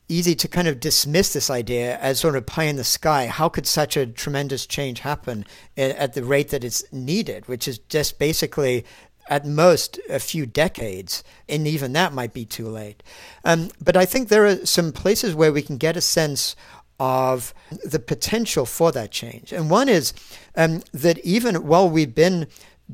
easy 0.08 0.34
to 0.34 0.48
kind 0.48 0.66
of 0.66 0.80
dismiss 0.80 1.32
this 1.32 1.48
idea 1.48 1.96
as 1.98 2.18
sort 2.18 2.36
of 2.36 2.44
pie 2.44 2.64
in 2.64 2.76
the 2.76 2.84
sky. 2.84 3.26
How 3.28 3.48
could 3.48 3.66
such 3.66 3.96
a 3.96 4.06
tremendous 4.06 4.66
change 4.66 5.00
happen 5.00 5.44
at 5.76 6.14
the 6.14 6.24
rate 6.24 6.48
that 6.48 6.64
it's 6.64 6.84
needed, 6.92 7.46
which 7.46 7.68
is 7.68 7.78
just 7.78 8.18
basically 8.18 8.84
at 9.28 9.46
most 9.46 10.00
a 10.10 10.18
few 10.18 10.44
decades, 10.44 11.22
and 11.48 11.66
even 11.66 11.92
that 11.92 12.12
might 12.12 12.34
be 12.34 12.44
too 12.44 12.68
late. 12.68 13.02
Um, 13.44 13.70
but 13.80 13.96
I 13.96 14.04
think 14.04 14.28
there 14.28 14.44
are 14.44 14.66
some 14.66 14.90
places 14.92 15.36
where 15.36 15.52
we 15.52 15.62
can 15.62 15.76
get 15.76 15.96
a 15.96 16.00
sense 16.00 16.56
of 16.98 17.54
the 17.84 18.00
potential 18.00 18.66
for 18.66 18.90
that 18.92 19.12
change. 19.12 19.52
And 19.52 19.70
one 19.70 19.88
is 19.88 20.12
um, 20.56 20.82
that 20.92 21.18
even 21.20 21.66
while 21.66 21.88
we've 21.88 22.14
been 22.14 22.48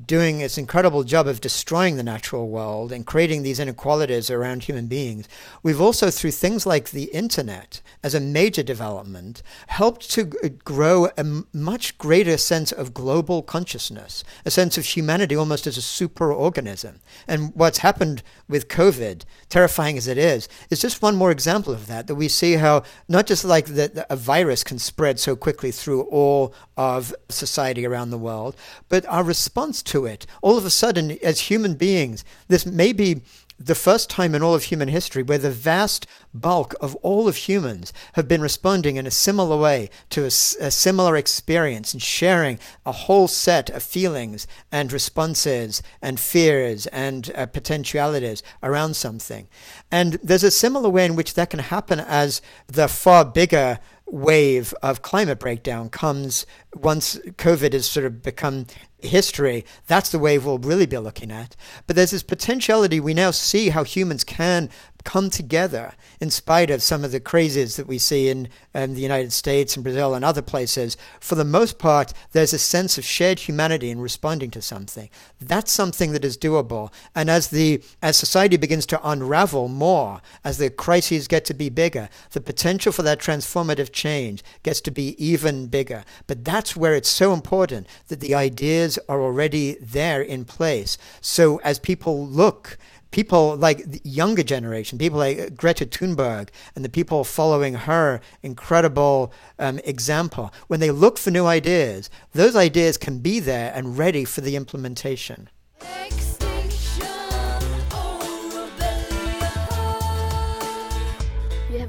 doing 0.06 0.40
its 0.40 0.58
incredible 0.58 1.04
job 1.04 1.26
of 1.26 1.40
destroying 1.40 1.96
the 1.96 2.02
natural 2.02 2.48
world 2.48 2.92
and 2.92 3.06
creating 3.06 3.42
these 3.42 3.60
inequalities 3.60 4.30
around 4.30 4.64
human 4.64 4.86
beings, 4.86 5.28
we've 5.62 5.80
also, 5.80 6.10
through 6.10 6.32
things 6.32 6.66
like 6.66 6.90
the 6.90 7.04
internet 7.04 7.80
as 8.02 8.14
a 8.14 8.20
major 8.20 8.62
development, 8.62 9.42
helped 9.68 10.10
to 10.10 10.32
uh, 10.42 10.48
grow 10.64 11.08
a 11.16 11.24
much 11.52 11.96
greater 11.98 12.36
sense 12.36 12.72
of 12.72 12.92
global 12.92 13.42
consciousness, 13.42 14.24
a 14.44 14.50
sense 14.50 14.76
of 14.76 14.84
humanity 14.84 15.34
almost 15.34 15.66
as 15.66 15.78
a 15.78 15.80
superorganism. 15.80 16.96
And 17.26 17.54
what's 17.54 17.78
happened 17.78 18.22
with 18.48 18.68
COVID, 18.68 19.22
terrifying 19.48 19.96
as 19.96 20.08
it 20.08 20.18
is, 20.18 20.48
is 20.70 20.80
just 20.80 21.02
one 21.02 21.16
more 21.16 21.30
example 21.30 21.72
of 21.72 21.86
that, 21.86 22.06
that 22.06 22.14
we 22.16 22.28
see 22.28 22.54
how 22.54 22.82
not 23.08 23.26
just 23.26 23.44
like 23.44 23.66
that 23.66 24.06
a 24.10 24.16
virus 24.16 24.62
can 24.64 24.78
spread 24.78 25.18
so 25.18 25.36
quickly 25.36 25.70
through 25.70 26.02
all 26.02 26.52
of 26.76 27.14
society 27.28 27.86
around 27.86 28.10
the 28.10 28.18
world, 28.18 28.56
but 28.88 29.06
our 29.06 29.22
response 29.22 29.82
to 29.86 30.06
it. 30.06 30.26
All 30.42 30.58
of 30.58 30.64
a 30.64 30.70
sudden, 30.70 31.18
as 31.22 31.40
human 31.40 31.74
beings, 31.74 32.24
this 32.48 32.66
may 32.66 32.92
be 32.92 33.22
the 33.58 33.74
first 33.74 34.10
time 34.10 34.34
in 34.34 34.42
all 34.42 34.54
of 34.54 34.64
human 34.64 34.88
history 34.88 35.22
where 35.22 35.38
the 35.38 35.50
vast 35.50 36.06
bulk 36.34 36.74
of 36.80 36.94
all 36.96 37.26
of 37.26 37.36
humans 37.36 37.92
have 38.12 38.28
been 38.28 38.42
responding 38.42 38.96
in 38.96 39.06
a 39.06 39.10
similar 39.10 39.56
way 39.56 39.88
to 40.10 40.22
a, 40.22 40.26
a, 40.26 40.70
similar 40.70 41.16
experience 41.16 41.94
and 41.94 42.02
sharing 42.02 42.58
a 42.84 42.92
whole 42.92 43.26
set 43.26 43.70
of 43.70 43.82
feelings 43.82 44.46
and 44.70 44.92
responses 44.92 45.82
and 46.02 46.20
fears 46.20 46.86
and 46.88 47.32
uh, 47.34 47.46
potentialities 47.46 48.42
around 48.62 48.94
something. 48.94 49.48
And 49.90 50.14
there's 50.22 50.44
a 50.44 50.50
similar 50.50 50.90
way 50.90 51.06
in 51.06 51.16
which 51.16 51.34
that 51.34 51.50
can 51.50 51.60
happen 51.60 51.98
as 51.98 52.42
the 52.66 52.88
far 52.88 53.24
bigger 53.24 53.78
wave 54.06 54.72
of 54.82 55.02
climate 55.02 55.38
breakdown 55.38 55.88
comes 55.88 56.46
once 56.82 57.16
COVID 57.16 57.72
has 57.72 57.86
sort 57.88 58.06
of 58.06 58.22
become 58.22 58.66
history, 58.98 59.64
that's 59.86 60.10
the 60.10 60.18
wave 60.18 60.44
we'll 60.44 60.58
really 60.58 60.86
be 60.86 60.98
looking 60.98 61.30
at. 61.30 61.56
But 61.86 61.96
there's 61.96 62.10
this 62.10 62.22
potentiality. 62.22 63.00
We 63.00 63.14
now 63.14 63.30
see 63.30 63.70
how 63.70 63.84
humans 63.84 64.24
can 64.24 64.70
come 65.06 65.30
together 65.30 65.94
in 66.20 66.28
spite 66.30 66.68
of 66.68 66.82
some 66.82 67.04
of 67.04 67.12
the 67.12 67.20
crazes 67.20 67.76
that 67.76 67.86
we 67.86 67.96
see 67.96 68.28
in 68.28 68.48
um, 68.74 68.94
the 68.94 69.00
United 69.00 69.32
States 69.32 69.76
and 69.76 69.84
Brazil 69.84 70.14
and 70.14 70.24
other 70.24 70.42
places. 70.42 70.96
For 71.20 71.36
the 71.36 71.44
most 71.44 71.78
part, 71.78 72.12
there's 72.32 72.52
a 72.52 72.58
sense 72.58 72.98
of 72.98 73.04
shared 73.04 73.38
humanity 73.38 73.90
in 73.90 74.00
responding 74.00 74.50
to 74.50 74.60
something. 74.60 75.08
That's 75.40 75.70
something 75.70 76.10
that 76.10 76.24
is 76.24 76.36
doable. 76.36 76.92
And 77.14 77.30
as 77.30 77.48
the 77.48 77.82
as 78.02 78.16
society 78.16 78.56
begins 78.56 78.84
to 78.86 79.08
unravel 79.08 79.68
more, 79.68 80.20
as 80.42 80.58
the 80.58 80.70
crises 80.70 81.28
get 81.28 81.44
to 81.44 81.54
be 81.54 81.68
bigger, 81.68 82.08
the 82.32 82.40
potential 82.40 82.90
for 82.90 83.02
that 83.02 83.20
transformative 83.20 83.92
change 83.92 84.42
gets 84.64 84.80
to 84.82 84.90
be 84.90 85.14
even 85.24 85.68
bigger. 85.68 86.04
But 86.26 86.44
that's 86.44 86.65
where 86.74 86.94
it's 86.94 87.08
so 87.08 87.34
important 87.34 87.86
that 88.08 88.20
the 88.20 88.34
ideas 88.34 88.98
are 89.08 89.20
already 89.20 89.76
there 89.80 90.22
in 90.22 90.46
place. 90.46 90.96
So 91.20 91.58
as 91.58 91.78
people 91.78 92.26
look 92.26 92.78
people 93.10 93.56
like 93.56 93.78
the 93.84 94.00
younger 94.04 94.42
generation, 94.42 94.98
people 94.98 95.18
like 95.18 95.56
Greta 95.56 95.86
Thunberg 95.86 96.48
and 96.74 96.84
the 96.84 96.88
people 96.88 97.24
following 97.24 97.74
her 97.74 98.20
incredible 98.42 99.32
um, 99.58 99.78
example, 99.84 100.52
when 100.66 100.80
they 100.80 100.90
look 100.90 101.16
for 101.16 101.30
new 101.30 101.46
ideas, 101.46 102.10
those 102.32 102.56
ideas 102.56 102.98
can 102.98 103.20
be 103.20 103.40
there 103.40 103.72
and 103.74 103.96
ready 103.96 104.24
for 104.24 104.40
the 104.40 104.56
implementation. 104.56 105.48
We 105.80 106.25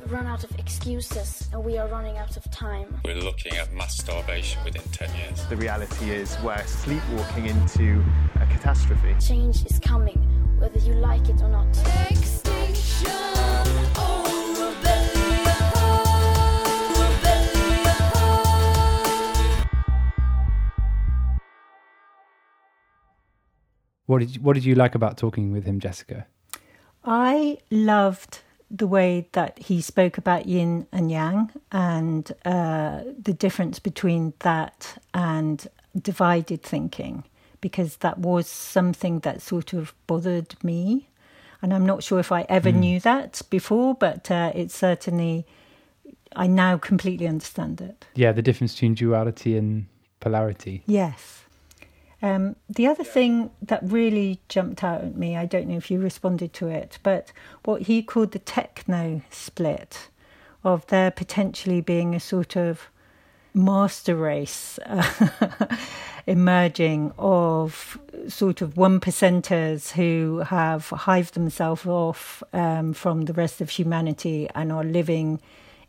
run 0.08 0.26
out 0.26 0.44
of 0.44 0.58
excuses 0.58 1.50
and 1.52 1.64
we 1.64 1.78
are 1.78 1.88
running 1.88 2.18
out 2.18 2.38
of 2.38 2.50
time. 2.50 3.00
We're 3.04 3.16
looking 3.16 3.58
at 3.58 3.74
mass 3.74 3.98
starvation 3.98 4.64
within 4.64 4.84
10 4.92 5.14
years. 5.16 5.46
The 5.48 5.58
reality 5.58 6.12
is 6.12 6.38
we're 6.44 6.66
sleepwalking 6.66 7.48
into 7.48 8.04
a 8.36 8.46
catastrophe. 8.46 9.16
Change 9.20 9.66
is 9.66 9.80
coming, 9.80 10.18
whether 10.60 10.80
you 10.80 10.94
like 10.94 11.28
it 11.30 11.42
or 11.42 11.50
not. 11.50 11.68
Extinction. 12.10 13.12
What 24.06 24.20
did 24.20 24.36
you, 24.36 24.42
what 24.42 24.54
did 24.54 24.64
you 24.64 24.74
like 24.74 24.96
about 24.96 25.18
talking 25.18 25.52
with 25.52 25.66
him, 25.66 25.82
Jessica? 25.82 26.28
I 27.04 27.58
loved 27.70 28.40
the 28.70 28.88
way 28.88 29.28
that 29.32 29.58
he 29.60 29.82
spoke 29.82 30.18
about 30.18 30.46
yin 30.46 30.88
and 30.92 31.10
yang 31.10 31.52
and 31.72 32.32
uh, 32.46 33.02
the 33.18 33.34
difference 33.34 33.80
between 33.80 34.34
that 34.40 34.98
and 35.14 35.68
divided 36.00 36.62
thinking, 36.64 37.24
because 37.62 37.98
that 37.98 38.20
was 38.20 38.48
something 38.48 39.20
that 39.22 39.42
sort 39.42 39.74
of 39.74 39.94
bothered 40.06 40.56
me. 40.64 41.08
And 41.62 41.74
I'm 41.74 41.86
not 41.86 42.04
sure 42.04 42.20
if 42.20 42.32
I 42.32 42.46
ever 42.50 42.72
Hmm. 42.72 42.80
knew 42.80 43.00
that 43.00 43.42
before, 43.50 43.96
but 43.96 44.30
uh, 44.30 44.52
it's 44.54 44.76
certainly, 44.76 45.46
I 46.36 46.46
now 46.48 46.78
completely 46.78 47.28
understand 47.28 47.82
it. 47.82 48.06
Yeah, 48.16 48.32
the 48.32 48.42
difference 48.44 48.74
between 48.74 48.94
duality 48.96 49.58
and 49.58 49.88
polarity. 50.20 50.84
Yes. 50.86 51.46
Um, 52.22 52.56
the 52.68 52.88
other 52.88 53.04
thing 53.04 53.52
that 53.62 53.82
really 53.84 54.40
jumped 54.50 54.84
out 54.84 55.02
at 55.02 55.16
me, 55.16 55.38
I 55.38 55.46
don't 55.46 55.68
know 55.68 55.78
if 55.78 55.92
you 55.92 56.00
responded 56.00 56.52
to 56.54 56.68
it, 56.68 56.98
but 57.04 57.32
what 57.64 57.84
he 57.84 58.02
called 58.02 58.32
the 58.32 58.40
techno 58.40 59.22
split 59.30 60.10
of 60.64 60.86
there 60.88 61.12
potentially 61.12 61.82
being 61.82 62.16
a 62.16 62.20
sort 62.20 62.56
of 62.56 62.90
master 63.54 64.16
race 64.16 64.80
emerging 66.28 67.12
of 67.18 67.98
sort 68.28 68.62
of 68.62 68.78
one 68.78 69.00
percenters 69.00 69.92
who 69.92 70.40
have 70.40 70.90
hived 70.90 71.34
themselves 71.34 71.86
off 71.86 72.44
um, 72.54 72.94
from 72.94 73.24
the 73.24 73.34
rest 73.34 73.62
of 73.62 73.70
humanity 73.70 74.48
and 74.54 74.72
are 74.72 74.84
living 74.84 75.40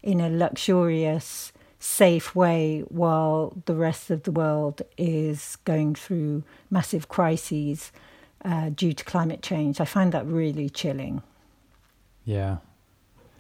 in 0.03 0.21
a 0.21 0.31
luxurious, 0.31 1.53
safe 1.79 2.35
way 2.35 2.81
while 2.89 3.57
the 3.67 3.75
rest 3.75 4.11
of 4.11 4.25
the 4.25 4.33
world 4.33 4.83
is 4.97 5.57
going 5.65 5.95
through 5.95 6.43
massive 6.71 7.09
crises 7.09 7.93
uh, 8.45 8.71
due 8.71 8.93
to 8.93 9.05
climate 9.05 9.43
change. 9.43 9.81
I 9.81 9.85
find 9.85 10.13
that 10.13 10.27
really 10.27 10.69
chilling. 10.69 11.23
Yeah, 12.25 12.59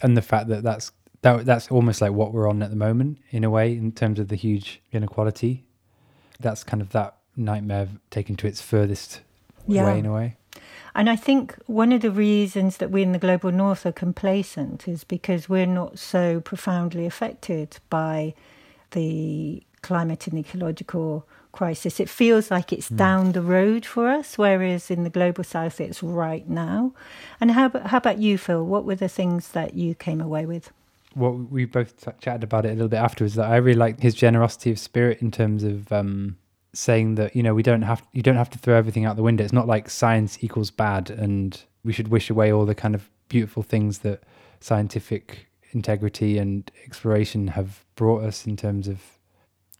and 0.00 0.16
the 0.16 0.22
fact 0.22 0.48
that 0.48 0.62
that's 0.62 0.92
that 1.22 1.44
that's 1.44 1.70
almost 1.70 2.00
like 2.00 2.12
what 2.12 2.32
we're 2.32 2.48
on 2.48 2.62
at 2.62 2.70
the 2.70 2.76
moment 2.76 3.18
in 3.30 3.44
a 3.44 3.50
way 3.50 3.72
in 3.72 3.92
terms 3.92 4.18
of 4.18 4.28
the 4.28 4.36
huge 4.36 4.80
inequality. 4.92 5.64
That's 6.40 6.64
kind 6.64 6.80
of 6.80 6.90
that 6.90 7.16
nightmare 7.36 7.88
taken 8.10 8.36
to 8.36 8.46
its 8.46 8.62
furthest 8.62 9.20
Yeah. 9.66 9.86
way 9.86 9.98
in 9.98 10.06
a 10.06 10.12
way. 10.12 10.36
And 10.94 11.08
I 11.08 11.16
think 11.16 11.54
one 11.66 11.92
of 11.92 12.00
the 12.00 12.10
reasons 12.10 12.78
that 12.78 12.90
we 12.90 13.02
in 13.02 13.12
the 13.12 13.18
global 13.18 13.52
north 13.52 13.86
are 13.86 13.92
complacent 13.92 14.88
is 14.88 15.04
because 15.04 15.48
we're 15.48 15.66
not 15.66 15.98
so 15.98 16.40
profoundly 16.40 17.06
affected 17.06 17.78
by 17.90 18.34
the 18.92 19.62
climate 19.82 20.26
and 20.26 20.38
ecological 20.38 21.26
crisis. 21.52 22.00
It 22.00 22.08
feels 22.08 22.50
like 22.50 22.72
it's 22.72 22.88
down 22.88 23.32
the 23.32 23.42
road 23.42 23.84
for 23.86 24.08
us, 24.08 24.36
whereas 24.38 24.90
in 24.90 25.04
the 25.04 25.10
global 25.10 25.44
south 25.44 25.80
it's 25.80 26.02
right 26.02 26.48
now. 26.48 26.92
And 27.40 27.52
how, 27.52 27.66
about- 27.66 27.86
how 27.88 27.98
about 27.98 28.18
you, 28.18 28.38
Phil? 28.38 28.64
What 28.64 28.84
were 28.84 28.94
the 28.96 29.08
things 29.08 29.48
that 29.50 29.74
you 29.74 29.94
came 29.94 30.20
away 30.20 30.46
with? 30.46 30.72
What 31.14 31.50
we 31.50 31.64
both 31.64 32.06
chatted 32.20 32.44
about 32.44 32.64
it 32.66 32.70
a 32.70 32.72
little 32.72 32.88
bit 32.88 32.98
afterwards. 32.98 33.34
That 33.34 33.50
I 33.50 33.56
really 33.56 33.78
liked 33.78 34.02
his 34.02 34.14
generosity 34.14 34.70
of 34.70 34.78
spirit 34.78 35.20
in 35.22 35.30
terms 35.30 35.64
of 35.64 35.90
um, 35.92 36.36
saying 36.78 37.16
that 37.16 37.34
you 37.34 37.42
know 37.42 37.54
we 37.54 37.62
don't 37.62 37.82
have 37.82 38.02
you 38.12 38.22
don't 38.22 38.36
have 38.36 38.50
to 38.50 38.58
throw 38.58 38.76
everything 38.76 39.04
out 39.04 39.16
the 39.16 39.22
window. 39.22 39.42
It's 39.42 39.52
not 39.52 39.66
like 39.66 39.90
science 39.90 40.38
equals 40.40 40.70
bad, 40.70 41.10
and 41.10 41.60
we 41.84 41.92
should 41.92 42.08
wish 42.08 42.30
away 42.30 42.52
all 42.52 42.64
the 42.64 42.74
kind 42.74 42.94
of 42.94 43.10
beautiful 43.28 43.64
things 43.64 43.98
that 43.98 44.22
scientific 44.60 45.48
integrity 45.72 46.38
and 46.38 46.70
exploration 46.86 47.48
have 47.48 47.84
brought 47.96 48.22
us 48.22 48.46
in 48.46 48.56
terms 48.56 48.86
of 48.86 49.00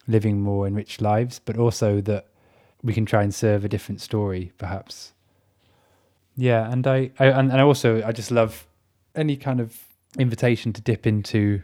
living 0.09 0.41
more 0.41 0.67
enriched 0.67 1.01
lives, 1.01 1.39
but 1.39 1.57
also 1.57 2.01
that 2.01 2.27
we 2.83 2.93
can 2.93 3.07
try 3.07 3.23
and 3.23 3.35
serve 3.35 3.65
a 3.65 3.69
different 3.69 4.01
story, 4.01 4.53
perhaps. 4.59 5.13
Yeah, 6.37 6.71
and 6.71 6.87
I, 6.87 7.11
I 7.19 7.27
and, 7.27 7.51
and 7.51 7.61
I 7.61 7.63
also 7.63 8.03
I 8.05 8.11
just 8.11 8.33
love 8.33 8.67
any 9.15 9.37
kind 9.37 9.61
of 9.61 9.79
invitation 10.19 10.73
to 10.73 10.81
dip 10.81 11.07
into 11.07 11.63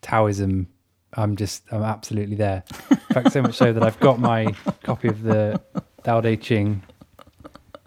Taoism. 0.00 0.68
I'm 1.14 1.36
just 1.36 1.62
I'm 1.72 1.82
absolutely 1.82 2.36
there. 2.36 2.62
In 2.90 2.96
fact, 3.14 3.32
so 3.32 3.42
much 3.42 3.54
so 3.54 3.72
that 3.72 3.82
I've 3.82 3.98
got 4.00 4.18
my 4.20 4.54
copy 4.82 5.08
of 5.08 5.22
the 5.22 5.60
Tao 6.04 6.20
Te 6.20 6.36
Ching, 6.36 6.82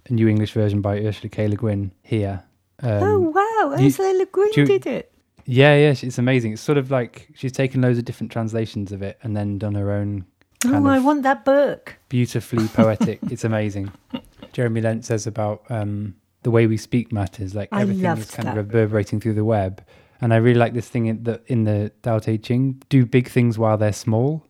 a 0.07 0.13
New 0.13 0.27
English 0.27 0.53
version 0.53 0.81
by 0.81 0.99
Ursula 0.99 1.29
K. 1.29 1.47
Le 1.47 1.55
Guin 1.55 1.91
here. 2.01 2.43
Um, 2.81 3.03
oh, 3.03 3.19
wow. 3.19 3.75
you- 3.77 3.87
Ursula 3.87 4.13
Le 4.17 4.25
Guin 4.25 4.49
you- 4.55 4.65
did 4.65 4.85
it. 4.87 5.11
yeah, 5.45 5.75
yeah, 5.75 5.93
it's 6.01 6.17
amazing. 6.17 6.53
It's 6.53 6.61
sort 6.61 6.77
of 6.77 6.89
like 6.91 7.27
she's 7.35 7.51
taken 7.51 7.81
loads 7.81 7.97
of 7.99 8.05
different 8.05 8.31
translations 8.31 8.91
of 8.91 9.01
it 9.01 9.17
and 9.21 9.35
then 9.35 9.57
done 9.57 9.75
her 9.75 9.91
own 9.91 10.25
Oh, 10.65 10.87
I 10.87 10.99
want 10.99 11.23
that 11.23 11.45
book. 11.45 11.95
beautifully 12.09 12.67
poetic. 12.67 13.19
it's 13.31 13.45
amazing. 13.45 13.91
Jeremy 14.51 14.81
Lent 14.81 15.05
says 15.05 15.25
about 15.27 15.63
um, 15.69 16.15
the 16.43 16.51
way 16.51 16.67
we 16.67 16.75
speak 16.75 17.13
matters, 17.13 17.55
like 17.55 17.69
everything 17.71 18.05
is 18.17 18.31
kind 18.31 18.49
of 18.49 18.55
reverberating 18.57 19.19
through 19.21 19.35
the 19.35 19.45
web. 19.45 19.81
And 20.21 20.33
I 20.33 20.37
really 20.37 20.59
like 20.59 20.73
this 20.73 20.89
thing 20.89 21.05
in 21.05 21.23
the, 21.23 21.41
in 21.47 21.63
the 21.63 21.91
Tao 22.01 22.19
Te 22.19 22.37
Ching: 22.37 22.81
do 22.89 23.05
big 23.05 23.29
things 23.29 23.57
while 23.57 23.77
they're 23.77 23.93
small. 23.93 24.45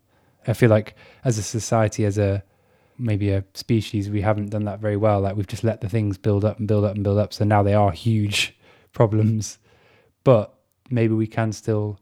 I 0.48 0.54
feel 0.54 0.70
like 0.70 0.96
as 1.24 1.38
a 1.38 1.44
society, 1.44 2.06
as 2.06 2.18
a 2.18 2.44
maybe 2.98 3.30
a 3.32 3.44
species, 3.54 4.10
we 4.10 4.22
haven't 4.22 4.50
done 4.50 4.66
that 4.66 4.80
very 4.80 4.98
well. 4.98 5.22
Like 5.22 5.36
we've 5.36 5.48
just 5.48 5.64
let 5.64 5.82
the 5.82 5.90
things 5.90 6.18
build 6.18 6.44
up 6.44 6.60
and 6.60 6.68
build 6.68 6.86
up 6.86 6.96
and 6.96 7.04
build 7.04 7.20
up. 7.20 7.34
So 7.34 7.46
now 7.46 7.64
they 7.64 7.74
are 7.74 7.92
huge 7.92 8.58
problems. 8.94 9.60
But 10.24 10.54
maybe 10.90 11.14
we 11.14 11.28
can 11.28 11.52
still 11.52 12.00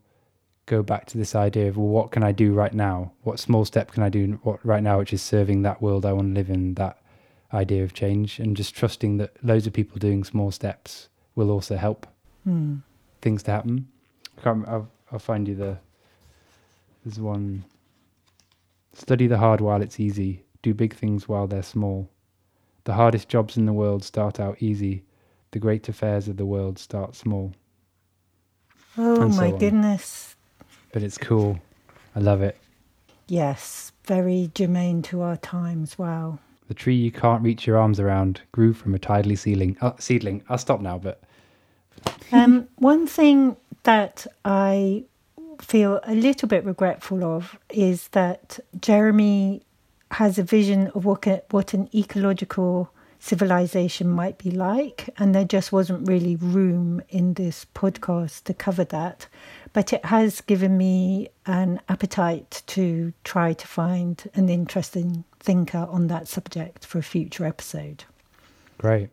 go 0.65 0.81
back 0.83 1.05
to 1.07 1.17
this 1.17 1.35
idea 1.35 1.67
of 1.67 1.77
well, 1.77 1.87
what 1.87 2.11
can 2.11 2.23
I 2.23 2.31
do 2.31 2.53
right 2.53 2.73
now? 2.73 3.11
What 3.23 3.39
small 3.39 3.65
step 3.65 3.91
can 3.91 4.03
I 4.03 4.09
do 4.09 4.39
right 4.63 4.83
now, 4.83 4.99
which 4.99 5.13
is 5.13 5.21
serving 5.21 5.61
that 5.63 5.81
world 5.81 6.05
I 6.05 6.13
want 6.13 6.29
to 6.29 6.33
live 6.33 6.49
in, 6.49 6.75
that 6.75 7.01
idea 7.53 7.83
of 7.83 7.93
change, 7.93 8.39
and 8.39 8.55
just 8.55 8.75
trusting 8.75 9.17
that 9.17 9.31
loads 9.43 9.67
of 9.67 9.73
people 9.73 9.97
doing 9.97 10.23
small 10.23 10.51
steps 10.51 11.09
will 11.35 11.51
also 11.51 11.75
help 11.75 12.07
Hmm. 12.47 12.77
Things 13.21 13.43
to 13.43 13.51
happen. 13.51 13.87
I 14.37 14.41
can't, 14.41 14.67
I'll, 14.67 14.89
I'll 15.11 15.19
find 15.19 15.47
you 15.47 15.55
the. 15.55 15.77
There's 17.03 17.19
one. 17.19 17.63
Study 18.93 19.27
the 19.27 19.37
hard 19.37 19.61
while 19.61 19.81
it's 19.81 19.99
easy. 19.99 20.43
Do 20.61 20.73
big 20.73 20.95
things 20.95 21.27
while 21.27 21.47
they're 21.47 21.63
small. 21.63 22.09
The 22.83 22.93
hardest 22.93 23.29
jobs 23.29 23.57
in 23.57 23.65
the 23.65 23.73
world 23.73 24.03
start 24.03 24.39
out 24.39 24.57
easy. 24.59 25.03
The 25.51 25.59
great 25.59 25.87
affairs 25.87 26.27
of 26.27 26.37
the 26.37 26.45
world 26.45 26.79
start 26.79 27.15
small. 27.15 27.53
Oh, 28.97 29.29
so 29.29 29.37
my 29.37 29.51
on. 29.51 29.57
goodness. 29.57 30.35
But 30.91 31.03
it's 31.03 31.17
cool. 31.17 31.59
I 32.15 32.19
love 32.19 32.41
it. 32.41 32.57
Yes, 33.27 33.91
very 34.05 34.51
germane 34.55 35.01
to 35.03 35.21
our 35.21 35.37
times. 35.37 35.97
Wow. 35.97 36.39
The 36.67 36.73
tree 36.73 36.95
you 36.95 37.11
can't 37.11 37.43
reach 37.43 37.67
your 37.67 37.77
arms 37.77 37.99
around 37.99 38.41
grew 38.51 38.73
from 38.73 38.95
a 38.95 38.99
tidally 38.99 39.37
seedling. 39.37 39.77
Uh, 39.79 39.93
seedling. 39.99 40.43
I'll 40.49 40.57
stop 40.57 40.81
now, 40.81 40.97
but 40.97 41.21
Um, 42.31 42.67
one 42.77 43.07
thing 43.07 43.55
that 43.83 44.27
I 44.43 45.05
feel 45.61 45.99
a 46.03 46.13
little 46.13 46.47
bit 46.47 46.65
regretful 46.65 47.23
of 47.23 47.57
is 47.69 48.09
that 48.09 48.59
Jeremy 48.79 49.63
has 50.11 50.37
a 50.37 50.43
vision 50.43 50.87
of 50.89 51.05
what, 51.05 51.27
a, 51.27 51.43
what 51.51 51.73
an 51.73 51.89
ecological 51.93 52.91
civilization 53.19 54.09
might 54.09 54.37
be 54.37 54.51
like, 54.51 55.09
and 55.17 55.33
there 55.33 55.43
just 55.43 55.71
wasn't 55.71 56.07
really 56.07 56.35
room 56.35 57.01
in 57.09 57.33
this 57.33 57.65
podcast 57.73 58.43
to 58.43 58.53
cover 58.53 58.83
that. 58.85 59.27
But 59.73 59.93
it 59.93 60.05
has 60.05 60.41
given 60.41 60.77
me 60.77 61.29
an 61.45 61.81
appetite 61.89 62.63
to 62.67 63.13
try 63.23 63.53
to 63.53 63.67
find 63.67 64.29
an 64.33 64.49
interesting 64.49 65.23
thinker 65.39 65.87
on 65.89 66.07
that 66.07 66.27
subject 66.27 66.85
for 66.85 66.99
a 66.99 67.03
future 67.03 67.45
episode. 67.45 68.03
great. 68.77 69.09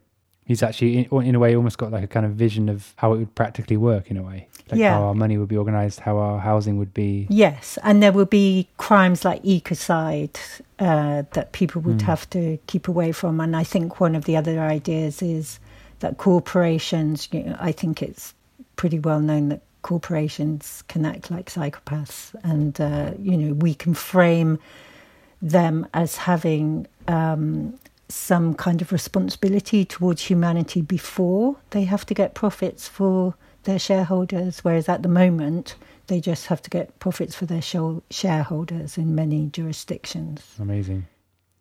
He's 0.46 0.62
actually, 0.62 0.98
in, 1.10 1.22
in 1.22 1.34
a 1.34 1.38
way, 1.38 1.56
almost 1.56 1.78
got 1.78 1.90
like 1.90 2.04
a 2.04 2.06
kind 2.06 2.26
of 2.26 2.32
vision 2.32 2.68
of 2.68 2.92
how 2.96 3.14
it 3.14 3.18
would 3.18 3.34
practically 3.34 3.76
work. 3.76 4.10
In 4.10 4.16
a 4.16 4.22
way, 4.22 4.48
like 4.70 4.80
Yeah. 4.80 4.94
how 4.98 5.04
our 5.04 5.14
money 5.14 5.38
would 5.38 5.48
be 5.48 5.56
organized, 5.56 6.00
how 6.00 6.18
our 6.18 6.38
housing 6.38 6.76
would 6.78 6.92
be. 6.92 7.26
Yes, 7.30 7.78
and 7.82 8.02
there 8.02 8.12
would 8.12 8.30
be 8.30 8.68
crimes 8.76 9.24
like 9.24 9.42
ecocide 9.42 10.36
uh, 10.78 11.22
that 11.32 11.52
people 11.52 11.80
would 11.82 12.02
have 12.02 12.28
to 12.30 12.58
keep 12.66 12.88
away 12.88 13.12
from. 13.12 13.40
And 13.40 13.56
I 13.56 13.64
think 13.64 14.00
one 14.00 14.14
of 14.14 14.24
the 14.26 14.36
other 14.36 14.60
ideas 14.60 15.22
is 15.22 15.58
that 16.00 16.18
corporations, 16.18 17.28
you 17.32 17.44
know, 17.44 17.56
I 17.58 17.72
think 17.72 18.02
it's 18.02 18.34
pretty 18.76 18.98
well 18.98 19.20
known 19.20 19.48
that 19.48 19.62
corporations 19.82 20.82
can 20.88 21.06
act 21.06 21.30
like 21.30 21.46
psychopaths, 21.50 22.34
and 22.42 22.80
uh, 22.80 23.12
you 23.18 23.36
know 23.36 23.54
we 23.54 23.74
can 23.74 23.94
frame 23.94 24.58
them 25.40 25.86
as 25.92 26.16
having 26.16 26.86
um, 27.06 27.78
some 28.08 28.54
kind 28.54 28.82
of 28.82 28.92
responsibility 28.92 29.84
towards 29.84 30.22
humanity 30.22 30.82
before 30.82 31.56
they 31.70 31.84
have 31.84 32.04
to 32.06 32.14
get 32.14 32.34
profits 32.34 32.86
for 32.86 33.34
their 33.64 33.78
shareholders, 33.78 34.60
whereas 34.60 34.88
at 34.88 35.02
the 35.02 35.08
moment 35.08 35.74
they 36.06 36.20
just 36.20 36.46
have 36.46 36.60
to 36.62 36.70
get 36.70 36.98
profits 36.98 37.34
for 37.34 37.46
their 37.46 37.62
shareholders 37.62 38.98
in 38.98 39.14
many 39.14 39.46
jurisdictions. 39.46 40.54
Amazing. 40.60 41.06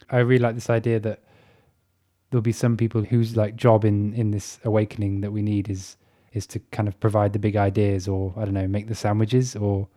I 0.09 0.19
really 0.19 0.43
like 0.43 0.55
this 0.55 0.69
idea 0.69 0.99
that 0.99 1.21
there'll 2.29 2.41
be 2.41 2.51
some 2.51 2.77
people 2.77 3.03
whose 3.03 3.37
like 3.37 3.55
job 3.55 3.85
in 3.85 4.13
in 4.13 4.31
this 4.31 4.59
awakening 4.63 5.21
that 5.21 5.31
we 5.31 5.41
need 5.41 5.69
is 5.69 5.97
is 6.33 6.47
to 6.47 6.59
kind 6.71 6.87
of 6.87 6.99
provide 6.99 7.31
the 7.31 7.39
big 7.39 7.55
ideas 7.55 8.07
or 8.07 8.33
I 8.35 8.45
don't 8.45 8.53
know 8.53 8.67
make 8.67 8.87
the 8.87 8.95
sandwiches 8.95 9.55
or 9.55 9.87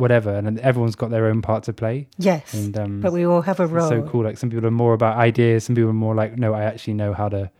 whatever 0.00 0.34
and 0.34 0.58
everyone's 0.60 0.96
got 0.96 1.10
their 1.10 1.26
own 1.26 1.42
part 1.42 1.64
to 1.64 1.72
play. 1.72 2.08
Yes 2.18 2.52
and 2.54 2.78
um, 2.78 3.00
but 3.00 3.12
we 3.12 3.24
all 3.26 3.42
have 3.42 3.60
a 3.60 3.66
role 3.66 3.88
so 3.88 4.02
cool 4.02 4.24
like 4.24 4.38
some 4.38 4.50
people 4.50 4.66
are 4.66 4.70
more 4.70 4.94
about 4.94 5.16
ideas 5.16 5.64
some 5.64 5.76
people 5.76 5.90
are 5.90 5.92
more 5.92 6.14
like 6.14 6.36
no 6.36 6.54
i 6.54 6.62
actually 6.62 6.94
know 6.94 7.12
how 7.12 7.28
to 7.28 7.50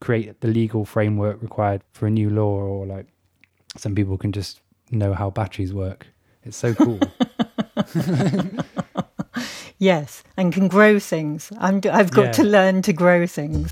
create 0.00 0.40
the 0.40 0.48
legal 0.48 0.84
framework 0.84 1.40
required 1.42 1.82
for 1.92 2.06
a 2.06 2.10
new 2.10 2.30
law 2.30 2.60
or 2.60 2.86
like 2.86 3.06
some 3.76 3.94
people 3.94 4.18
can 4.18 4.32
just 4.32 4.60
know 4.90 5.14
how 5.14 5.30
batteries 5.30 5.72
work. 5.72 6.06
It's 6.42 6.56
so 6.56 6.74
cool. 6.74 7.00
Yes 9.78 10.24
and 10.38 10.54
can 10.54 10.68
grow 10.68 10.98
things. 10.98 11.52
I 11.58 11.66
have 11.66 12.10
got 12.10 12.24
yeah. 12.24 12.32
to 12.32 12.44
learn 12.44 12.80
to 12.82 12.94
grow 12.94 13.26
things 13.26 13.70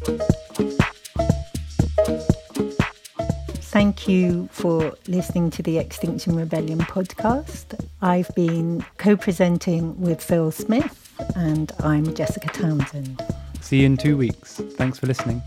Thank 3.74 4.06
you 4.06 4.48
for 4.52 4.96
listening 5.08 5.50
to 5.50 5.60
the 5.60 5.78
Extinction 5.78 6.36
Rebellion 6.36 6.78
podcast. 6.78 7.84
I've 8.00 8.32
been 8.36 8.84
co 8.98 9.16
presenting 9.16 10.00
with 10.00 10.22
Phil 10.22 10.52
Smith, 10.52 11.12
and 11.34 11.72
I'm 11.80 12.14
Jessica 12.14 12.46
Townsend. 12.50 13.20
See 13.60 13.80
you 13.80 13.86
in 13.86 13.96
two 13.96 14.16
weeks. 14.16 14.60
Thanks 14.76 15.00
for 15.00 15.08
listening. 15.08 15.42